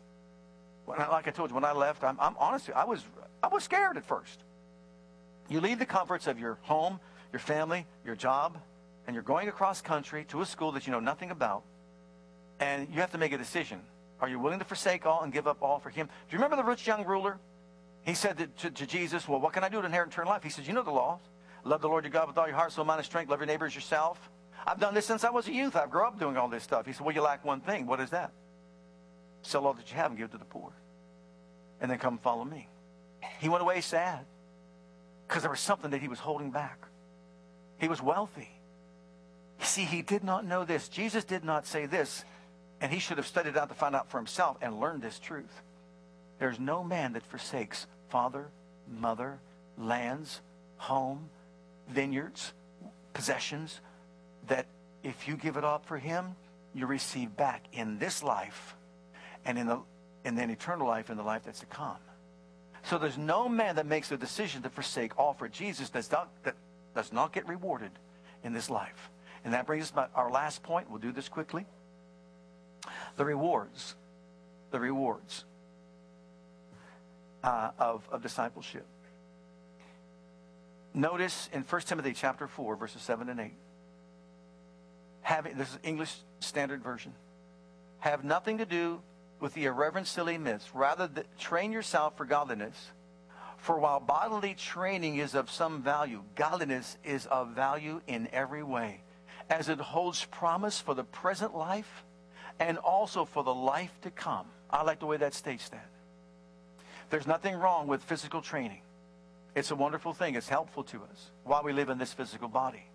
I, 0.87 1.07
like 1.09 1.27
I 1.27 1.31
told 1.31 1.51
you, 1.51 1.55
when 1.55 1.65
I 1.65 1.73
left, 1.73 2.03
I'm, 2.03 2.17
I'm 2.19 2.35
honestly, 2.37 2.73
I 2.73 2.85
was, 2.85 3.03
I 3.43 3.47
was 3.47 3.63
scared 3.63 3.97
at 3.97 4.05
first. 4.05 4.39
You 5.49 5.59
leave 5.59 5.79
the 5.79 5.85
comforts 5.85 6.27
of 6.27 6.39
your 6.39 6.57
home, 6.61 6.99
your 7.31 7.39
family, 7.39 7.85
your 8.05 8.15
job, 8.15 8.57
and 9.05 9.13
you're 9.13 9.23
going 9.23 9.47
across 9.47 9.81
country 9.81 10.25
to 10.29 10.41
a 10.41 10.45
school 10.45 10.71
that 10.73 10.87
you 10.87 10.91
know 10.91 10.99
nothing 10.99 11.31
about, 11.31 11.63
and 12.59 12.87
you 12.93 13.01
have 13.01 13.11
to 13.11 13.17
make 13.17 13.33
a 13.33 13.37
decision. 13.37 13.81
Are 14.21 14.29
you 14.29 14.39
willing 14.39 14.59
to 14.59 14.65
forsake 14.65 15.05
all 15.05 15.21
and 15.21 15.33
give 15.33 15.47
up 15.47 15.61
all 15.61 15.79
for 15.79 15.89
him? 15.89 16.07
Do 16.07 16.35
you 16.35 16.37
remember 16.37 16.55
the 16.55 16.63
rich 16.63 16.87
young 16.87 17.05
ruler? 17.05 17.37
He 18.03 18.13
said 18.13 18.37
to, 18.37 18.47
to, 18.47 18.71
to, 18.71 18.85
Jesus, 18.85 19.27
Well, 19.27 19.39
what 19.39 19.53
can 19.53 19.63
I 19.63 19.69
do 19.69 19.79
to 19.79 19.85
inherit 19.85 20.09
eternal 20.09 20.31
life? 20.31 20.43
He 20.43 20.49
said, 20.49 20.65
You 20.67 20.73
know 20.73 20.83
the 20.83 20.91
laws. 20.91 21.19
Love 21.63 21.81
the 21.81 21.87
Lord 21.87 22.03
your 22.03 22.11
God 22.11 22.27
with 22.27 22.37
all 22.37 22.47
your 22.47 22.55
heart, 22.55 22.71
soul, 22.71 22.85
mind, 22.85 22.99
and 22.99 23.05
strength. 23.05 23.29
Love 23.29 23.39
your 23.39 23.47
neighbor 23.47 23.65
as 23.65 23.75
yourself. 23.75 24.29
I've 24.65 24.79
done 24.79 24.93
this 24.93 25.05
since 25.05 25.23
I 25.23 25.29
was 25.29 25.47
a 25.47 25.53
youth. 25.53 25.75
I've 25.75 25.89
grown 25.89 26.07
up 26.07 26.19
doing 26.19 26.37
all 26.37 26.47
this 26.47 26.63
stuff. 26.63 26.85
He 26.85 26.93
said, 26.93 27.05
Well, 27.05 27.15
you 27.15 27.21
lack 27.21 27.43
one 27.43 27.61
thing. 27.61 27.87
What 27.87 27.99
is 27.99 28.11
that? 28.11 28.31
Sell 29.41 29.65
all 29.65 29.73
that 29.73 29.89
you 29.89 29.97
have 29.97 30.11
and 30.11 30.17
give 30.17 30.29
it 30.29 30.31
to 30.31 30.37
the 30.37 30.45
poor. 30.45 30.71
And 31.79 31.89
then 31.89 31.97
come 31.97 32.17
follow 32.19 32.43
me. 32.43 32.67
He 33.39 33.49
went 33.49 33.61
away 33.61 33.81
sad 33.81 34.25
because 35.27 35.43
there 35.43 35.51
was 35.51 35.59
something 35.59 35.91
that 35.91 36.01
he 36.01 36.07
was 36.07 36.19
holding 36.19 36.51
back. 36.51 36.79
He 37.79 37.87
was 37.87 38.01
wealthy. 38.01 38.49
See, 39.61 39.85
he 39.85 40.01
did 40.01 40.23
not 40.23 40.45
know 40.45 40.65
this. 40.65 40.89
Jesus 40.89 41.23
did 41.23 41.43
not 41.43 41.65
say 41.65 41.85
this, 41.85 42.23
and 42.79 42.91
he 42.91 42.99
should 42.99 43.17
have 43.17 43.27
studied 43.27 43.57
out 43.57 43.69
to 43.69 43.75
find 43.75 43.95
out 43.95 44.09
for 44.09 44.17
himself 44.17 44.57
and 44.61 44.79
learned 44.79 45.01
this 45.01 45.19
truth. 45.19 45.61
There's 46.39 46.59
no 46.59 46.83
man 46.83 47.13
that 47.13 47.23
forsakes 47.23 47.85
father, 48.09 48.47
mother, 48.99 49.39
lands, 49.77 50.41
home, 50.77 51.29
vineyards, 51.91 52.53
possessions, 53.13 53.81
that 54.47 54.65
if 55.03 55.27
you 55.27 55.35
give 55.35 55.57
it 55.57 55.63
up 55.63 55.85
for 55.85 55.97
him, 55.97 56.35
you 56.73 56.87
receive 56.87 57.35
back 57.35 57.65
in 57.73 57.99
this 57.99 58.23
life 58.23 58.75
and 59.45 59.57
in 59.57 59.67
the 59.67 59.81
and 60.23 60.37
then 60.37 60.49
eternal 60.49 60.87
life 60.87 61.09
in 61.09 61.17
the 61.17 61.23
life 61.23 61.43
that's 61.45 61.61
to 61.61 61.65
come. 61.65 61.97
So 62.83 62.97
there's 62.97 63.17
no 63.17 63.47
man 63.47 63.75
that 63.75 63.85
makes 63.85 64.11
a 64.11 64.17
decision 64.17 64.61
to 64.63 64.69
forsake 64.69 65.17
all 65.17 65.33
for 65.33 65.47
Jesus 65.47 65.89
does 65.89 66.11
not, 66.11 66.29
that 66.43 66.55
does 66.95 67.11
not 67.13 67.33
get 67.33 67.47
rewarded 67.47 67.91
in 68.43 68.53
this 68.53 68.69
life. 68.69 69.09
And 69.43 69.53
that 69.53 69.65
brings 69.65 69.85
us 69.85 69.91
to 69.91 70.09
our 70.15 70.31
last 70.31 70.63
point. 70.63 70.89
We'll 70.89 70.99
do 70.99 71.11
this 71.11 71.29
quickly. 71.29 71.65
The 73.17 73.25
rewards. 73.25 73.95
The 74.71 74.79
rewards 74.79 75.45
uh, 77.43 77.71
of, 77.77 78.07
of 78.11 78.21
discipleship. 78.21 78.85
Notice 80.93 81.49
in 81.53 81.61
1 81.61 81.81
Timothy 81.83 82.13
chapter 82.13 82.47
4, 82.47 82.75
verses 82.75 83.01
7 83.01 83.29
and 83.29 83.39
8. 83.39 83.53
Having, 85.21 85.57
this 85.57 85.69
is 85.69 85.79
English 85.83 86.13
Standard 86.39 86.83
Version. 86.83 87.13
Have 87.99 88.23
nothing 88.23 88.57
to 88.57 88.65
do 88.65 89.01
with 89.39 89.53
the 89.53 89.65
irreverent, 89.65 90.07
silly 90.07 90.37
myths. 90.37 90.69
Rather, 90.73 91.09
train 91.39 91.71
yourself 91.71 92.17
for 92.17 92.25
godliness. 92.25 92.91
For 93.57 93.79
while 93.79 93.99
bodily 93.99 94.55
training 94.55 95.17
is 95.17 95.35
of 95.35 95.49
some 95.49 95.81
value, 95.81 96.23
godliness 96.35 96.97
is 97.03 97.25
of 97.27 97.49
value 97.49 98.01
in 98.07 98.27
every 98.33 98.63
way, 98.63 99.01
as 99.49 99.69
it 99.69 99.79
holds 99.79 100.25
promise 100.25 100.81
for 100.81 100.95
the 100.95 101.03
present 101.03 101.55
life 101.55 102.03
and 102.59 102.77
also 102.79 103.23
for 103.23 103.43
the 103.43 103.53
life 103.53 103.93
to 104.01 104.11
come. 104.11 104.47
I 104.69 104.83
like 104.83 104.99
the 104.99 105.05
way 105.05 105.17
that 105.17 105.33
states 105.33 105.69
that. 105.69 105.87
There's 107.09 107.27
nothing 107.27 107.55
wrong 107.55 107.87
with 107.87 108.03
physical 108.03 108.41
training. 108.41 108.81
It's 109.55 109.71
a 109.71 109.75
wonderful 109.75 110.13
thing. 110.13 110.35
It's 110.35 110.47
helpful 110.47 110.83
to 110.85 110.97
us 111.03 111.31
while 111.43 111.63
we 111.63 111.73
live 111.73 111.89
in 111.89 111.97
this 111.97 112.13
physical 112.13 112.47
body. 112.47 112.85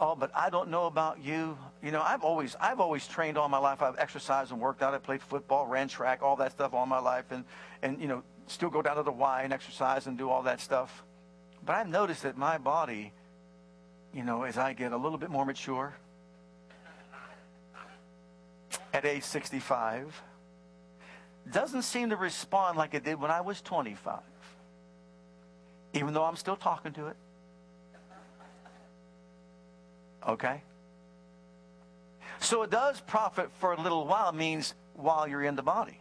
Oh, 0.00 0.16
but 0.16 0.30
I 0.34 0.50
don't 0.50 0.70
know 0.70 0.86
about 0.86 1.22
you. 1.22 1.56
You 1.82 1.92
know, 1.92 2.02
I've 2.02 2.22
always 2.22 2.56
I've 2.58 2.80
always 2.80 3.06
trained 3.06 3.38
all 3.38 3.48
my 3.48 3.58
life. 3.58 3.80
I've 3.80 3.98
exercised 3.98 4.50
and 4.50 4.60
worked 4.60 4.82
out. 4.82 4.92
I 4.92 4.98
played 4.98 5.22
football, 5.22 5.66
ran 5.66 5.86
track, 5.86 6.20
all 6.22 6.36
that 6.36 6.52
stuff 6.52 6.74
all 6.74 6.86
my 6.86 6.98
life, 6.98 7.26
and 7.30 7.44
and 7.82 8.00
you 8.00 8.08
know, 8.08 8.22
still 8.46 8.70
go 8.70 8.82
down 8.82 8.96
to 8.96 9.02
the 9.02 9.12
Y 9.12 9.42
and 9.42 9.52
exercise 9.52 10.06
and 10.06 10.18
do 10.18 10.30
all 10.30 10.42
that 10.42 10.60
stuff. 10.60 11.04
But 11.64 11.76
I've 11.76 11.88
noticed 11.88 12.24
that 12.24 12.36
my 12.36 12.58
body, 12.58 13.12
you 14.12 14.24
know, 14.24 14.42
as 14.42 14.58
I 14.58 14.72
get 14.72 14.92
a 14.92 14.96
little 14.96 15.18
bit 15.18 15.30
more 15.30 15.44
mature, 15.44 15.94
at 18.92 19.04
age 19.04 19.22
65 19.22 20.22
doesn't 21.50 21.82
seem 21.82 22.10
to 22.10 22.16
respond 22.16 22.78
like 22.78 22.94
it 22.94 23.04
did 23.04 23.20
when 23.20 23.30
I 23.30 23.42
was 23.42 23.60
25, 23.60 24.20
even 25.94 26.12
though 26.12 26.24
I'm 26.24 26.36
still 26.36 26.56
talking 26.56 26.92
to 26.92 27.06
it. 27.06 27.16
Okay? 30.26 30.62
So 32.40 32.62
it 32.62 32.70
does 32.70 33.00
profit 33.00 33.50
for 33.58 33.72
a 33.72 33.80
little 33.80 34.06
while, 34.06 34.32
means 34.32 34.74
while 34.94 35.26
you're 35.26 35.42
in 35.42 35.56
the 35.56 35.62
body. 35.62 35.98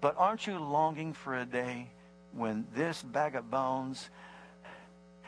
But 0.00 0.14
aren't 0.18 0.46
you 0.46 0.58
longing 0.58 1.12
for 1.12 1.36
a 1.36 1.44
day 1.44 1.88
when 2.32 2.66
this 2.74 3.02
bag 3.02 3.34
of 3.34 3.50
bones 3.50 4.08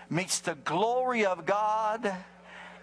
meets 0.08 0.40
the 0.40 0.54
glory 0.54 1.24
of 1.26 1.46
God? 1.46 2.14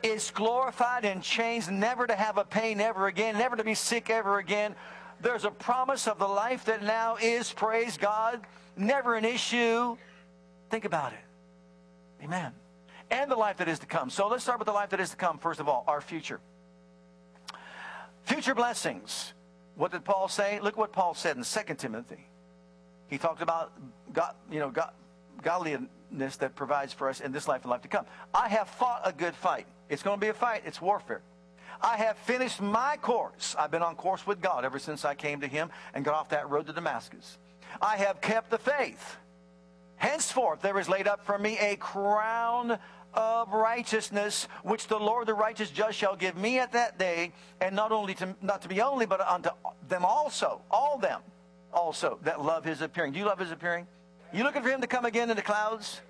is 0.04 0.32
glorified 0.32 1.06
and 1.06 1.22
changed, 1.22 1.72
never 1.72 2.08
to 2.08 2.16
have 2.16 2.38
a 2.38 2.44
pain 2.44 2.82
ever 2.82 3.08
again, 3.08 3.38
never 3.38 3.56
to 3.56 3.64
be 3.64 3.76
sick 3.76 4.10
ever 4.10 4.40
again, 4.40 4.76
there's 5.22 5.46
a 5.46 5.52
promise 5.52 6.08
of 6.08 6.18
the 6.18 6.28
life 6.28 6.66
that 6.66 6.84
now 6.84 7.18
is, 7.22 7.52
praise 7.54 7.98
God, 7.98 8.42
never 8.76 9.16
an 9.16 9.26
issue. 9.26 9.96
Think 10.72 10.86
about 10.86 11.12
it. 11.12 11.20
Amen. 12.24 12.54
And 13.12 13.30
the 13.30 13.36
life 13.36 13.58
that 13.58 13.68
is 13.68 13.80
to 13.80 13.86
come. 13.86 14.10
So 14.10 14.30
let's 14.30 14.42
start 14.42 14.58
with 14.58 14.68
the 14.68 14.74
life 14.74 14.92
that 14.92 15.02
is 15.02 15.10
to 15.10 15.18
come, 15.18 15.38
first 15.38 15.60
of 15.60 15.68
all, 15.68 15.84
our 15.86 16.00
future. 16.00 16.40
Future 18.24 18.56
blessings. 18.56 19.34
What 19.76 19.92
did 19.92 20.06
Paul 20.06 20.30
say? 20.30 20.62
Look 20.62 20.78
what 20.78 20.94
Paul 20.94 21.14
said 21.14 21.36
in 21.36 21.44
2 21.44 21.74
Timothy. 21.76 22.26
He 23.10 23.18
talked 23.18 23.42
about 23.42 23.74
God, 24.14 24.34
you 24.50 24.60
know, 24.60 24.70
God, 24.70 24.92
godliness 25.44 26.38
that 26.38 26.56
provides 26.56 26.94
for 26.94 27.10
us 27.10 27.20
in 27.20 27.34
this 27.34 27.50
life 27.50 27.64
and 27.64 27.72
life 27.72 27.82
to 27.82 27.90
come. 27.90 28.06
I 28.34 28.48
have 28.48 28.70
fought 28.70 29.02
a 29.04 29.12
good 29.12 29.36
fight. 29.36 29.68
It's 29.90 30.04
going 30.04 30.18
to 30.18 30.22
be 30.22 30.30
a 30.30 30.34
fight. 30.34 30.64
It's 30.66 30.82
warfare. 30.82 31.22
I 31.82 31.98
have 31.98 32.16
finished 32.20 32.62
my 32.62 32.98
course. 33.02 33.56
I've 33.60 33.72
been 33.72 33.82
on 33.82 33.96
course 33.96 34.26
with 34.26 34.42
God 34.42 34.64
ever 34.64 34.80
since 34.80 35.04
I 35.04 35.16
came 35.16 35.42
to 35.42 35.48
Him 35.48 35.70
and 35.94 36.06
got 36.06 36.14
off 36.14 36.30
that 36.30 36.50
road 36.50 36.68
to 36.68 36.74
Damascus. 36.74 37.38
I 37.82 37.98
have 37.98 38.22
kept 38.22 38.52
the 38.52 38.58
faith. 38.58 39.18
Henceforth, 40.02 40.64
there 40.64 40.80
is 40.80 40.90
laid 40.90 41.08
up 41.08 41.24
for 41.24 41.38
me 41.38 41.60
a 41.60 41.76
crown 41.76 42.80
of 43.14 43.54
righteousness, 43.54 44.48
which 44.64 44.88
the 44.88 44.98
Lord, 44.98 45.28
the 45.28 45.36
righteous 45.36 45.70
judge, 45.70 45.94
shall 45.94 46.16
give 46.16 46.36
me 46.36 46.58
at 46.58 46.72
that 46.72 46.98
day, 46.98 47.34
and 47.62 47.76
not 47.76 47.92
only 47.92 48.16
to 48.16 48.36
not 48.42 48.64
to 48.64 48.68
be 48.68 48.82
only, 48.82 49.06
but 49.06 49.22
unto 49.22 49.52
them 49.88 50.04
also, 50.04 50.64
all 50.72 50.98
them 50.98 51.22
also 51.72 52.18
that 52.24 52.42
love 52.42 52.66
His 52.66 52.82
appearing. 52.82 53.12
Do 53.12 53.20
you 53.20 53.26
love 53.26 53.38
His 53.38 53.52
appearing? 53.52 53.86
You 54.34 54.44
looking 54.44 54.64
for 54.64 54.70
Him 54.70 54.82
to 54.82 54.88
come 54.88 55.06
again 55.06 55.30
in 55.30 55.36
the 55.36 55.44
clouds? 55.44 56.02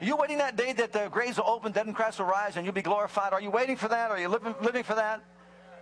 Are 0.00 0.04
you 0.04 0.14
waiting 0.14 0.38
that 0.38 0.54
day 0.54 0.72
that 0.74 0.92
the 0.92 1.08
graves 1.08 1.36
will 1.36 1.48
open, 1.48 1.72
dead 1.72 1.86
and 1.86 1.96
Christ 1.96 2.20
will 2.20 2.26
rise, 2.26 2.56
and 2.56 2.64
you'll 2.64 2.72
be 2.72 2.82
glorified? 2.82 3.32
Are 3.32 3.40
you 3.40 3.50
waiting 3.50 3.74
for 3.74 3.88
that? 3.88 4.12
Are 4.12 4.20
you 4.20 4.28
living, 4.28 4.54
living 4.62 4.84
for 4.84 4.94
that? 4.94 5.24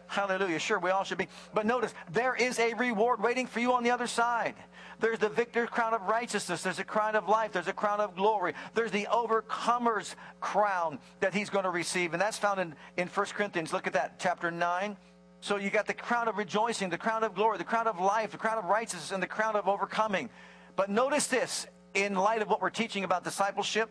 Hallelujah. 0.09 0.59
Sure, 0.59 0.79
we 0.79 0.91
all 0.91 1.05
should 1.05 1.19
be. 1.19 1.29
But 1.55 1.67
notice, 1.67 1.95
there 2.11 2.35
is 2.35 2.59
a 2.59 2.75
reward 2.75 3.23
waiting 3.23 3.47
for 3.47 3.61
you 3.61 3.75
on 3.75 3.85
the 3.85 3.91
other 3.91 4.07
side. 4.07 4.55
There's 5.01 5.19
the 5.19 5.29
victor's 5.29 5.69
crown 5.69 5.95
of 5.95 6.03
righteousness. 6.03 6.63
There's 6.63 6.79
a 6.79 6.85
crown 6.85 7.15
of 7.15 7.29
life. 7.29 7.53
There's 7.53 7.69
a 7.69 7.73
crown 7.73 8.01
of 8.01 8.17
glory. 8.17 8.55
There's 8.75 8.91
the 8.91 9.07
overcomer's 9.13 10.17
crown 10.41 10.99
that 11.21 11.35
he's 11.35 11.51
going 11.51 11.65
to 11.65 11.71
receive. 11.71 12.15
And 12.15 12.21
that's 12.21 12.39
found 12.39 12.59
in, 12.59 12.75
in 12.97 13.09
1 13.09 13.27
Corinthians. 13.27 13.73
Look 13.73 13.87
at 13.87 13.93
that, 13.93 14.19
chapter 14.19 14.51
9. 14.51 14.97
So 15.41 15.57
you 15.57 15.71
got 15.71 15.87
the 15.87 15.95
crown 15.95 16.27
of 16.27 16.37
rejoicing, 16.37 16.89
the 16.89 16.99
crown 16.99 17.23
of 17.23 17.35
glory, 17.35 17.59
the 17.59 17.65
crown 17.65 17.87
of 17.87 18.01
life, 18.01 18.33
the 18.33 18.39
crown 18.39 18.59
of 18.59 18.65
righteousness, 18.65 19.13
and 19.13 19.23
the 19.23 19.29
crown 19.29 19.55
of 19.55 19.69
overcoming. 19.69 20.31
But 20.75 20.91
notice 20.91 21.29
this 21.29 21.67
in 21.95 22.15
light 22.15 22.43
of 22.43 22.49
what 22.49 22.61
we're 22.61 22.71
teaching 22.71 23.05
about 23.05 23.25
discipleship 23.25 23.91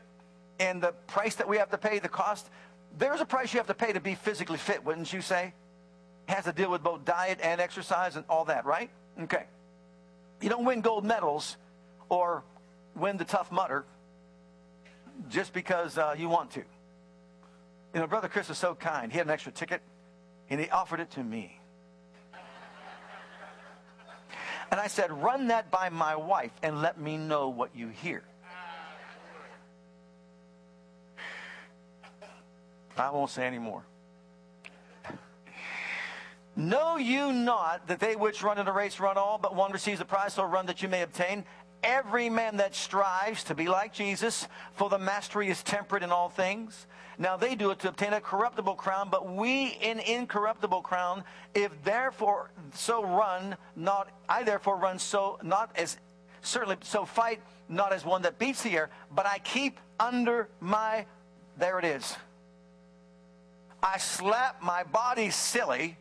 and 0.59 0.81
the 0.81 0.91
price 1.07 1.35
that 1.35 1.47
we 1.47 1.57
have 1.57 1.69
to 1.69 1.77
pay, 1.77 1.99
the 1.99 2.09
cost, 2.09 2.49
there's 2.97 3.21
a 3.21 3.25
price 3.25 3.53
you 3.53 3.59
have 3.59 3.67
to 3.67 3.73
pay 3.73 3.93
to 3.93 3.99
be 3.99 4.15
physically 4.15 4.57
fit, 4.57 4.83
wouldn't 4.83 5.13
you 5.13 5.21
say? 5.21 5.53
Has 6.27 6.45
to 6.45 6.51
deal 6.51 6.69
with 6.69 6.83
both 6.83 7.05
diet 7.05 7.39
and 7.41 7.59
exercise 7.59 8.15
and 8.15 8.25
all 8.29 8.45
that, 8.45 8.65
right? 8.65 8.89
Okay. 9.21 9.45
You 10.41 10.49
don't 10.49 10.65
win 10.65 10.81
gold 10.81 11.03
medals 11.03 11.57
or 12.09 12.43
win 12.95 13.17
the 13.17 13.25
Tough 13.25 13.51
Mudder 13.51 13.85
just 15.29 15.53
because 15.53 15.97
uh, 15.97 16.15
you 16.17 16.29
want 16.29 16.51
to. 16.51 16.63
You 17.93 18.01
know, 18.01 18.07
Brother 18.07 18.27
Chris 18.27 18.49
was 18.49 18.57
so 18.57 18.75
kind. 18.75 19.11
He 19.11 19.17
had 19.17 19.27
an 19.27 19.33
extra 19.33 19.51
ticket, 19.51 19.81
and 20.49 20.59
he 20.59 20.69
offered 20.69 20.99
it 20.99 21.09
to 21.11 21.23
me. 21.23 21.59
And 24.69 24.79
I 24.81 24.87
said, 24.87 25.11
run 25.11 25.47
that 25.47 25.71
by 25.71 25.89
my 25.89 26.15
wife 26.15 26.51
and 26.61 26.81
let 26.81 26.99
me 26.99 27.17
know 27.17 27.47
what 27.49 27.75
you 27.75 27.87
hear. 27.87 28.23
I 32.97 33.09
won't 33.11 33.29
say 33.29 33.45
any 33.45 33.59
more. 33.59 33.83
Know 36.57 36.97
you 36.97 37.31
not 37.31 37.87
that 37.87 37.99
they 37.99 38.15
which 38.15 38.41
run 38.41 38.57
in 38.57 38.67
a 38.67 38.73
race 38.73 38.99
run 38.99 39.15
all, 39.15 39.37
but 39.37 39.55
one 39.55 39.71
receives 39.71 39.99
the 39.99 40.05
prize, 40.05 40.33
so 40.33 40.43
run 40.43 40.65
that 40.65 40.81
you 40.81 40.89
may 40.89 41.03
obtain? 41.03 41.45
Every 41.83 42.31
man 42.31 42.57
that 42.57 42.73
strives 42.73 43.43
to 43.43 43.53
be 43.53 43.67
like 43.67 43.93
Jesus, 43.93 44.47
for 44.73 44.89
the 44.89 44.97
mastery 44.97 45.49
is 45.49 45.61
temperate 45.61 46.01
in 46.01 46.11
all 46.11 46.29
things. 46.29 46.87
Now 47.19 47.37
they 47.37 47.53
do 47.53 47.69
it 47.69 47.77
to 47.79 47.89
obtain 47.89 48.13
a 48.13 48.19
corruptible 48.19 48.73
crown, 48.73 49.09
but 49.11 49.31
we 49.31 49.77
an 49.83 49.99
incorruptible 49.99 50.81
crown. 50.81 51.23
If 51.53 51.71
therefore 51.83 52.49
so 52.73 53.05
run, 53.05 53.55
not 53.75 54.09
I 54.27 54.41
therefore 54.41 54.77
run 54.77 54.97
so 54.97 55.37
not 55.43 55.69
as 55.75 55.97
certainly 56.41 56.77
so 56.81 57.05
fight 57.05 57.39
not 57.69 57.93
as 57.93 58.03
one 58.03 58.23
that 58.23 58.39
beats 58.39 58.63
the 58.63 58.75
air, 58.75 58.89
but 59.13 59.27
I 59.27 59.37
keep 59.39 59.79
under 59.99 60.49
my 60.59 61.05
there 61.59 61.77
it 61.77 61.85
is. 61.85 62.15
I 63.83 63.99
slap 63.99 64.63
my 64.63 64.81
body 64.83 65.29
silly 65.29 65.97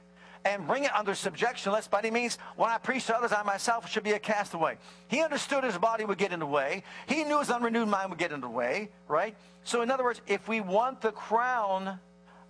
and 0.47 0.65
bring 0.65 0.85
it 0.85 0.95
under 0.95 1.13
subjection, 1.13 1.73
lest 1.73 1.91
by 1.91 1.99
any 1.99 2.13
means, 2.13 2.39
when 2.55 2.71
I 2.71 2.79
preach 2.79 3.07
to 3.07 3.17
others, 3.17 3.33
I 3.33 3.43
myself 3.43 3.91
should 3.91 4.05
be 4.05 4.13
a 4.13 4.19
castaway. 4.21 4.79
He 5.09 5.21
understood 5.21 5.65
his 5.65 5.77
body 5.77 6.05
would 6.05 6.19
get 6.19 6.33
in 6.33 6.39
the 6.39 6.47
way. 6.47 6.85
He 7.09 7.25
knew 7.25 7.41
his 7.41 7.51
unrenewed 7.51 7.89
mind 7.89 8.11
would 8.11 8.19
get 8.19 8.31
in 8.31 8.41
the 8.41 8.49
way, 8.49 8.91
right? 9.09 9.37
So, 9.65 9.83
in 9.83 9.91
other 9.91 10.05
words, 10.05 10.21
if 10.29 10.47
we 10.47 10.61
want 10.61 11.01
the 11.01 11.11
crown 11.11 11.99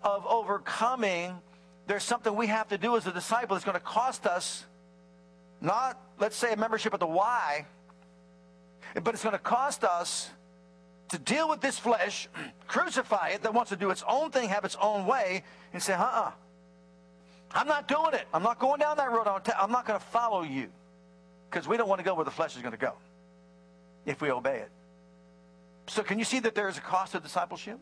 of 0.02 0.26
overcoming, 0.26 1.38
there's 1.86 2.04
something 2.04 2.36
we 2.36 2.48
have 2.48 2.68
to 2.68 2.76
do 2.76 2.98
as 2.98 3.06
a 3.06 3.12
disciple. 3.12 3.56
that's 3.56 3.64
going 3.64 3.78
to 3.78 3.80
cost 3.80 4.26
us 4.26 4.66
not, 5.62 5.98
let's 6.20 6.36
say, 6.36 6.52
a 6.52 6.56
membership 6.56 6.92
at 6.92 7.00
the 7.00 7.06
Y, 7.06 7.64
but 9.02 9.14
it's 9.14 9.22
going 9.22 9.32
to 9.32 9.38
cost 9.38 9.84
us 9.84 10.28
to 11.08 11.18
deal 11.18 11.48
with 11.48 11.62
this 11.62 11.78
flesh, 11.78 12.28
crucify 12.68 13.28
it, 13.28 13.42
that 13.42 13.54
wants 13.54 13.70
to 13.70 13.76
do 13.76 13.88
its 13.88 14.04
own 14.06 14.30
thing, 14.30 14.50
have 14.50 14.66
its 14.66 14.76
own 14.82 15.06
way, 15.06 15.44
and 15.72 15.82
say, 15.82 15.94
uh 15.94 16.04
uh 16.04 16.30
I'm 17.56 17.66
not 17.66 17.88
doing 17.88 18.12
it. 18.12 18.28
I'm 18.34 18.42
not 18.42 18.58
going 18.58 18.80
down 18.80 18.98
that 18.98 19.10
road. 19.10 19.26
I'm 19.26 19.72
not 19.72 19.86
going 19.86 19.98
to 19.98 20.04
follow 20.04 20.42
you. 20.42 20.68
Because 21.50 21.66
we 21.66 21.78
don't 21.78 21.88
want 21.88 22.00
to 22.00 22.04
go 22.04 22.14
where 22.14 22.24
the 22.24 22.30
flesh 22.30 22.54
is 22.54 22.60
going 22.60 22.72
to 22.72 22.78
go 22.78 22.92
if 24.04 24.20
we 24.20 24.30
obey 24.30 24.58
it. 24.58 24.70
So, 25.86 26.02
can 26.02 26.18
you 26.18 26.24
see 26.26 26.38
that 26.40 26.54
there 26.54 26.68
is 26.68 26.76
a 26.76 26.82
cost 26.82 27.14
of 27.14 27.22
discipleship? 27.22 27.78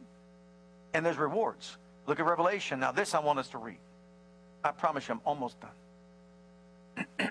And 0.93 1.05
there's 1.05 1.17
rewards. 1.17 1.77
Look 2.07 2.21
at 2.21 2.27
Revelation. 2.27 2.79
Now, 2.79 2.93
this 2.93 3.15
I 3.15 3.19
want 3.19 3.41
us 3.41 3.49
to 3.49 3.59
read. 3.59 3.79
I 4.63 4.71
promise 4.71 5.09
you, 5.09 5.15
I'm 5.15 5.21
almost 5.25 5.57
done. 7.19 7.31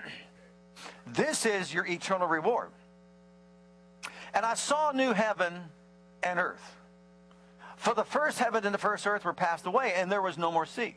this 1.06 1.46
is 1.46 1.72
your 1.72 1.86
eternal 1.86 2.28
reward. 2.28 2.72
And 4.34 4.44
I 4.44 4.52
saw 4.52 4.92
new 4.92 5.14
heaven 5.14 5.54
and 6.22 6.38
earth. 6.38 6.76
For 7.76 7.94
the 7.94 8.04
first 8.04 8.38
heaven 8.38 8.66
and 8.66 8.74
the 8.74 8.78
first 8.78 9.06
earth 9.06 9.24
were 9.24 9.32
passed 9.32 9.64
away, 9.64 9.94
and 9.96 10.12
there 10.12 10.20
was 10.20 10.36
no 10.36 10.52
more 10.52 10.66
sea. 10.66 10.96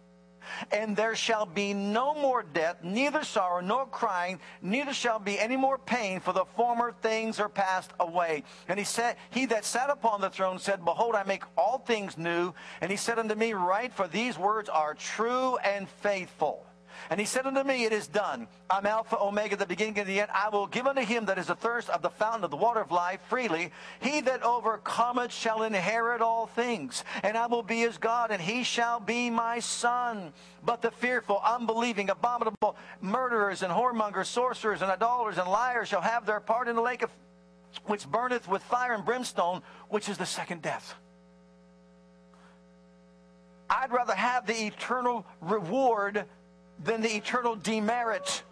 and 0.71 0.95
there 0.95 1.15
shall 1.15 1.45
be 1.45 1.73
no 1.73 2.13
more 2.13 2.43
death, 2.43 2.77
neither 2.83 3.23
sorrow 3.23 3.61
nor 3.61 3.85
crying, 3.85 4.39
neither 4.61 4.93
shall 4.93 5.19
be 5.19 5.39
any 5.39 5.57
more 5.57 5.77
pain, 5.77 6.19
for 6.19 6.33
the 6.33 6.45
former 6.55 6.93
things 7.01 7.39
are 7.39 7.49
passed 7.49 7.91
away. 7.99 8.43
And 8.67 8.77
he 8.79 8.85
said, 8.85 9.17
He 9.29 9.45
that 9.47 9.65
sat 9.65 9.89
upon 9.89 10.21
the 10.21 10.29
throne 10.29 10.59
said, 10.59 10.85
Behold, 10.85 11.15
I 11.15 11.23
make 11.23 11.43
all 11.57 11.79
things 11.79 12.17
new. 12.17 12.53
And 12.81 12.91
he 12.91 12.97
said 12.97 13.19
unto 13.19 13.35
me, 13.35 13.53
Write, 13.53 13.93
for 13.93 14.07
these 14.07 14.37
words 14.37 14.69
are 14.69 14.93
true 14.93 15.57
and 15.57 15.87
faithful. 15.87 16.65
And 17.09 17.19
he 17.19 17.25
said 17.25 17.45
unto 17.45 17.63
me, 17.63 17.85
It 17.85 17.93
is 17.93 18.07
done. 18.07 18.47
I'm 18.69 18.85
Alpha, 18.85 19.17
Omega, 19.19 19.55
the 19.55 19.65
beginning 19.65 19.99
and 19.99 20.07
the 20.07 20.21
end. 20.21 20.31
I 20.33 20.49
will 20.49 20.67
give 20.67 20.87
unto 20.87 21.01
him 21.01 21.25
that 21.25 21.37
is 21.37 21.49
athirst 21.49 21.89
of 21.89 22.01
the 22.01 22.09
fountain 22.09 22.43
of 22.43 22.51
the 22.51 22.57
water 22.57 22.79
of 22.79 22.91
life 22.91 23.19
freely. 23.27 23.71
He 23.99 24.21
that 24.21 24.43
overcometh 24.43 25.33
shall 25.33 25.63
inherit 25.63 26.21
all 26.21 26.47
things. 26.47 27.03
And 27.23 27.37
I 27.37 27.47
will 27.47 27.63
be 27.63 27.79
his 27.79 27.97
God, 27.97 28.31
and 28.31 28.41
he 28.41 28.63
shall 28.63 28.99
be 28.99 29.29
my 29.29 29.59
son. 29.59 30.33
But 30.63 30.81
the 30.81 30.91
fearful, 30.91 31.41
unbelieving, 31.43 32.09
abominable 32.09 32.75
murderers, 33.01 33.63
and 33.63 33.73
whoremongers, 33.73 34.27
sorcerers, 34.27 34.81
and 34.81 34.91
idolaters, 34.91 35.37
and 35.37 35.49
liars 35.49 35.87
shall 35.87 36.01
have 36.01 36.25
their 36.25 36.39
part 36.39 36.67
in 36.67 36.75
the 36.75 36.81
lake 36.81 37.01
of 37.01 37.09
which 37.85 38.09
burneth 38.09 38.47
with 38.47 38.61
fire 38.63 38.93
and 38.93 39.05
brimstone, 39.05 39.61
which 39.89 40.09
is 40.09 40.17
the 40.17 40.25
second 40.25 40.61
death. 40.61 40.95
I'd 43.69 43.91
rather 43.91 44.13
have 44.13 44.45
the 44.45 44.65
eternal 44.65 45.25
reward 45.39 46.25
than 46.83 47.01
the 47.01 47.15
eternal 47.15 47.55
demerit. 47.55 48.43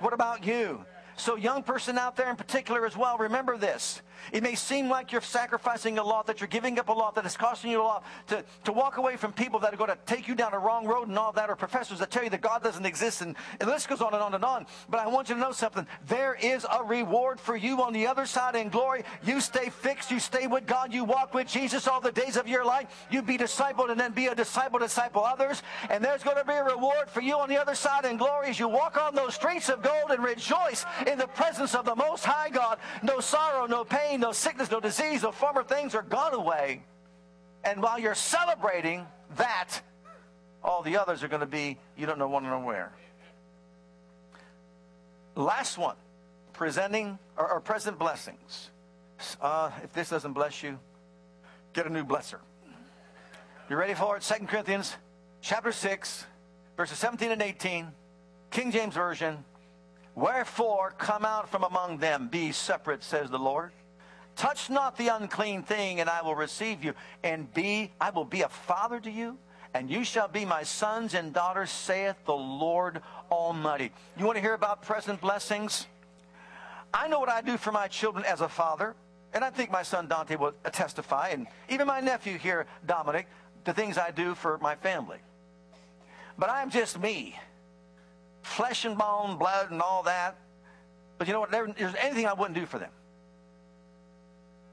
What 0.00 0.12
about 0.12 0.46
you? 0.46 0.84
So, 1.16 1.36
young 1.36 1.62
person 1.62 1.98
out 1.98 2.16
there 2.16 2.30
in 2.30 2.36
particular 2.36 2.86
as 2.86 2.96
well, 2.96 3.18
remember 3.18 3.56
this. 3.56 4.02
It 4.30 4.42
may 4.42 4.54
seem 4.54 4.88
like 4.88 5.12
you're 5.12 5.20
sacrificing 5.20 5.98
a 5.98 6.04
lot, 6.04 6.26
that 6.26 6.40
you're 6.40 6.48
giving 6.48 6.78
up 6.78 6.88
a 6.88 6.92
lot, 6.92 7.14
that 7.16 7.24
it's 7.24 7.36
costing 7.36 7.70
you 7.70 7.80
a 7.80 7.82
lot 7.82 8.04
to, 8.28 8.44
to 8.64 8.72
walk 8.72 8.98
away 8.98 9.16
from 9.16 9.32
people 9.32 9.58
that 9.60 9.72
are 9.74 9.76
going 9.76 9.90
to 9.90 9.98
take 10.06 10.28
you 10.28 10.34
down 10.34 10.52
a 10.52 10.58
wrong 10.58 10.86
road 10.86 11.08
and 11.08 11.18
all 11.18 11.32
that, 11.32 11.50
or 11.50 11.56
professors 11.56 11.98
that 11.98 12.10
tell 12.10 12.24
you 12.24 12.30
that 12.30 12.40
God 12.40 12.62
doesn't 12.62 12.86
exist, 12.86 13.22
and, 13.22 13.36
and 13.58 13.68
the 13.68 13.72
list 13.72 13.88
goes 13.88 14.00
on 14.00 14.14
and 14.14 14.22
on 14.22 14.34
and 14.34 14.44
on. 14.44 14.66
But 14.88 15.00
I 15.00 15.06
want 15.08 15.28
you 15.28 15.34
to 15.34 15.40
know 15.40 15.52
something. 15.52 15.86
There 16.06 16.34
is 16.34 16.66
a 16.70 16.82
reward 16.84 17.40
for 17.40 17.56
you 17.56 17.82
on 17.82 17.92
the 17.92 18.06
other 18.06 18.26
side 18.26 18.54
in 18.54 18.68
glory. 18.68 19.04
You 19.24 19.40
stay 19.40 19.70
fixed, 19.70 20.10
you 20.10 20.20
stay 20.20 20.46
with 20.46 20.66
God, 20.66 20.92
you 20.92 21.04
walk 21.04 21.34
with 21.34 21.46
Jesus 21.46 21.88
all 21.88 22.00
the 22.00 22.12
days 22.12 22.36
of 22.36 22.46
your 22.46 22.64
life. 22.64 23.06
You 23.10 23.22
be 23.22 23.38
discipled 23.38 23.90
and 23.90 23.98
then 23.98 24.12
be 24.12 24.26
a 24.26 24.34
disciple, 24.34 24.78
disciple 24.78 25.24
others. 25.24 25.62
And 25.90 26.04
there's 26.04 26.22
going 26.22 26.36
to 26.36 26.44
be 26.44 26.52
a 26.52 26.64
reward 26.64 27.08
for 27.08 27.20
you 27.20 27.38
on 27.38 27.48
the 27.48 27.56
other 27.56 27.74
side 27.74 28.04
in 28.04 28.16
glory 28.16 28.48
as 28.48 28.58
you 28.58 28.68
walk 28.68 28.96
on 29.00 29.14
those 29.14 29.34
streets 29.34 29.68
of 29.68 29.82
gold 29.82 30.10
and 30.10 30.22
rejoice 30.22 30.84
in 31.06 31.18
the 31.18 31.26
presence 31.28 31.74
of 31.74 31.84
the 31.84 31.94
Most 31.94 32.24
High 32.24 32.50
God. 32.50 32.78
No 33.02 33.20
sorrow, 33.20 33.66
no 33.66 33.84
pain, 33.84 34.11
no 34.20 34.32
sickness, 34.32 34.70
no 34.70 34.80
disease, 34.80 35.22
no 35.22 35.32
former 35.32 35.62
things 35.62 35.94
are 35.94 36.02
gone 36.02 36.34
away. 36.34 36.82
And 37.64 37.82
while 37.82 37.98
you're 37.98 38.14
celebrating 38.14 39.06
that, 39.36 39.80
all 40.62 40.82
the 40.82 40.96
others 40.96 41.22
are 41.22 41.28
going 41.28 41.40
to 41.40 41.46
be, 41.46 41.78
you 41.96 42.06
don't 42.06 42.18
know 42.18 42.28
when 42.28 42.44
or 42.46 42.58
where. 42.58 42.92
Last 45.34 45.78
one, 45.78 45.96
presenting 46.52 47.18
or, 47.36 47.50
or 47.52 47.60
present 47.60 47.98
blessings. 47.98 48.70
Uh, 49.40 49.70
if 49.82 49.92
this 49.92 50.10
doesn't 50.10 50.32
bless 50.32 50.62
you, 50.62 50.78
get 51.72 51.86
a 51.86 51.90
new 51.90 52.04
blesser. 52.04 52.38
You 53.70 53.76
ready 53.76 53.94
for 53.94 54.16
it? 54.16 54.22
Second 54.22 54.48
Corinthians 54.48 54.96
chapter 55.40 55.72
6, 55.72 56.26
verses 56.76 56.98
17 56.98 57.30
and 57.30 57.42
18, 57.42 57.88
King 58.50 58.70
James 58.70 58.94
Version. 58.94 59.44
Wherefore 60.14 60.94
come 60.98 61.24
out 61.24 61.48
from 61.48 61.64
among 61.64 61.98
them, 61.98 62.28
be 62.28 62.52
separate, 62.52 63.02
says 63.02 63.30
the 63.30 63.38
Lord. 63.38 63.72
Touch 64.36 64.70
not 64.70 64.96
the 64.96 65.08
unclean 65.08 65.62
thing, 65.62 66.00
and 66.00 66.08
I 66.08 66.22
will 66.22 66.34
receive 66.34 66.82
you, 66.82 66.94
and 67.22 67.52
be 67.52 67.92
I 68.00 68.10
will 68.10 68.24
be 68.24 68.42
a 68.42 68.48
father 68.48 68.98
to 69.00 69.10
you, 69.10 69.38
and 69.74 69.90
you 69.90 70.04
shall 70.04 70.28
be 70.28 70.44
my 70.44 70.62
sons 70.62 71.14
and 71.14 71.32
daughters, 71.32 71.70
saith 71.70 72.16
the 72.24 72.34
Lord 72.34 73.02
Almighty. 73.30 73.92
You 74.18 74.26
want 74.26 74.36
to 74.36 74.42
hear 74.42 74.54
about 74.54 74.82
present 74.82 75.20
blessings? 75.20 75.86
I 76.94 77.08
know 77.08 77.20
what 77.20 77.28
I 77.28 77.40
do 77.40 77.56
for 77.56 77.72
my 77.72 77.88
children 77.88 78.24
as 78.24 78.40
a 78.40 78.48
father, 78.48 78.94
and 79.32 79.44
I 79.44 79.50
think 79.50 79.70
my 79.70 79.82
son 79.82 80.08
Dante 80.08 80.36
will 80.36 80.52
testify, 80.72 81.28
and 81.28 81.46
even 81.68 81.86
my 81.86 82.00
nephew 82.00 82.38
here, 82.38 82.66
Dominic, 82.86 83.26
the 83.64 83.72
things 83.72 83.96
I 83.96 84.10
do 84.10 84.34
for 84.34 84.58
my 84.58 84.74
family. 84.76 85.18
But 86.38 86.50
I'm 86.50 86.70
just 86.70 87.00
me 87.00 87.38
flesh 88.42 88.84
and 88.84 88.98
bone, 88.98 89.38
blood, 89.38 89.70
and 89.70 89.80
all 89.80 90.02
that. 90.02 90.36
But 91.16 91.28
you 91.28 91.32
know 91.32 91.40
what? 91.40 91.50
There's 91.50 91.94
anything 92.00 92.26
I 92.26 92.32
wouldn't 92.32 92.58
do 92.58 92.66
for 92.66 92.78
them. 92.78 92.90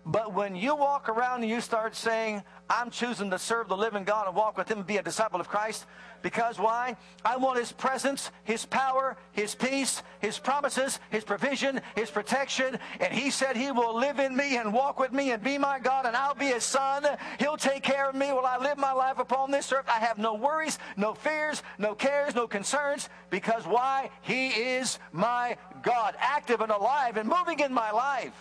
But 0.05 0.33
when 0.33 0.55
you 0.55 0.75
walk 0.75 1.09
around 1.09 1.41
and 1.41 1.49
you 1.51 1.61
start 1.61 1.95
saying, 1.95 2.41
I'm 2.69 2.89
choosing 2.89 3.29
to 3.31 3.37
serve 3.37 3.67
the 3.67 3.77
living 3.77 4.05
God 4.05 4.27
and 4.27 4.35
walk 4.35 4.57
with 4.57 4.69
Him 4.69 4.79
and 4.79 4.87
be 4.87 4.97
a 4.97 5.03
disciple 5.03 5.39
of 5.39 5.49
Christ, 5.49 5.85
because 6.21 6.57
why? 6.57 6.95
I 7.23 7.37
want 7.37 7.59
His 7.59 7.71
presence, 7.71 8.31
His 8.43 8.65
power, 8.65 9.17
His 9.33 9.55
peace, 9.55 10.01
His 10.19 10.39
promises, 10.39 10.99
His 11.11 11.23
provision, 11.23 11.81
His 11.95 12.09
protection. 12.09 12.79
And 12.99 13.13
He 13.13 13.29
said 13.29 13.55
He 13.55 13.71
will 13.71 13.95
live 13.95 14.19
in 14.19 14.35
me 14.35 14.57
and 14.57 14.73
walk 14.73 14.99
with 14.99 15.11
me 15.11 15.31
and 15.31 15.43
be 15.43 15.57
my 15.57 15.79
God, 15.79 16.05
and 16.05 16.15
I'll 16.15 16.33
be 16.33 16.47
His 16.47 16.63
son. 16.63 17.05
He'll 17.37 17.57
take 17.57 17.83
care 17.83 18.09
of 18.09 18.15
me 18.15 18.27
while 18.27 18.45
I 18.45 18.57
live 18.57 18.77
my 18.77 18.93
life 18.93 19.19
upon 19.19 19.51
this 19.51 19.71
earth. 19.71 19.85
I 19.87 19.99
have 19.99 20.17
no 20.17 20.33
worries, 20.33 20.79
no 20.95 21.13
fears, 21.13 21.61
no 21.77 21.93
cares, 21.93 22.33
no 22.33 22.47
concerns, 22.47 23.09
because 23.29 23.67
why? 23.67 24.09
He 24.21 24.47
is 24.47 24.97
my 25.11 25.57
God, 25.83 26.15
active 26.19 26.61
and 26.61 26.71
alive 26.71 27.17
and 27.17 27.29
moving 27.29 27.59
in 27.59 27.73
my 27.73 27.91
life. 27.91 28.33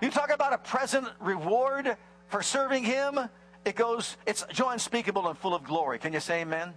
You 0.00 0.10
talk 0.10 0.30
about 0.30 0.52
a 0.52 0.58
present 0.58 1.08
reward 1.20 1.96
for 2.28 2.42
serving 2.42 2.84
him. 2.84 3.18
It 3.64 3.76
goes, 3.76 4.16
it's 4.26 4.44
joy 4.52 4.72
unspeakable 4.72 5.28
and 5.28 5.36
full 5.36 5.54
of 5.54 5.64
glory. 5.64 5.98
Can 5.98 6.12
you 6.12 6.20
say 6.20 6.42
amen? 6.42 6.74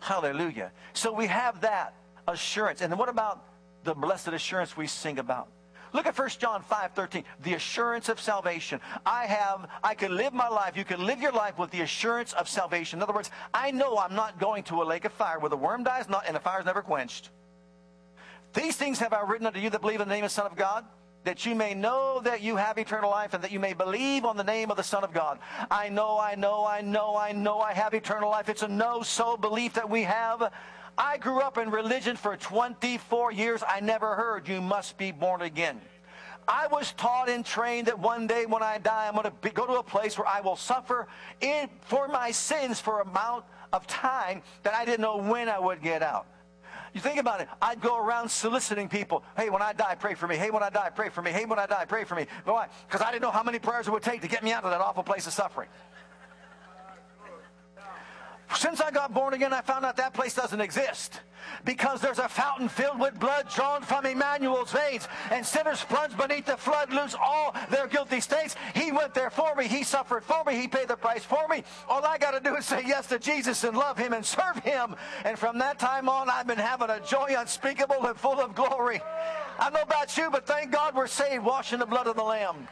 Hallelujah. 0.00 0.72
So 0.92 1.12
we 1.12 1.26
have 1.26 1.60
that 1.62 1.94
assurance. 2.26 2.80
And 2.80 2.90
then 2.90 2.98
what 2.98 3.08
about 3.08 3.44
the 3.84 3.94
blessed 3.94 4.28
assurance 4.28 4.76
we 4.76 4.86
sing 4.86 5.18
about? 5.18 5.48
Look 5.92 6.06
at 6.06 6.18
1 6.18 6.28
John 6.40 6.62
5 6.62 6.92
13. 6.92 7.24
The 7.44 7.54
assurance 7.54 8.08
of 8.08 8.18
salvation. 8.18 8.80
I 9.06 9.26
have, 9.26 9.68
I 9.82 9.94
can 9.94 10.16
live 10.16 10.32
my 10.32 10.48
life. 10.48 10.76
You 10.76 10.84
can 10.84 11.06
live 11.06 11.20
your 11.20 11.30
life 11.30 11.56
with 11.56 11.70
the 11.70 11.82
assurance 11.82 12.32
of 12.32 12.48
salvation. 12.48 12.98
In 12.98 13.02
other 13.04 13.12
words, 13.12 13.30
I 13.52 13.70
know 13.70 13.96
I'm 13.96 14.14
not 14.14 14.40
going 14.40 14.64
to 14.64 14.82
a 14.82 14.84
lake 14.84 15.04
of 15.04 15.12
fire 15.12 15.38
where 15.38 15.50
the 15.50 15.56
worm 15.56 15.84
dies 15.84 16.08
not 16.08 16.24
and 16.26 16.34
the 16.34 16.40
fire 16.40 16.58
is 16.58 16.66
never 16.66 16.82
quenched. 16.82 17.30
These 18.54 18.76
things 18.76 18.98
have 18.98 19.12
I 19.12 19.22
written 19.22 19.46
unto 19.46 19.60
you 19.60 19.70
that 19.70 19.80
believe 19.80 20.00
in 20.00 20.08
the 20.08 20.14
name 20.14 20.24
of 20.24 20.30
the 20.30 20.34
Son 20.34 20.46
of 20.46 20.56
God 20.56 20.84
that 21.24 21.46
you 21.46 21.54
may 21.54 21.74
know 21.74 22.20
that 22.20 22.42
you 22.42 22.56
have 22.56 22.78
eternal 22.78 23.10
life 23.10 23.34
and 23.34 23.42
that 23.42 23.50
you 23.50 23.58
may 23.58 23.72
believe 23.72 24.24
on 24.24 24.36
the 24.36 24.44
name 24.44 24.70
of 24.70 24.76
the 24.76 24.82
Son 24.82 25.02
of 25.02 25.12
God. 25.12 25.38
I 25.70 25.88
know, 25.88 26.18
I 26.18 26.34
know, 26.34 26.66
I 26.66 26.80
know, 26.80 27.16
I 27.16 27.32
know 27.32 27.58
I 27.58 27.72
have 27.72 27.94
eternal 27.94 28.30
life. 28.30 28.48
It's 28.48 28.62
a 28.62 28.68
know 28.68 29.02
so 29.02 29.36
belief 29.36 29.72
that 29.74 29.88
we 29.88 30.02
have. 30.02 30.52
I 30.96 31.18
grew 31.18 31.40
up 31.40 31.58
in 31.58 31.70
religion 31.70 32.16
for 32.16 32.36
24 32.36 33.32
years. 33.32 33.62
I 33.66 33.80
never 33.80 34.14
heard 34.14 34.46
you 34.46 34.60
must 34.60 34.96
be 34.96 35.10
born 35.10 35.42
again. 35.42 35.80
I 36.46 36.66
was 36.66 36.92
taught 36.92 37.30
and 37.30 37.44
trained 37.44 37.86
that 37.86 37.98
one 37.98 38.26
day 38.26 38.44
when 38.44 38.62
I 38.62 38.78
die, 38.78 39.06
I'm 39.08 39.14
going 39.14 39.24
to 39.24 39.30
be, 39.30 39.50
go 39.50 39.66
to 39.66 39.78
a 39.78 39.82
place 39.82 40.18
where 40.18 40.26
I 40.26 40.40
will 40.40 40.56
suffer 40.56 41.08
in, 41.40 41.68
for 41.80 42.06
my 42.06 42.30
sins 42.30 42.80
for 42.80 43.00
amount 43.00 43.44
of 43.72 43.86
time 43.86 44.42
that 44.62 44.74
I 44.74 44.84
didn't 44.84 45.00
know 45.00 45.16
when 45.16 45.48
I 45.48 45.58
would 45.58 45.82
get 45.82 46.02
out. 46.02 46.26
You 46.94 47.00
think 47.00 47.18
about 47.18 47.40
it. 47.40 47.48
I'd 47.60 47.80
go 47.80 47.98
around 47.98 48.30
soliciting 48.30 48.88
people. 48.88 49.24
Hey, 49.36 49.50
when 49.50 49.60
I 49.60 49.72
die, 49.72 49.96
pray 49.96 50.14
for 50.14 50.28
me. 50.28 50.36
Hey, 50.36 50.50
when 50.50 50.62
I 50.62 50.70
die, 50.70 50.90
pray 50.94 51.08
for 51.08 51.22
me. 51.22 51.32
Hey, 51.32 51.44
when 51.44 51.58
I 51.58 51.66
die, 51.66 51.84
pray 51.86 52.04
for 52.04 52.14
me. 52.14 52.26
Why? 52.44 52.68
Because 52.86 53.02
I 53.04 53.10
didn't 53.10 53.22
know 53.22 53.32
how 53.32 53.42
many 53.42 53.58
prayers 53.58 53.88
it 53.88 53.90
would 53.90 54.04
take 54.04 54.22
to 54.22 54.28
get 54.28 54.44
me 54.44 54.52
out 54.52 54.62
of 54.62 54.70
that 54.70 54.80
awful 54.80 55.02
place 55.02 55.26
of 55.26 55.32
suffering. 55.32 55.68
Since 58.56 58.80
I 58.80 58.90
got 58.90 59.12
born 59.12 59.34
again, 59.34 59.52
I 59.52 59.60
found 59.62 59.84
out 59.84 59.96
that 59.96 60.14
place 60.14 60.34
doesn't 60.34 60.60
exist 60.60 61.20
because 61.64 62.00
there's 62.00 62.18
a 62.18 62.28
fountain 62.28 62.68
filled 62.68 63.00
with 63.00 63.18
blood 63.18 63.48
drawn 63.48 63.82
from 63.82 64.06
Emmanuel's 64.06 64.72
veins, 64.72 65.08
and 65.30 65.44
sinners 65.44 65.84
plunged 65.84 66.16
beneath 66.16 66.46
the 66.46 66.56
flood 66.56 66.92
lose 66.92 67.14
all 67.14 67.54
their 67.70 67.86
guilty 67.86 68.20
states. 68.20 68.56
He 68.74 68.92
went 68.92 69.14
there 69.14 69.30
for 69.30 69.54
me. 69.54 69.66
He 69.66 69.82
suffered 69.82 70.24
for 70.24 70.44
me. 70.44 70.56
He 70.56 70.68
paid 70.68 70.88
the 70.88 70.96
price 70.96 71.24
for 71.24 71.48
me. 71.48 71.64
All 71.88 72.04
I 72.04 72.18
got 72.18 72.32
to 72.32 72.40
do 72.40 72.56
is 72.56 72.66
say 72.66 72.82
yes 72.86 73.06
to 73.08 73.18
Jesus 73.18 73.64
and 73.64 73.76
love 73.76 73.98
Him 73.98 74.12
and 74.12 74.24
serve 74.24 74.58
Him. 74.62 74.94
And 75.24 75.38
from 75.38 75.58
that 75.58 75.78
time 75.78 76.08
on, 76.08 76.30
I've 76.30 76.46
been 76.46 76.58
having 76.58 76.90
a 76.90 77.00
joy 77.00 77.34
unspeakable 77.36 78.06
and 78.06 78.18
full 78.18 78.40
of 78.40 78.54
glory. 78.54 79.00
I 79.58 79.70
know 79.70 79.82
about 79.82 80.16
you, 80.16 80.30
but 80.30 80.46
thank 80.46 80.70
God 80.70 80.94
we're 80.94 81.06
saved, 81.06 81.44
washing 81.44 81.78
the 81.78 81.86
blood 81.86 82.06
of 82.06 82.16
the 82.16 82.24
Lamb. 82.24 82.68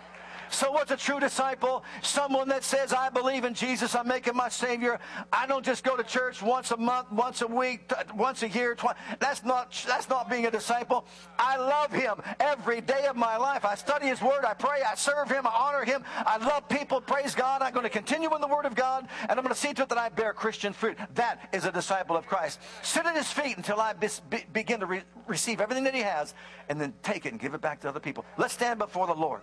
So, 0.52 0.70
what's 0.70 0.90
a 0.90 0.96
true 0.98 1.18
disciple? 1.18 1.82
Someone 2.02 2.46
that 2.50 2.62
says, 2.62 2.92
I 2.92 3.08
believe 3.08 3.44
in 3.44 3.54
Jesus, 3.54 3.94
I'm 3.94 4.06
making 4.06 4.36
my 4.36 4.50
Savior. 4.50 5.00
I 5.32 5.46
don't 5.46 5.64
just 5.64 5.82
go 5.82 5.96
to 5.96 6.04
church 6.04 6.42
once 6.42 6.70
a 6.72 6.76
month, 6.76 7.10
once 7.10 7.40
a 7.40 7.46
week, 7.46 7.90
once 8.14 8.42
a 8.42 8.48
year. 8.48 8.74
Twice. 8.74 8.96
That's 9.18 9.44
not, 9.44 9.72
that's 9.88 10.10
not 10.10 10.28
being 10.28 10.44
a 10.44 10.50
disciple. 10.50 11.06
I 11.38 11.56
love 11.56 11.90
Him 11.90 12.16
every 12.38 12.82
day 12.82 13.06
of 13.06 13.16
my 13.16 13.38
life. 13.38 13.64
I 13.64 13.74
study 13.76 14.08
His 14.08 14.20
Word, 14.20 14.44
I 14.44 14.52
pray, 14.52 14.82
I 14.86 14.94
serve 14.94 15.30
Him, 15.30 15.46
I 15.46 15.50
honor 15.50 15.86
Him. 15.86 16.04
I 16.18 16.36
love 16.36 16.68
people, 16.68 17.00
praise 17.00 17.34
God. 17.34 17.62
I'm 17.62 17.72
going 17.72 17.84
to 17.84 17.90
continue 17.90 18.32
in 18.34 18.42
the 18.42 18.48
Word 18.48 18.66
of 18.66 18.74
God, 18.74 19.08
and 19.22 19.30
I'm 19.30 19.44
going 19.44 19.54
to 19.54 19.60
see 19.60 19.72
to 19.72 19.82
it 19.82 19.88
that 19.88 19.98
I 19.98 20.10
bear 20.10 20.34
Christian 20.34 20.74
fruit. 20.74 20.98
That 21.14 21.48
is 21.54 21.64
a 21.64 21.72
disciple 21.72 22.14
of 22.14 22.26
Christ. 22.26 22.60
Sit 22.82 23.06
at 23.06 23.16
His 23.16 23.32
feet 23.32 23.56
until 23.56 23.80
I 23.80 23.94
be, 23.94 24.08
begin 24.52 24.80
to 24.80 24.86
re- 24.86 25.02
receive 25.26 25.62
everything 25.62 25.84
that 25.84 25.94
He 25.94 26.02
has, 26.02 26.34
and 26.68 26.78
then 26.78 26.92
take 27.02 27.24
it 27.24 27.32
and 27.32 27.40
give 27.40 27.54
it 27.54 27.62
back 27.62 27.80
to 27.80 27.88
other 27.88 28.00
people. 28.00 28.26
Let's 28.36 28.52
stand 28.52 28.78
before 28.78 29.06
the 29.06 29.14
Lord. 29.14 29.40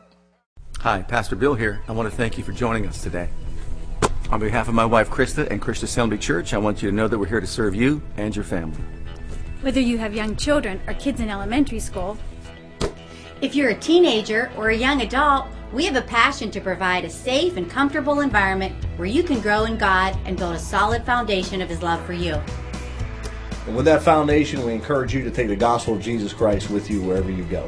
Hi, 0.84 1.02
Pastor 1.02 1.36
Bill 1.36 1.56
here. 1.56 1.82
I 1.90 1.92
want 1.92 2.10
to 2.10 2.16
thank 2.16 2.38
you 2.38 2.44
for 2.46 2.54
joining 2.54 2.88
us 2.88 3.04
today. 3.04 3.28
On 4.32 4.40
behalf 4.40 4.70
of 4.70 4.74
my 4.74 4.86
wife 4.86 5.10
Krista 5.10 5.46
and 5.52 5.62
Christian 5.62 5.84
Assembly 5.84 6.18
Church, 6.18 6.54
I 6.54 6.58
want 6.58 6.82
you 6.82 6.90
to 6.90 6.96
know 6.96 7.10
that 7.10 7.20
we're 7.20 7.26
here 7.26 7.42
to 7.42 7.48
serve 7.48 7.76
you 7.76 8.02
and 8.16 8.34
your 8.34 8.46
family. 8.46 8.80
Whether 9.60 9.82
you 9.82 9.98
have 9.98 10.16
young 10.16 10.38
children 10.38 10.80
or 10.88 10.94
kids 10.94 11.20
in 11.20 11.30
elementary 11.30 11.82
school, 11.82 12.18
if 13.42 13.56
you're 13.56 13.72
a 13.72 13.76
teenager 13.76 14.54
or 14.56 14.70
a 14.70 14.76
young 14.76 15.02
adult, 15.02 15.48
we 15.74 15.84
have 15.84 15.98
a 15.98 16.02
passion 16.02 16.50
to 16.52 16.62
provide 16.62 17.04
a 17.04 17.10
safe 17.10 17.58
and 17.58 17.70
comfortable 17.70 18.22
environment 18.22 18.74
where 18.96 19.06
you 19.06 19.22
can 19.22 19.42
grow 19.42 19.66
in 19.66 19.78
God 19.78 20.18
and 20.24 20.38
build 20.38 20.56
a 20.56 20.60
solid 20.60 21.06
foundation 21.06 21.62
of 21.62 21.68
His 21.68 21.84
love 21.84 22.02
for 22.06 22.14
you. 22.14 22.42
And 23.68 23.76
with 23.76 23.84
that 23.84 24.02
foundation, 24.02 24.66
we 24.66 24.72
encourage 24.72 25.14
you 25.14 25.26
to 25.26 25.30
take 25.30 25.50
the 25.50 25.58
gospel 25.58 25.96
of 25.96 26.02
Jesus 26.02 26.32
Christ 26.32 26.70
with 26.70 26.90
you 26.90 27.02
wherever 27.02 27.30
you 27.30 27.44
go. 27.44 27.68